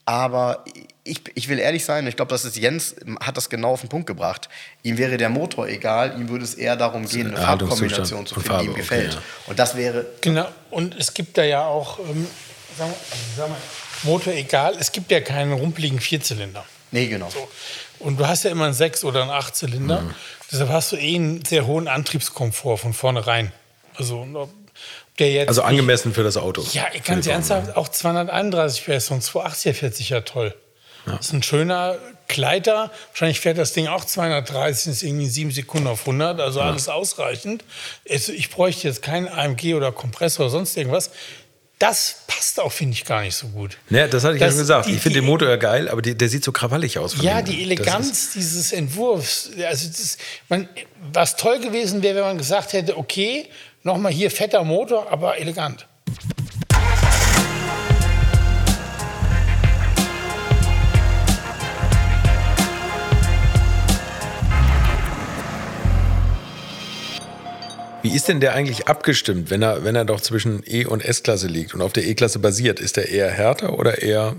Aber 0.06 0.65
ich, 1.04 1.21
ich 1.36 1.47
will 1.47 1.60
ehrlich 1.60 1.86
sein, 1.86 2.08
ich 2.08 2.15
glaube, 2.15 2.32
das 2.32 2.45
ist 2.45 2.58
Jens, 2.58 2.95
hat 3.19 3.38
das 3.38 3.49
genau 3.49 3.71
auf 3.71 3.82
den 3.82 3.89
Punkt 3.89 4.08
gebracht. 4.08 4.49
Ihm 4.84 4.97
wäre 4.97 5.17
der 5.17 5.30
Motor 5.30 5.67
egal, 5.67 6.19
ihm 6.19 6.30
würde 6.30 6.43
es 6.43 6.56
eher 6.56 6.75
darum 6.75 7.08
gehen, 7.08 7.28
eine 7.28 7.38
Farbkombination 7.38 8.25
zu 8.25 8.39
finden, 8.39 8.60
die 8.60 8.65
ihm 8.65 8.73
gefällt. 8.73 9.13
Okay, 9.13 9.15
ja. 9.17 9.49
Und 9.49 9.60
das 9.60 9.75
wäre. 9.75 10.06
Genau, 10.21 10.47
und 10.71 10.95
es 10.97 11.13
gibt 11.13 11.38
da 11.38 11.43
ja 11.43 11.65
auch, 11.65 11.99
ähm, 11.99 12.28
sagen, 12.78 12.91
wir, 12.91 13.36
sagen 13.36 13.54
wir, 13.54 14.10
Motor 14.12 14.34
egal, 14.34 14.75
es 14.80 14.91
gibt 14.91 15.12
ja 15.12 15.21
keinen 15.21 15.54
rumpeligen 15.54 15.99
Vierzylinder. 15.99 16.65
Nee, 16.91 17.08
genau. 17.08 17.30
So. 17.30 17.47
Und 17.99 18.19
du 18.19 18.28
hast 18.28 18.43
ja 18.43 18.52
immer 18.52 18.65
einen 18.65 18.73
Sechs- 18.73 19.04
oder 19.04 19.21
einen 19.21 19.32
Achtzylinder. 19.32 20.02
Mhm. 20.02 20.15
Deshalb 20.52 20.69
hast 20.69 20.91
du 20.91 20.95
eh 20.95 21.15
einen 21.15 21.45
sehr 21.45 21.67
hohen 21.67 21.88
Antriebskomfort 21.88 22.78
von 22.78 22.93
vornherein. 22.93 23.52
Also 23.95 24.49
der 25.19 25.32
jetzt 25.32 25.49
also 25.49 25.62
angemessen 25.62 26.13
für 26.13 26.23
das 26.23 26.38
Auto. 26.38 26.65
Ja, 26.73 26.88
ganz 27.05 27.27
ernsthaft, 27.27 27.75
auch 27.75 27.89
231 27.89 28.86
PS 28.86 29.12
und 29.12 29.23
280 29.23 29.77
fährt 29.77 29.95
sich 29.95 30.10
ja 30.10 30.21
toll. 30.21 30.55
Ja. 31.05 31.17
Das 31.17 31.27
ist 31.27 31.34
ein 31.34 31.43
schöner 31.43 31.97
Kleider. 32.27 32.91
Wahrscheinlich 33.10 33.39
fährt 33.39 33.58
das 33.58 33.73
Ding 33.73 33.88
auch 33.88 34.05
230, 34.05 34.91
ist 34.91 35.03
irgendwie 35.03 35.27
7 35.27 35.51
Sekunden 35.51 35.88
auf 35.88 36.01
100, 36.01 36.39
also 36.39 36.60
ja. 36.60 36.65
alles 36.65 36.88
ausreichend. 36.88 37.63
Ich 38.05 38.49
bräuchte 38.49 38.88
jetzt 38.88 39.01
keinen 39.01 39.27
AMG 39.27 39.75
oder 39.75 39.91
Kompressor 39.91 40.45
oder 40.45 40.51
sonst 40.51 40.77
irgendwas. 40.77 41.12
Das 41.79 42.23
passt 42.27 42.60
auch, 42.60 42.73
finde 42.73 42.93
ich, 42.93 43.05
gar 43.05 43.21
nicht 43.21 43.36
so 43.36 43.47
gut. 43.47 43.77
Ja, 43.89 44.08
das 44.08 44.25
hatte 44.25 44.36
ich 44.36 44.41
das, 44.41 44.47
ja 44.47 44.51
schon 44.51 44.60
gesagt. 44.60 44.88
Die, 44.88 44.95
ich 44.95 45.01
finde 45.01 45.21
den 45.21 45.25
Motor 45.25 45.47
ja 45.47 45.55
geil, 45.55 45.88
aber 45.88 46.01
die, 46.01 46.13
der 46.13 46.27
sieht 46.27 46.43
so 46.43 46.51
krawallig 46.51 46.99
aus. 46.99 47.15
Ja, 47.21 47.41
die 47.41 47.62
Eleganz 47.62 48.34
dieses 48.34 48.73
Entwurfs. 48.73 49.49
Also 49.65 49.88
das, 49.88 50.17
man, 50.49 50.67
was 51.13 51.38
toll 51.38 51.60
gewesen 51.60 52.03
wäre, 52.03 52.17
wenn 52.17 52.23
man 52.23 52.38
gesagt 52.38 52.73
hätte, 52.73 52.97
okay, 52.97 53.47
Nochmal 53.84 54.12
hier 54.12 54.30
fetter 54.30 54.65
Motor, 54.65 55.10
aber 55.10 55.39
elegant. 55.39 55.88
Wie 68.02 68.15
ist 68.15 68.28
denn 68.28 68.42
der 68.42 68.54
eigentlich 68.54 68.88
abgestimmt, 68.88 69.50
wenn 69.50 69.62
er, 69.62 69.84
wenn 69.86 69.96
er 69.96 70.04
doch 70.04 70.20
zwischen 70.20 70.62
E- 70.65 70.86
und 70.86 71.04
S-Klasse 71.04 71.48
liegt 71.48 71.74
und 71.74 71.82
auf 71.82 71.94
der 71.94 72.06
E-Klasse 72.06 72.39
basiert? 72.39 72.82
Ist 72.82 72.98
er 72.98 73.08
eher 73.08 73.30
härter 73.30 73.80
oder 73.80 74.02
eher 74.02 74.36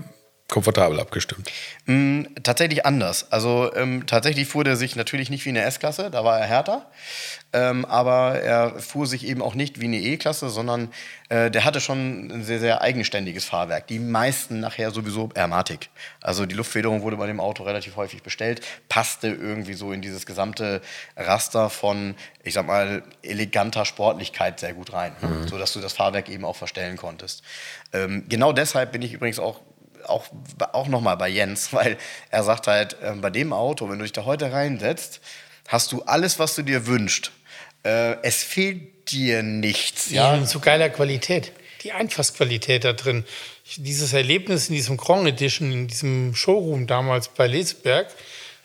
komfortabel 0.51 0.99
abgestimmt? 0.99 1.49
Mm, 1.85 2.23
tatsächlich 2.43 2.85
anders. 2.85 3.31
Also 3.31 3.73
ähm, 3.73 4.05
tatsächlich 4.05 4.47
fuhr 4.47 4.63
der 4.63 4.75
sich 4.75 4.95
natürlich 4.95 5.29
nicht 5.29 5.45
wie 5.45 5.49
eine 5.49 5.63
S-Klasse, 5.63 6.11
da 6.11 6.23
war 6.23 6.39
er 6.39 6.45
härter. 6.45 6.91
Ähm, 7.53 7.85
aber 7.85 8.39
er 8.41 8.79
fuhr 8.79 9.07
sich 9.07 9.25
eben 9.25 9.41
auch 9.41 9.55
nicht 9.55 9.79
wie 9.79 9.85
eine 9.85 9.97
E-Klasse, 9.97 10.49
sondern 10.49 10.89
äh, 11.29 11.49
der 11.49 11.63
hatte 11.63 11.79
schon 11.79 12.31
ein 12.31 12.43
sehr, 12.43 12.59
sehr 12.59 12.81
eigenständiges 12.81 13.45
Fahrwerk. 13.45 13.87
Die 13.87 13.99
meisten 13.99 14.59
nachher 14.59 14.91
sowieso 14.91 15.29
Airmatic. 15.35 15.89
Also 16.21 16.45
die 16.45 16.55
Luftfederung 16.55 17.01
wurde 17.01 17.17
bei 17.17 17.27
dem 17.27 17.39
Auto 17.39 17.63
relativ 17.63 17.95
häufig 17.95 18.21
bestellt, 18.21 18.61
passte 18.89 19.27
irgendwie 19.27 19.73
so 19.73 19.93
in 19.93 20.01
dieses 20.01 20.25
gesamte 20.25 20.81
Raster 21.15 21.69
von, 21.69 22.15
ich 22.43 22.53
sag 22.53 22.67
mal, 22.67 23.03
eleganter 23.23 23.85
Sportlichkeit 23.85 24.59
sehr 24.59 24.73
gut 24.73 24.91
rein, 24.91 25.13
mhm. 25.21 25.47
sodass 25.47 25.71
du 25.71 25.79
das 25.79 25.93
Fahrwerk 25.93 26.27
eben 26.27 26.43
auch 26.43 26.57
verstellen 26.57 26.97
konntest. 26.97 27.41
Ähm, 27.93 28.25
genau 28.27 28.51
deshalb 28.51 28.91
bin 28.91 29.01
ich 29.01 29.13
übrigens 29.13 29.39
auch 29.39 29.61
auch, 30.05 30.25
auch 30.73 30.87
nochmal 30.87 31.17
bei 31.17 31.29
Jens, 31.29 31.73
weil 31.73 31.97
er 32.29 32.43
sagt 32.43 32.67
halt, 32.67 32.97
äh, 33.01 33.13
bei 33.13 33.29
dem 33.29 33.53
Auto, 33.53 33.89
wenn 33.89 33.99
du 33.99 34.03
dich 34.03 34.13
da 34.13 34.25
heute 34.25 34.51
reinsetzt, 34.51 35.21
hast 35.67 35.91
du 35.91 36.03
alles, 36.03 36.39
was 36.39 36.55
du 36.55 36.63
dir 36.63 36.87
wünschst. 36.87 37.31
Äh, 37.83 38.17
es 38.23 38.43
fehlt 38.43 39.11
dir 39.11 39.43
nichts. 39.43 40.11
Ja, 40.11 40.35
ja 40.35 40.45
zu 40.45 40.59
geiler 40.59 40.89
Qualität. 40.89 41.51
Die 41.83 41.91
Einfassqualität 41.91 42.83
da 42.83 42.93
drin. 42.93 43.25
Dieses 43.77 44.13
Erlebnis 44.13 44.69
in 44.69 44.75
diesem 44.75 44.97
Grand 44.97 45.27
Edition, 45.27 45.71
in 45.71 45.87
diesem 45.87 46.35
Showroom 46.35 46.87
damals 46.87 47.29
bei 47.29 47.47
Lesberg, 47.47 48.07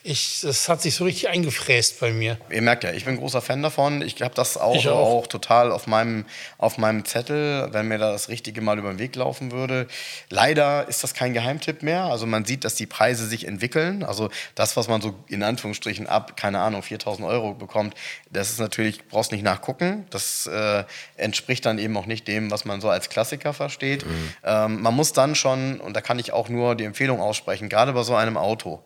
ich, 0.03 0.41
das 0.41 0.69
hat 0.69 0.81
sich 0.81 0.95
so 0.95 1.03
richtig 1.03 1.27
eingefräst 1.29 1.99
bei 1.99 2.13
mir. 2.13 2.37
Ihr 2.49 2.61
merkt 2.61 2.83
ja, 2.83 2.91
ich 2.91 3.05
bin 3.05 3.17
großer 3.17 3.41
Fan 3.41 3.61
davon. 3.61 4.01
Ich 4.01 4.21
habe 4.21 4.33
das 4.33 4.55
auch, 4.55 4.85
auch. 4.85 5.23
auch. 5.23 5.27
total 5.27 5.71
auf 5.71 5.85
meinem, 5.85 6.25
auf 6.57 6.77
meinem 6.77 7.03
Zettel, 7.03 7.67
wenn 7.71 7.87
mir 7.87 7.97
da 7.97 8.11
das 8.11 8.29
Richtige 8.29 8.61
mal 8.61 8.77
über 8.77 8.89
den 8.89 8.99
Weg 8.99 9.15
laufen 9.15 9.51
würde. 9.51 9.87
Leider 10.29 10.87
ist 10.87 11.03
das 11.03 11.13
kein 11.13 11.33
Geheimtipp 11.33 11.83
mehr. 11.83 12.05
Also 12.05 12.25
man 12.25 12.45
sieht, 12.45 12.63
dass 12.63 12.75
die 12.75 12.85
Preise 12.85 13.27
sich 13.27 13.47
entwickeln. 13.47 14.03
Also 14.03 14.29
das, 14.55 14.77
was 14.77 14.87
man 14.87 15.01
so 15.01 15.13
in 15.27 15.43
Anführungsstrichen 15.43 16.07
ab, 16.07 16.37
keine 16.37 16.59
Ahnung, 16.59 16.83
4000 16.83 17.27
Euro 17.27 17.53
bekommt, 17.53 17.93
das 18.29 18.49
ist 18.49 18.59
natürlich, 18.59 19.05
brauchst 19.07 19.31
nicht 19.31 19.43
nachgucken. 19.43 20.05
Das 20.09 20.47
äh, 20.47 20.83
entspricht 21.17 21.65
dann 21.65 21.79
eben 21.79 21.97
auch 21.97 22.05
nicht 22.05 22.27
dem, 22.27 22.49
was 22.49 22.65
man 22.65 22.79
so 22.79 22.89
als 22.89 23.09
Klassiker 23.09 23.53
versteht. 23.53 24.05
Mhm. 24.05 24.33
Ähm, 24.43 24.81
man 24.81 24.95
muss 24.95 25.11
dann 25.11 25.35
schon, 25.35 25.81
und 25.81 25.95
da 25.95 26.01
kann 26.01 26.17
ich 26.19 26.31
auch 26.31 26.49
nur 26.49 26.75
die 26.75 26.85
Empfehlung 26.85 27.19
aussprechen, 27.19 27.67
gerade 27.67 27.93
bei 27.93 28.03
so 28.03 28.15
einem 28.15 28.37
Auto, 28.37 28.81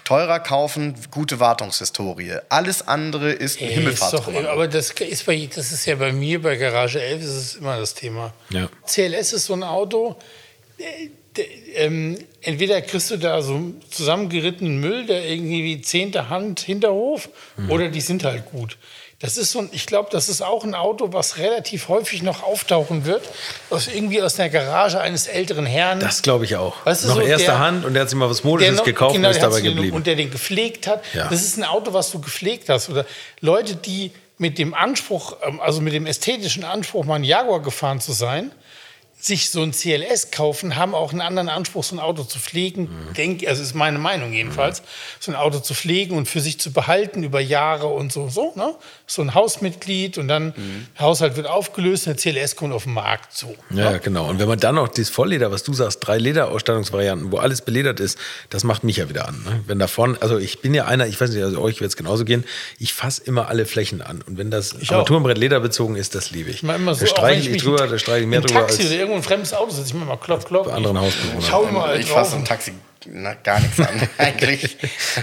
teurer 0.00 0.40
kaufen, 0.40 0.94
gute 1.10 1.40
Wartungshistorie. 1.40 2.38
Alles 2.48 2.86
andere 2.86 3.32
ist 3.32 3.60
ein 3.60 3.68
Himmelfahrtskommando. 3.68 4.48
Aber 4.48 4.68
das 4.68 4.90
ist, 4.90 5.26
bei, 5.26 5.48
das 5.54 5.72
ist 5.72 5.86
ja 5.86 5.96
bei 5.96 6.12
mir, 6.12 6.42
bei 6.42 6.56
Garage 6.56 7.00
11 7.00 7.22
ist 7.22 7.28
es 7.28 7.54
immer 7.56 7.78
das 7.78 7.94
Thema. 7.94 8.32
Ja. 8.50 8.68
CLS 8.86 9.32
ist 9.32 9.46
so 9.46 9.54
ein 9.54 9.62
Auto, 9.62 10.16
äh, 10.78 11.08
ähm, 11.74 12.18
entweder 12.40 12.80
kriegst 12.80 13.10
du 13.10 13.16
da 13.18 13.42
so 13.42 13.74
zusammengerittenen 13.90 14.80
Müll, 14.80 15.06
der 15.06 15.28
irgendwie 15.28 15.64
wie 15.64 15.80
zehnte 15.82 16.28
Hand 16.28 16.60
Hinterhof, 16.60 17.28
mhm. 17.56 17.70
oder 17.70 17.88
die 17.88 18.00
sind 18.00 18.24
halt 18.24 18.46
gut. 18.46 18.78
Das 19.18 19.38
ist 19.38 19.52
so 19.52 19.60
ein, 19.60 19.70
ich 19.72 19.86
glaube, 19.86 20.10
das 20.12 20.28
ist 20.28 20.42
auch 20.42 20.62
ein 20.62 20.74
Auto, 20.74 21.14
was 21.14 21.38
relativ 21.38 21.88
häufig 21.88 22.22
noch 22.22 22.42
auftauchen 22.42 23.06
wird, 23.06 23.22
aus 23.70 23.88
irgendwie 23.88 24.20
aus 24.20 24.34
der 24.34 24.50
Garage 24.50 25.00
eines 25.00 25.26
älteren 25.26 25.64
Herrn. 25.64 26.00
Das 26.00 26.20
glaube 26.20 26.44
ich 26.44 26.56
auch. 26.56 26.84
Weißt 26.84 27.04
du, 27.04 27.08
noch 27.08 27.14
so, 27.16 27.20
erster 27.22 27.52
der, 27.52 27.58
Hand 27.58 27.86
und 27.86 27.94
der 27.94 28.02
hat 28.02 28.10
sich 28.10 28.18
mal 28.18 28.28
was 28.28 28.44
Modisches 28.44 28.76
noch, 28.76 28.84
gekauft 28.84 29.14
genau, 29.14 29.28
und 29.28 29.34
ist 29.34 29.42
dabei 29.42 29.62
geblieben. 29.62 29.96
Und 29.96 30.06
der 30.06 30.16
den 30.16 30.30
gepflegt 30.30 30.86
hat. 30.86 31.02
Ja. 31.14 31.28
Das 31.28 31.42
ist 31.42 31.56
ein 31.56 31.64
Auto, 31.64 31.94
was 31.94 32.10
du 32.10 32.20
gepflegt 32.20 32.68
hast. 32.68 32.90
Oder 32.90 33.06
Leute, 33.40 33.74
die 33.74 34.12
mit 34.36 34.58
dem 34.58 34.74
Anspruch, 34.74 35.36
ähm, 35.42 35.60
also 35.60 35.80
mit 35.80 35.94
dem 35.94 36.04
ästhetischen 36.04 36.64
Anspruch, 36.64 37.06
mal 37.06 37.14
einen 37.14 37.24
Jaguar 37.24 37.62
gefahren 37.62 38.00
zu 38.00 38.12
sein, 38.12 38.52
sich 39.18 39.50
so 39.50 39.62
ein 39.62 39.72
CLS 39.72 40.30
kaufen, 40.30 40.76
haben 40.76 40.94
auch 40.94 41.10
einen 41.10 41.22
anderen 41.22 41.48
Anspruch, 41.48 41.82
so 41.82 41.96
ein 41.96 42.00
Auto 42.00 42.22
zu 42.22 42.38
pflegen. 42.38 42.82
Mhm. 42.82 43.14
Denk, 43.14 43.48
also 43.48 43.62
ist 43.62 43.74
meine 43.74 43.98
Meinung 43.98 44.32
jedenfalls, 44.32 44.82
mhm. 44.82 44.84
so 45.20 45.32
ein 45.32 45.36
Auto 45.36 45.58
zu 45.58 45.74
pflegen 45.74 46.16
und 46.16 46.28
für 46.28 46.40
sich 46.40 46.60
zu 46.60 46.72
behalten 46.72 47.22
über 47.22 47.40
Jahre 47.40 47.86
und 47.86 48.12
so. 48.12 48.28
So, 48.28 48.52
ne? 48.56 48.74
so 49.06 49.22
ein 49.22 49.34
Hausmitglied 49.34 50.18
und 50.18 50.28
dann 50.28 50.48
mhm. 50.48 50.86
der 50.98 51.06
Haushalt 51.06 51.36
wird 51.36 51.46
aufgelöst 51.46 52.06
und 52.06 52.22
der 52.22 52.32
CLS 52.32 52.56
kommt 52.56 52.74
auf 52.74 52.84
den 52.84 52.92
Markt. 52.92 53.32
So, 53.32 53.54
ja, 53.70 53.92
ne? 53.92 54.00
genau. 54.00 54.28
Und 54.28 54.38
wenn 54.38 54.48
man 54.48 54.60
dann 54.60 54.74
noch 54.74 54.88
dieses 54.88 55.10
Vollleder, 55.10 55.50
was 55.50 55.62
du 55.62 55.72
sagst, 55.72 56.06
drei 56.06 56.18
Lederausstattungsvarianten, 56.18 57.32
wo 57.32 57.38
alles 57.38 57.62
beledert 57.62 58.00
ist, 58.00 58.18
das 58.50 58.64
macht 58.64 58.84
mich 58.84 58.98
ja 58.98 59.08
wieder 59.08 59.26
an. 59.26 59.42
Ne? 59.44 59.62
Wenn 59.66 59.78
davon, 59.78 60.18
also 60.20 60.36
ich 60.36 60.60
bin 60.60 60.74
ja 60.74 60.84
einer, 60.84 61.06
ich 61.06 61.18
weiß 61.18 61.30
nicht, 61.30 61.42
also 61.42 61.60
euch 61.62 61.80
wird 61.80 61.88
es 61.88 61.96
genauso 61.96 62.26
gehen, 62.26 62.44
ich 62.78 62.92
fasse 62.92 63.22
immer 63.24 63.48
alle 63.48 63.64
Flächen 63.64 64.02
an. 64.02 64.22
Und 64.22 64.36
wenn 64.36 64.50
das 64.50 64.76
Armaturenbrett 64.88 65.38
lederbezogen 65.38 65.96
ist, 65.96 66.14
das 66.14 66.30
liebe 66.32 66.50
ich. 66.50 66.62
ich 66.62 66.62
immer 66.62 66.94
so, 66.94 67.00
da 67.00 67.06
streiche 67.06 67.50
ich 67.50 67.62
drüber, 67.62 67.86
da 67.86 67.98
streiche 67.98 68.22
ich 68.22 68.26
mehr 68.26 68.42
drüber. 68.42 68.60
Taxi 68.60 68.86
oder 68.86 69.05
irgendwo 69.06 69.16
ein 69.16 69.22
fremdes 69.22 69.52
Auto 69.54 69.70
sitze, 69.70 69.88
ich 69.88 69.94
mir 69.94 70.04
mal 70.04 70.16
klopf, 70.16 70.44
klopf. 70.44 70.68
Anderen. 70.68 70.98
Schau 71.40 71.64
mal, 71.66 71.98
ich 71.98 72.10
fasse 72.10 72.36
im 72.36 72.44
Taxi 72.44 72.72
na, 73.12 73.34
gar 73.34 73.60
nichts 73.60 73.78
an, 73.80 74.08
eigentlich. 74.18 74.76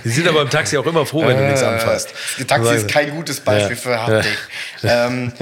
Sie 0.04 0.10
sind 0.10 0.28
aber 0.28 0.42
im 0.42 0.50
Taxi 0.50 0.78
auch 0.78 0.86
immer 0.86 1.06
froh, 1.06 1.26
wenn 1.26 1.38
du 1.38 1.44
nichts 1.46 1.62
äh, 1.62 1.66
anfasst. 1.66 2.14
Das 2.38 2.48
Taxi 2.48 2.76
ist 2.76 2.88
kein 2.88 3.12
gutes 3.12 3.40
Beispiel 3.40 3.76
ja. 3.76 3.82
für 3.82 4.02
Haptik. 4.02 4.38
ähm, 4.84 5.34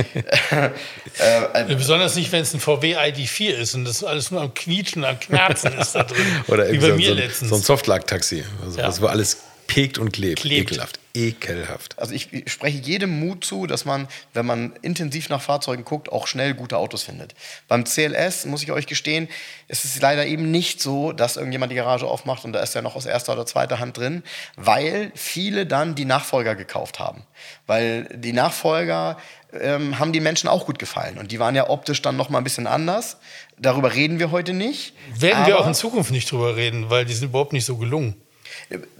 äh, 0.52 1.62
äh, 1.62 1.76
Besonders 1.76 2.16
nicht, 2.16 2.32
wenn 2.32 2.42
es 2.42 2.54
ein 2.54 2.60
VW 2.60 2.98
ID4 2.98 3.50
ist 3.50 3.76
und 3.76 3.86
das 3.86 4.04
alles 4.04 4.32
nur 4.32 4.42
am 4.42 4.54
Quietschen, 4.54 5.04
am 5.04 5.20
Knarzen 5.20 5.78
ist 5.78 5.94
da 5.94 6.04
drin. 6.04 6.26
Oder 6.48 6.72
wie 6.72 6.78
bei 6.78 6.88
so, 6.90 6.96
mir 6.96 7.10
so, 7.10 7.14
letztens. 7.16 7.50
So 7.50 7.56
ein 7.56 7.62
Softlack-Taxi, 7.62 8.44
also, 8.64 8.80
ja. 8.80 9.02
wo 9.02 9.08
alles 9.08 9.38
pegt 9.72 9.98
und 9.98 10.12
klebt. 10.12 10.42
klebt. 10.42 10.72
Ekelhaft 10.72 11.00
ekelhaft. 11.14 11.98
Also 12.00 12.14
ich 12.14 12.30
spreche 12.48 12.78
jedem 12.78 13.20
Mut 13.20 13.44
zu, 13.44 13.68
dass 13.68 13.86
man, 13.86 14.08
wenn 14.34 14.46
man 14.46 14.74
intensiv 14.82 15.30
nach 15.30 15.42
Fahrzeugen 15.42 15.84
guckt, 15.84 16.12
auch 16.12 16.28
schnell 16.28 16.54
gute 16.54 16.78
Autos 16.78 17.04
findet. 17.04 17.36
Beim 17.68 17.84
CLS, 17.84 18.46
muss 18.46 18.64
ich 18.64 18.72
euch 18.72 18.88
gestehen, 18.88 19.28
ist 19.68 19.86
es 19.86 20.00
leider 20.02 20.26
eben 20.26 20.52
nicht 20.52 20.82
so, 20.82 21.12
dass 21.12 21.38
irgendjemand 21.38 21.72
die 21.72 21.76
Garage 21.76 22.08
aufmacht 22.08 22.46
und 22.46 22.54
da 22.54 22.62
ist 22.62 22.76
ja 22.76 22.82
noch 22.82 22.96
aus 22.96 23.06
erster 23.06 23.34
oder 23.34 23.46
zweiter 23.46 23.80
Hand 23.80 23.98
drin, 23.98 24.24
weil 24.56 25.12
viele 25.16 25.66
dann 25.66 25.96
die 25.96 26.06
Nachfolger 26.06 26.56
gekauft 26.56 27.00
haben. 27.00 27.24
Weil 27.68 28.06
die 28.16 28.34
Nachfolger 28.34 29.18
ähm, 29.54 30.00
haben 30.00 30.14
die 30.14 30.22
Menschen 30.22 30.48
auch 30.48 30.66
gut 30.66 30.80
gefallen 30.80 31.18
und 31.18 31.32
die 31.32 31.40
waren 31.40 31.56
ja 31.56 31.70
optisch 31.70 32.02
dann 32.02 32.16
noch 32.16 32.30
mal 32.30 32.38
ein 32.38 32.44
bisschen 32.44 32.68
anders. 32.68 33.18
Darüber 33.58 33.94
reden 33.94 34.20
wir 34.20 34.32
heute 34.32 34.54
nicht. 34.54 34.94
Werden 35.14 35.46
wir 35.46 35.60
auch 35.60 35.68
in 35.68 35.74
Zukunft 35.74 36.12
nicht 36.12 36.32
drüber 36.32 36.56
reden, 36.56 36.90
weil 36.90 37.06
die 37.06 37.14
sind 37.14 37.30
überhaupt 37.30 37.54
nicht 37.54 37.66
so 37.66 37.78
gelungen. 37.78 38.16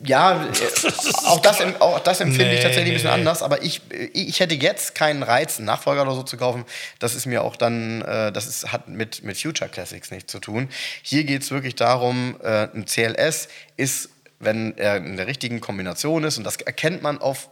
Ja, 0.04 0.48
auch 1.26 1.40
das, 1.40 1.62
auch 1.80 2.00
das 2.00 2.20
empfinde 2.20 2.46
nee, 2.46 2.56
ich 2.56 2.64
tatsächlich 2.64 2.92
ein 2.92 2.94
bisschen 2.96 3.10
nee. 3.10 3.16
anders, 3.16 3.42
aber 3.42 3.62
ich, 3.64 3.82
ich 4.14 4.40
hätte 4.40 4.56
jetzt 4.56 4.96
keinen 4.96 5.24
Reiz, 5.24 5.58
einen 5.58 5.66
Nachfolger 5.66 6.04
oder 6.04 6.16
so 6.16 6.24
zu 6.24 6.38
kaufen. 6.38 6.66
Das 7.00 7.16
ist 7.16 7.26
mir 7.26 7.44
auch 7.44 7.56
dann, 7.56 8.02
äh, 8.02 8.32
das 8.32 8.48
ist, 8.48 8.72
hat 8.72 8.88
mit, 8.88 9.24
mit 9.24 9.38
Future 9.38 9.70
Classics 9.70 10.12
nichts 10.12 10.32
zu 10.32 10.40
tun. 10.40 10.70
Hier 11.02 11.24
geht 11.24 11.42
es 11.42 11.52
wirklich 11.52 11.76
darum, 11.76 12.38
äh, 12.44 12.68
ein 12.74 12.86
CLS 12.86 13.48
ist, 13.78 14.10
wenn 14.40 14.78
er 14.78 14.98
in 14.98 15.18
der 15.18 15.28
richtigen 15.28 15.62
Kombination 15.62 16.24
ist, 16.24 16.38
und 16.38 16.44
das 16.44 16.58
erkennt 16.58 17.02
man 17.02 17.20
auf 17.20 17.50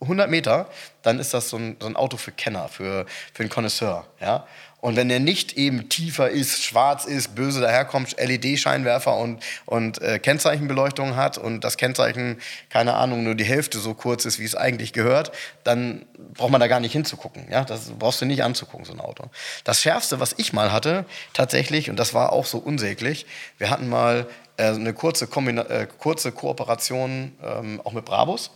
100 0.00 0.30
Meter, 0.30 0.68
dann 1.02 1.18
ist 1.18 1.34
das 1.34 1.48
so 1.48 1.56
ein, 1.56 1.76
so 1.80 1.86
ein 1.86 1.96
Auto 1.96 2.16
für 2.16 2.32
Kenner, 2.32 2.68
für, 2.68 3.06
für 3.34 3.42
einen 3.42 3.50
Connoisseur. 3.50 4.06
Ja? 4.20 4.46
Und 4.80 4.94
wenn 4.94 5.10
er 5.10 5.18
nicht 5.18 5.54
eben 5.54 5.88
tiefer 5.88 6.30
ist, 6.30 6.62
schwarz 6.62 7.04
ist, 7.04 7.34
böse 7.34 7.60
daherkommt, 7.60 8.16
LED-Scheinwerfer 8.16 9.16
und, 9.16 9.42
und 9.66 10.00
äh, 10.00 10.20
Kennzeichenbeleuchtung 10.20 11.16
hat 11.16 11.36
und 11.36 11.64
das 11.64 11.76
Kennzeichen, 11.76 12.40
keine 12.70 12.94
Ahnung, 12.94 13.24
nur 13.24 13.34
die 13.34 13.44
Hälfte 13.44 13.80
so 13.80 13.94
kurz 13.94 14.24
ist, 14.24 14.38
wie 14.38 14.44
es 14.44 14.54
eigentlich 14.54 14.92
gehört, 14.92 15.32
dann 15.64 16.06
braucht 16.34 16.52
man 16.52 16.60
da 16.60 16.68
gar 16.68 16.78
nicht 16.78 16.92
hinzugucken. 16.92 17.50
Ja? 17.50 17.64
Das 17.64 17.90
brauchst 17.98 18.20
du 18.20 18.26
nicht 18.26 18.44
anzugucken, 18.44 18.86
so 18.86 18.92
ein 18.92 19.00
Auto. 19.00 19.24
Das 19.64 19.82
Schärfste, 19.82 20.20
was 20.20 20.34
ich 20.36 20.52
mal 20.52 20.70
hatte, 20.70 21.06
tatsächlich, 21.32 21.90
und 21.90 21.98
das 21.98 22.14
war 22.14 22.32
auch 22.32 22.46
so 22.46 22.58
unsäglich, 22.58 23.26
wir 23.58 23.70
hatten 23.70 23.88
mal 23.88 24.28
äh, 24.58 24.66
eine 24.66 24.92
kurze, 24.92 25.26
Kombina 25.26 25.62
äh, 25.62 25.88
kurze 25.98 26.30
Kooperation 26.30 27.32
ähm, 27.42 27.80
auch 27.82 27.92
mit 27.92 28.04
Brabus. 28.04 28.52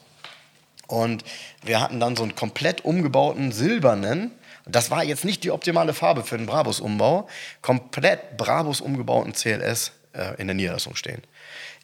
Und 0.93 1.25
wir 1.63 1.81
hatten 1.81 2.01
dann 2.01 2.17
so 2.17 2.23
einen 2.23 2.35
komplett 2.35 2.85
umgebauten 2.85 3.51
silbernen, 3.51 4.31
das 4.67 4.91
war 4.91 5.03
jetzt 5.03 5.25
nicht 5.25 5.43
die 5.43 5.51
optimale 5.51 5.95
Farbe 5.95 6.23
für 6.23 6.37
den 6.37 6.45
Brabus-Umbau, 6.45 7.27
komplett 7.63 8.37
Brabus 8.37 8.83
umgebauten 8.83 9.33
CLS 9.33 9.93
äh, 10.13 10.39
in 10.39 10.49
der 10.49 10.55
Niederlassung 10.55 10.95
stehen. 10.95 11.23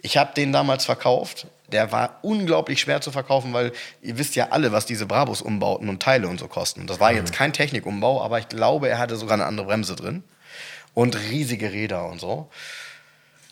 Ich 0.02 0.18
habe 0.18 0.34
den 0.34 0.52
damals 0.52 0.84
verkauft. 0.84 1.46
Der 1.72 1.90
war 1.90 2.18
unglaublich 2.20 2.80
schwer 2.80 3.00
zu 3.00 3.10
verkaufen, 3.10 3.54
weil 3.54 3.72
ihr 4.02 4.18
wisst 4.18 4.36
ja 4.36 4.48
alle, 4.50 4.72
was 4.72 4.84
diese 4.84 5.06
Brabus-Umbauten 5.06 5.88
und 5.88 6.02
Teile 6.02 6.28
und 6.28 6.38
so 6.38 6.46
kosten. 6.46 6.86
Das 6.86 7.00
war 7.00 7.10
jetzt 7.10 7.32
mhm. 7.32 7.36
kein 7.36 7.52
Technikumbau, 7.54 8.22
aber 8.22 8.38
ich 8.38 8.48
glaube, 8.48 8.90
er 8.90 8.98
hatte 8.98 9.16
sogar 9.16 9.34
eine 9.34 9.46
andere 9.46 9.66
Bremse 9.68 9.96
drin 9.96 10.22
und 10.92 11.18
riesige 11.30 11.72
Räder 11.72 12.06
und 12.10 12.20
so. 12.20 12.50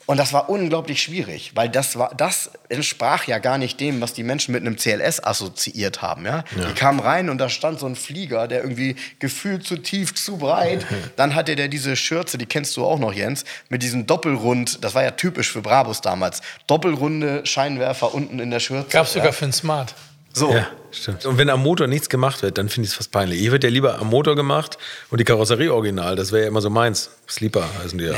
Und 0.06 0.18
das 0.18 0.32
war 0.32 0.48
unglaublich 0.48 1.02
schwierig, 1.02 1.52
weil 1.54 1.68
das, 1.68 1.98
war, 1.98 2.14
das 2.16 2.50
entsprach 2.68 3.26
ja 3.26 3.38
gar 3.38 3.58
nicht 3.58 3.80
dem, 3.80 4.00
was 4.00 4.12
die 4.12 4.22
Menschen 4.22 4.52
mit 4.52 4.62
einem 4.62 4.76
CLS 4.76 5.22
assoziiert 5.22 6.00
haben. 6.00 6.24
Ja? 6.24 6.44
ja. 6.56 6.64
Die 6.66 6.74
kamen 6.74 7.00
rein 7.00 7.28
und 7.28 7.38
da 7.38 7.48
stand 7.48 7.80
so 7.80 7.86
ein 7.86 7.96
Flieger, 7.96 8.46
der 8.46 8.62
irgendwie 8.62 8.94
gefühlt 9.18 9.66
zu 9.66 9.76
tief, 9.76 10.14
zu 10.14 10.38
breit. 10.38 10.86
Dann 11.16 11.34
hatte 11.34 11.56
der 11.56 11.66
diese 11.66 11.96
Schürze, 11.96 12.38
die 12.38 12.46
kennst 12.46 12.76
du 12.76 12.84
auch 12.84 13.00
noch, 13.00 13.12
Jens, 13.12 13.44
mit 13.68 13.82
diesem 13.82 14.06
Doppelrund, 14.06 14.84
das 14.84 14.94
war 14.94 15.02
ja 15.02 15.10
typisch 15.10 15.50
für 15.50 15.60
Brabus 15.60 16.00
damals, 16.00 16.40
doppelrunde 16.68 17.44
Scheinwerfer 17.44 18.14
unten 18.14 18.38
in 18.38 18.50
der 18.50 18.60
Schürze. 18.60 18.88
Gab 18.90 19.06
es 19.06 19.12
sogar 19.12 19.32
für 19.32 19.46
einen 19.46 19.52
Smart. 19.52 19.94
So. 20.37 20.53
Ja, 20.53 20.66
stimmt. 20.90 21.25
Und 21.25 21.38
wenn 21.38 21.49
am 21.49 21.62
Motor 21.62 21.87
nichts 21.87 22.11
gemacht 22.11 22.42
wird, 22.42 22.59
dann 22.59 22.68
finde 22.68 22.85
ich 22.85 22.90
es 22.90 22.96
fast 22.96 23.11
peinlich. 23.11 23.40
Hier 23.40 23.53
wird 23.53 23.64
ja 23.64 23.70
lieber 23.70 23.99
am 23.99 24.09
Motor 24.09 24.37
gemacht 24.37 24.77
und 25.11 25.18
die 25.18 25.25
Karosserie 25.25 25.72
original. 25.72 26.14
Das 26.14 26.31
wäre 26.31 26.42
ja 26.42 26.49
immer 26.49 26.61
so 26.61 26.68
meins. 26.68 27.09
Sleeper 27.27 27.64
heißen 27.83 27.99
die 27.99 28.05
ja. 28.05 28.14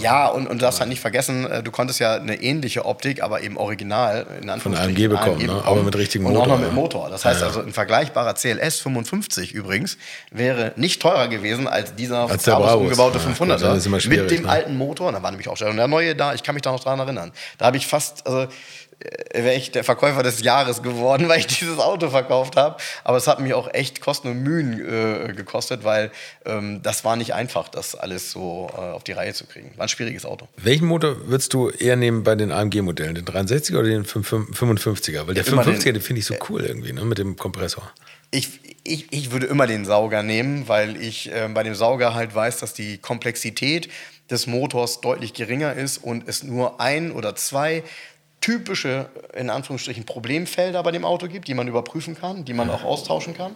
Ja, 0.00 0.26
und, 0.26 0.48
und 0.48 0.58
du 0.58 0.62
darfst 0.62 0.80
halt 0.80 0.88
nicht 0.88 1.00
vergessen, 1.00 1.48
äh, 1.48 1.62
du 1.62 1.70
konntest 1.70 2.00
ja 2.00 2.16
eine 2.16 2.42
ähnliche 2.42 2.84
Optik, 2.84 3.22
aber 3.22 3.42
eben 3.42 3.56
original 3.56 4.26
in 4.42 4.50
Von 4.60 4.74
AMG 4.74 5.08
bekommen, 5.08 5.36
AMG 5.36 5.46
ne? 5.46 5.62
aber 5.64 5.82
mit 5.84 5.96
richtigem 5.96 6.24
Motor. 6.24 6.42
Und 6.42 6.50
auch 6.50 6.56
noch 6.56 6.64
mit 6.64 6.72
Motor. 6.74 7.08
Das 7.08 7.24
heißt 7.24 7.40
ja, 7.40 7.46
ja. 7.46 7.52
also, 7.52 7.62
ein 7.64 7.72
vergleichbarer 7.72 8.34
CLS 8.34 8.80
55 8.80 9.52
übrigens 9.54 9.96
wäre 10.32 10.72
nicht 10.74 11.00
teurer 11.00 11.28
gewesen 11.28 11.68
als 11.68 11.94
dieser 11.94 12.28
als 12.28 12.42
der 12.42 12.56
Brabus 12.56 12.82
umgebaute 12.82 13.18
ja, 13.18 13.24
500er 13.24 14.08
mit 14.08 14.30
dem 14.32 14.42
ne? 14.42 14.48
alten 14.48 14.76
Motor. 14.76 15.12
Da 15.12 15.22
war 15.22 15.30
nämlich 15.30 15.46
auch 15.46 15.56
schon 15.56 15.76
der 15.76 15.86
neue 15.86 16.16
da. 16.16 16.34
Ich 16.34 16.42
kann 16.42 16.56
mich 16.56 16.62
da 16.62 16.72
noch 16.72 16.80
dran 16.80 16.98
erinnern. 16.98 17.30
Da 17.58 17.66
habe 17.66 17.76
ich 17.76 17.86
fast, 17.86 18.26
also 18.26 18.48
wäre 19.32 19.54
ich 19.54 19.70
der 19.70 19.84
Verkäufer 19.84 20.22
des 20.22 20.42
Jahres 20.42 20.82
geworden, 20.82 21.28
weil 21.28 21.40
ich 21.40 21.46
dieses 21.46 21.78
Auto 21.78 22.10
verkauft 22.10 22.56
habe. 22.56 22.76
Aber 23.04 23.16
es 23.16 23.26
hat 23.26 23.40
mich 23.40 23.54
auch 23.54 23.72
echt 23.72 24.00
Kosten 24.00 24.28
und 24.28 24.42
Mühen 24.42 24.80
äh, 24.80 25.32
gekostet, 25.32 25.84
weil 25.84 26.10
ähm, 26.44 26.82
das 26.82 27.04
war 27.04 27.16
nicht 27.16 27.34
einfach, 27.34 27.68
das 27.68 27.94
alles 27.94 28.30
so 28.30 28.70
äh, 28.72 28.80
auf 28.80 29.04
die 29.04 29.12
Reihe 29.12 29.34
zu 29.34 29.46
kriegen. 29.46 29.72
War 29.76 29.86
ein 29.86 29.88
schwieriges 29.88 30.24
Auto. 30.24 30.48
Welchen 30.56 30.86
Motor 30.86 31.28
würdest 31.28 31.52
du 31.52 31.70
eher 31.70 31.96
nehmen 31.96 32.24
bei 32.24 32.34
den 32.34 32.52
AMG-Modellen? 32.52 33.14
Den 33.14 33.24
63er 33.24 33.78
oder 33.78 33.88
den 33.88 34.04
55er? 34.04 35.26
Weil 35.26 35.34
der 35.34 35.44
55er, 35.44 35.92
den 35.92 36.02
finde 36.02 36.20
ich 36.20 36.26
so 36.26 36.34
cool 36.48 36.64
irgendwie, 36.64 36.92
ne, 36.92 37.04
mit 37.04 37.18
dem 37.18 37.36
Kompressor. 37.36 37.90
Ich, 38.32 38.60
ich, 38.84 39.12
ich 39.12 39.32
würde 39.32 39.46
immer 39.46 39.66
den 39.66 39.84
Sauger 39.84 40.22
nehmen, 40.22 40.68
weil 40.68 41.00
ich 41.00 41.32
äh, 41.32 41.48
bei 41.52 41.62
dem 41.62 41.74
Sauger 41.74 42.14
halt 42.14 42.34
weiß, 42.34 42.58
dass 42.58 42.74
die 42.74 42.98
Komplexität 42.98 43.88
des 44.30 44.46
Motors 44.46 45.00
deutlich 45.00 45.34
geringer 45.34 45.74
ist 45.74 45.98
und 45.98 46.28
es 46.28 46.42
nur 46.42 46.80
ein 46.80 47.10
oder 47.10 47.34
zwei 47.34 47.82
typische, 48.40 49.10
in 49.34 49.50
Anführungsstrichen, 49.50 50.06
Problemfelder 50.06 50.82
bei 50.82 50.90
dem 50.92 51.04
Auto 51.04 51.28
gibt, 51.28 51.46
die 51.46 51.54
man 51.54 51.68
überprüfen 51.68 52.18
kann, 52.18 52.44
die 52.44 52.54
man 52.54 52.70
auch 52.70 52.84
austauschen 52.84 53.36
kann 53.36 53.54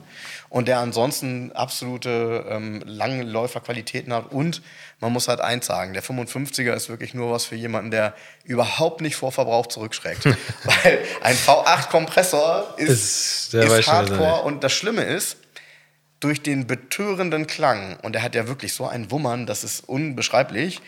und 0.50 0.68
der 0.68 0.78
ansonsten 0.78 1.52
absolute 1.52 2.44
ähm, 2.48 2.82
Langläuferqualitäten 2.84 4.12
hat. 4.12 4.30
Und 4.30 4.60
man 5.00 5.12
muss 5.12 5.28
halt 5.28 5.40
eins 5.40 5.66
sagen, 5.66 5.94
der 5.94 6.02
55er 6.02 6.74
ist 6.74 6.90
wirklich 6.90 7.14
nur 7.14 7.30
was 7.30 7.46
für 7.46 7.56
jemanden, 7.56 7.90
der 7.90 8.14
überhaupt 8.44 9.00
nicht 9.00 9.16
vor 9.16 9.32
Verbrauch 9.32 9.68
zurückschreckt. 9.68 10.24
Weil 10.64 10.98
ein 11.22 11.36
V8-Kompressor 11.36 12.74
ist, 12.76 13.54
ist, 13.54 13.54
ist 13.54 13.86
Hardcore 13.88 14.42
und 14.42 14.62
das 14.62 14.72
Schlimme 14.72 15.02
ist, 15.02 15.38
durch 16.20 16.42
den 16.42 16.66
betörenden 16.66 17.46
Klang, 17.46 17.98
und 18.02 18.16
er 18.16 18.22
hat 18.22 18.34
ja 18.34 18.48
wirklich 18.48 18.72
so 18.72 18.86
ein 18.86 19.10
Wummern, 19.10 19.46
das 19.46 19.62
ist 19.62 19.86
unbeschreiblich, 19.86 20.80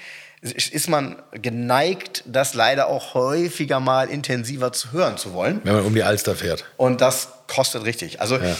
ist 0.43 0.89
man 0.89 1.17
geneigt, 1.33 2.23
das 2.27 2.55
leider 2.55 2.89
auch 2.89 3.15
häufiger 3.15 3.81
mal 3.81 4.09
intensiver 4.09 4.73
zu 4.73 4.93
hören 4.93 5.17
zu 5.17 5.33
wollen. 5.33 5.61
Wenn 5.65 5.75
man 5.75 5.85
um 5.85 5.95
die 5.95 6.03
Alster 6.03 6.37
fährt. 6.37 6.65
Und 6.77 7.01
das 7.01 7.29
kostet 7.49 7.85
richtig. 7.85 8.21
Also 8.21 8.37
ja. 8.37 8.57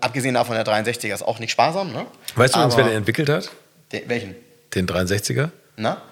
abgesehen 0.00 0.34
davon, 0.34 0.54
der 0.54 0.64
63er 0.64 1.14
ist 1.14 1.22
auch 1.22 1.38
nicht 1.38 1.50
sparsam. 1.50 1.92
Ne? 1.92 2.06
Weißt 2.36 2.54
du 2.54 2.60
uns, 2.60 2.76
wer 2.76 2.84
den 2.84 2.96
entwickelt 2.96 3.28
hat? 3.28 3.50
Den, 3.92 4.08
welchen? 4.08 4.34
Den 4.74 4.86
63er? 4.86 5.50
Na? 5.76 6.02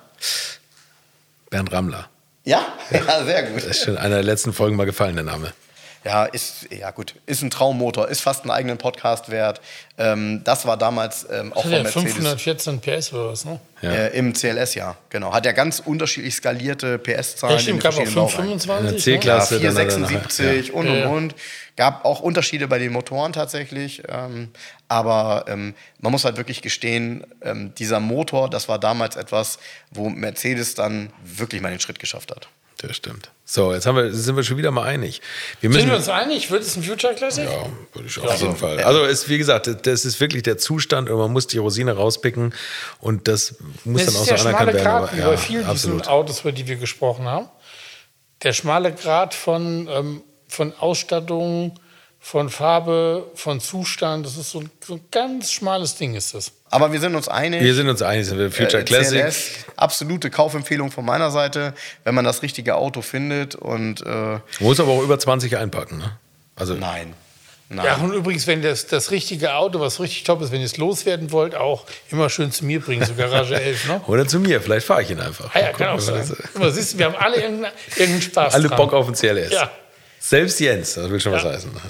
Bernd 1.50 1.72
Rammler. 1.72 2.08
Ja? 2.44 2.66
ja, 2.90 3.24
sehr 3.24 3.44
gut. 3.44 3.58
Das 3.58 3.66
ist 3.66 3.84
schon 3.84 3.98
einer 3.98 4.16
der 4.16 4.24
letzten 4.24 4.52
Folgen 4.52 4.76
mal 4.76 4.86
gefallen, 4.86 5.14
der 5.14 5.24
Name. 5.24 5.52
Ja, 6.04 6.24
ist, 6.24 6.66
ja 6.70 6.90
gut, 6.90 7.14
ist 7.26 7.42
ein 7.42 7.50
Traummotor, 7.50 8.08
ist 8.08 8.20
fast 8.20 8.42
einen 8.42 8.50
eigenen 8.50 8.76
Podcast 8.76 9.30
wert. 9.30 9.60
Ähm, 9.98 10.42
das 10.42 10.66
war 10.66 10.76
damals 10.76 11.26
ähm, 11.30 11.52
auch 11.52 11.62
von 11.62 11.70
ja 11.70 11.82
Mercedes. 11.82 12.14
514 12.14 12.80
PS 12.80 13.12
oder 13.12 13.28
was, 13.28 13.44
ne? 13.44 13.60
Ja. 13.82 13.90
Äh, 13.90 14.18
Im 14.18 14.32
CLS, 14.32 14.74
ja, 14.74 14.96
genau. 15.10 15.32
Hat 15.32 15.46
ja 15.46 15.52
ganz 15.52 15.80
unterschiedlich 15.80 16.34
skalierte 16.34 16.98
PS-Zahlen. 16.98 17.54
Ja, 17.54 17.60
stimmt, 17.60 17.82
gab 17.82 17.94
auch 17.94 18.04
525. 18.04 19.02
C-Klasse. 19.02 19.54
Ja, 19.56 19.70
476 19.72 20.68
ja. 20.68 20.74
und, 20.74 20.88
und, 20.88 21.04
und. 21.04 21.34
Gab 21.76 22.04
auch 22.04 22.20
Unterschiede 22.20 22.68
bei 22.68 22.78
den 22.78 22.92
Motoren 22.92 23.32
tatsächlich. 23.32 24.02
Ähm, 24.08 24.50
aber 24.88 25.44
ähm, 25.48 25.74
man 26.00 26.12
muss 26.12 26.24
halt 26.24 26.36
wirklich 26.36 26.62
gestehen, 26.62 27.24
ähm, 27.42 27.74
dieser 27.76 28.00
Motor, 28.00 28.50
das 28.50 28.68
war 28.68 28.78
damals 28.78 29.16
etwas, 29.16 29.58
wo 29.90 30.08
Mercedes 30.08 30.74
dann 30.74 31.12
wirklich 31.24 31.62
mal 31.62 31.70
den 31.70 31.80
Schritt 31.80 31.98
geschafft 31.98 32.30
hat. 32.30 32.48
Das 32.82 32.96
stimmt. 32.96 33.30
So, 33.44 33.72
jetzt 33.72 33.86
haben 33.86 33.96
wir, 33.96 34.12
sind 34.12 34.34
wir 34.34 34.42
schon 34.42 34.56
wieder 34.56 34.70
mal 34.70 34.84
einig. 34.84 35.20
Wir 35.60 35.68
müssen, 35.68 35.82
Sind 35.82 35.90
wir 35.90 35.96
uns 35.96 36.08
einig? 36.08 36.50
Wird 36.50 36.62
es 36.62 36.76
ein 36.76 36.82
Future 36.82 37.14
Classic? 37.14 37.44
Ja, 37.44 37.66
würde 37.92 38.08
ich 38.08 38.18
auf 38.18 38.24
ja. 38.24 38.34
jeden 38.34 38.56
Fall. 38.56 38.80
Also, 38.80 39.04
ist, 39.04 39.28
wie 39.28 39.38
gesagt, 39.38 39.86
das 39.86 40.04
ist 40.04 40.20
wirklich 40.20 40.42
der 40.42 40.58
Zustand 40.58 41.08
und 41.08 41.18
man 41.18 41.32
muss 41.32 41.46
die 41.46 41.58
Rosine 41.58 41.92
rauspicken 41.92 42.54
und 42.98 43.28
das 43.28 43.56
muss 43.84 44.04
das 44.04 44.14
dann 44.14 44.22
auch 44.22 44.26
so 44.26 44.34
anerkannt 44.48 44.72
werden. 44.72 44.82
Grad, 44.82 45.08
aber, 45.10 45.18
ja, 45.18 45.28
bei 45.28 45.36
vielen 45.36 45.64
absolut. 45.64 46.00
diesen 46.00 46.12
Autos, 46.12 46.40
über 46.40 46.52
die 46.52 46.66
wir 46.66 46.76
gesprochen 46.76 47.26
haben. 47.26 47.48
Der 48.42 48.52
schmale 48.52 48.92
Grad 48.92 49.34
von, 49.34 49.88
ähm, 49.88 50.22
von 50.48 50.72
Ausstattung, 50.74 51.78
von 52.18 52.50
Farbe, 52.50 53.30
von 53.34 53.60
Zustand. 53.60 54.26
Das 54.26 54.36
ist 54.36 54.50
so, 54.50 54.62
so, 54.84 54.94
ein 54.94 55.04
ganz 55.10 55.52
schmales 55.52 55.96
Ding 55.96 56.14
ist 56.14 56.34
das. 56.34 56.52
Aber 56.72 56.90
wir 56.90 57.00
sind 57.00 57.14
uns 57.14 57.28
einig. 57.28 57.62
Wir 57.62 57.74
sind 57.74 57.88
uns 57.90 58.00
einig, 58.00 58.26
sind 58.26 58.38
wir 58.38 58.50
Future 58.50 58.80
äh, 58.80 58.84
Classic. 58.84 59.20
CLS, 59.20 59.50
absolute 59.76 60.30
Kaufempfehlung 60.30 60.90
von 60.90 61.04
meiner 61.04 61.30
Seite, 61.30 61.74
wenn 62.04 62.14
man 62.14 62.24
das 62.24 62.42
richtige 62.42 62.76
Auto 62.76 63.02
findet. 63.02 63.54
Und, 63.54 64.00
äh, 64.06 64.38
Muss 64.58 64.80
aber 64.80 64.92
auch 64.92 65.02
über 65.02 65.18
20 65.18 65.58
einpacken, 65.58 65.98
ne? 65.98 66.16
Also 66.56 66.74
Nein. 66.74 67.12
Nein. 67.68 67.86
Ja, 67.86 67.96
und 67.96 68.12
übrigens, 68.12 68.46
wenn 68.46 68.60
das, 68.60 68.86
das 68.86 69.10
richtige 69.10 69.54
Auto, 69.54 69.80
was 69.80 69.98
richtig 69.98 70.24
top 70.24 70.42
ist, 70.42 70.52
wenn 70.52 70.60
ihr 70.60 70.66
es 70.66 70.76
loswerden 70.76 71.30
wollt, 71.30 71.54
auch 71.54 71.86
immer 72.10 72.28
schön 72.28 72.52
zu 72.52 72.66
mir 72.66 72.80
bringen, 72.80 73.04
so 73.04 73.14
Garage 73.14 73.54
11. 73.54 73.88
Ne? 73.88 74.00
Oder 74.06 74.26
zu 74.26 74.40
mir, 74.40 74.60
vielleicht 74.60 74.86
fahre 74.86 75.02
ich 75.02 75.10
ihn 75.10 75.20
einfach. 75.20 75.54
Ah, 75.54 75.60
ja, 75.60 75.72
kann 75.72 75.88
auch 75.88 76.00
sein. 76.00 76.30
Das, 76.58 76.74
siehst, 76.74 76.98
wir 76.98 77.06
haben 77.06 77.16
alle 77.16 77.36
irgendeinen, 77.36 77.72
irgendeinen 77.96 78.22
Spaß. 78.22 78.54
Alle 78.54 78.68
dran. 78.68 78.76
Bock 78.76 78.92
auf 78.92 79.06
den 79.06 79.14
CLS. 79.14 79.52
Ja. 79.52 79.70
Selbst 80.20 80.60
Jens, 80.60 80.94
das 80.94 81.08
will 81.08 81.20
schon 81.20 81.32
ja. 81.32 81.38
was 81.38 81.44
heißen. 81.44 81.72
Ne? 81.72 81.80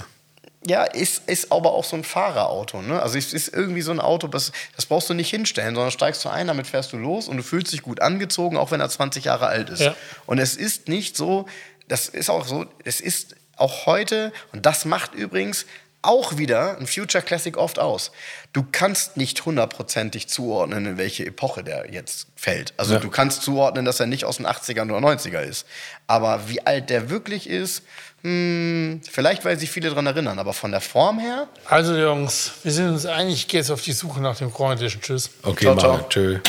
Ja, 0.65 0.83
ist, 0.83 1.23
ist 1.27 1.51
aber 1.51 1.73
auch 1.73 1.83
so 1.83 1.95
ein 1.95 2.03
Fahrerauto. 2.03 2.81
Ne? 2.81 3.01
Also 3.01 3.17
es 3.17 3.33
ist 3.33 3.53
irgendwie 3.53 3.81
so 3.81 3.91
ein 3.91 3.99
Auto, 3.99 4.27
das, 4.27 4.51
das 4.75 4.85
brauchst 4.85 5.09
du 5.09 5.13
nicht 5.13 5.29
hinstellen, 5.29 5.75
sondern 5.75 5.91
steigst 5.91 6.23
du 6.23 6.29
ein, 6.29 6.47
damit 6.47 6.67
fährst 6.67 6.93
du 6.93 6.97
los 6.97 7.27
und 7.27 7.37
du 7.37 7.43
fühlst 7.43 7.73
dich 7.73 7.81
gut 7.81 8.01
angezogen, 8.01 8.57
auch 8.57 8.71
wenn 8.71 8.79
er 8.79 8.89
20 8.89 9.25
Jahre 9.25 9.47
alt 9.47 9.69
ist. 9.69 9.81
Ja. 9.81 9.95
Und 10.25 10.39
es 10.39 10.55
ist 10.55 10.87
nicht 10.87 11.17
so, 11.17 11.47
das 11.87 12.07
ist 12.07 12.29
auch 12.29 12.45
so, 12.45 12.65
es 12.83 13.01
ist 13.01 13.35
auch 13.55 13.85
heute, 13.85 14.31
und 14.51 14.65
das 14.65 14.85
macht 14.85 15.13
übrigens 15.13 15.65
auch 16.03 16.37
wieder 16.37 16.77
ein 16.77 16.85
Future 16.85 17.23
Classic 17.23 17.57
oft 17.57 17.79
aus. 17.79 18.11
Du 18.51 18.63
kannst 18.71 19.17
nicht 19.17 19.45
hundertprozentig 19.45 20.27
zuordnen, 20.27 20.85
in 20.85 20.97
welche 20.97 21.25
Epoche 21.25 21.63
der 21.63 21.91
jetzt 21.91 22.27
fällt. 22.35 22.73
Also 22.77 22.95
ja. 22.95 22.99
du 22.99 23.09
kannst 23.09 23.41
zuordnen, 23.41 23.85
dass 23.85 23.99
er 23.99 24.05
nicht 24.05 24.25
aus 24.25 24.37
den 24.37 24.45
80ern 24.45 24.91
oder 24.91 25.07
90er 25.07 25.41
ist. 25.41 25.65
Aber 26.05 26.49
wie 26.49 26.65
alt 26.65 26.89
der 26.89 27.09
wirklich 27.09 27.49
ist, 27.49 27.83
hm, 28.23 29.01
vielleicht, 29.09 29.43
weil 29.43 29.59
sich 29.59 29.69
viele 29.69 29.89
daran 29.89 30.05
erinnern, 30.05 30.39
aber 30.39 30.53
von 30.53 30.71
der 30.71 30.79
Form 30.79 31.19
her. 31.19 31.47
Also, 31.65 31.93
Jungs, 31.93 32.53
wir 32.63 32.71
sind 32.71 32.89
uns 32.89 33.05
einig, 33.05 33.35
ich 33.35 33.47
gehe 33.49 33.59
jetzt 33.59 33.69
auf 33.69 33.81
die 33.81 33.91
Suche 33.91 34.21
nach 34.21 34.37
dem 34.37 34.49
Edition. 34.49 35.01
Tschüss. 35.01 35.29
Okay, 35.43 35.65
ciao, 35.65 35.77
ciao. 35.77 36.05
Tschö. 36.09 36.39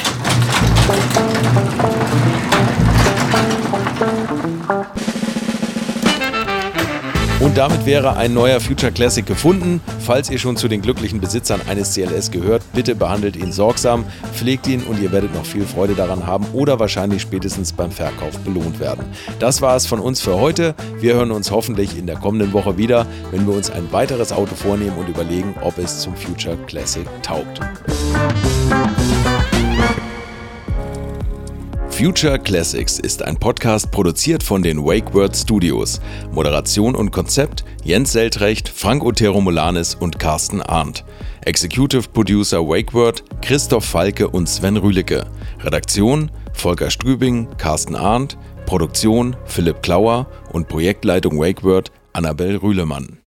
Und 7.45 7.59
damit 7.59 7.85
wäre 7.85 8.17
ein 8.17 8.33
neuer 8.33 8.59
Future 8.59 8.91
Classic 8.91 9.25
gefunden. 9.25 9.83
Falls 10.01 10.31
ihr 10.31 10.39
schon 10.39 10.57
zu 10.57 10.67
den 10.67 10.81
glücklichen 10.81 11.21
Besitzern 11.21 11.61
eines 11.69 11.93
CLS 11.93 12.31
gehört, 12.31 12.63
bitte 12.73 12.95
behandelt 12.95 13.37
ihn 13.37 13.53
sorgsam, 13.53 14.07
pflegt 14.33 14.67
ihn 14.67 14.83
und 14.83 14.99
ihr 15.03 15.13
werdet 15.13 15.35
noch 15.35 15.45
viel 15.45 15.67
Freude 15.67 15.95
daran 15.95 16.27
haben 16.27 16.47
oder 16.55 16.81
wahrscheinlich 16.81 17.21
spätestens 17.21 17.75
beim 17.75 17.91
Verkauf 17.91 18.39
belohnt 18.39 18.81
werden. 18.81 19.05
Das 19.41 19.61
war 19.61 19.77
es 19.77 19.85
von 19.85 20.01
uns 20.01 20.23
für 20.23 20.41
heute. 20.41 20.75
Wir 21.01 21.17
hören 21.17 21.33
uns 21.33 21.51
hoffentlich 21.51 21.99
in 21.99 22.07
der 22.07 22.17
kommenden 22.17 22.55
Woche 22.55 22.79
wieder, 22.79 23.07
wenn 23.31 23.47
wir 23.47 23.55
uns 23.55 23.71
ein 23.71 23.93
weiteres 23.93 24.33
Auto 24.33 24.55
vornehmen 24.55 24.97
und 24.97 25.11
überlegen, 25.11 25.55
ob 25.61 25.77
es 25.77 26.01
zum 26.01 26.17
Future 26.17 26.57
Classic 26.67 27.07
taugt. 27.23 27.61
Future 31.97 32.41
Classics 32.41 32.99
ist 32.99 33.23
ein 33.23 33.37
Podcast 33.37 33.93
produziert 33.93 34.43
von 34.43 34.65
den 34.65 34.85
WakeWord 34.85 35.37
Studios. 35.37 36.01
Moderation 36.33 36.97
und 36.97 37.13
Konzept 37.13 37.65
Jens 37.85 38.11
Seltrecht, 38.11 38.69
Frank 38.69 39.05
Otero 39.05 39.41
Molanis 39.41 39.95
und 39.95 40.19
Carsten 40.19 40.61
Arndt. 40.61 41.05
Executive 41.45 42.09
Producer 42.09 42.59
WakeWord 42.67 43.23
Christoph 43.43 43.85
Falke 43.85 44.29
und 44.29 44.49
Sven 44.49 44.77
Rühlicke. 44.77 45.25
Redaktion 45.61 46.33
Volker 46.53 46.91
Strübing, 46.91 47.47
Carsten 47.59 47.95
Arndt. 47.95 48.37
Produktion 48.67 49.37
Philipp 49.45 49.81
Klauer 49.81 50.27
und 50.53 50.67
Projektleitung 50.67 51.39
WakeWord 51.39 51.93
Annabel 52.13 52.57
Rühlemann. 52.57 53.19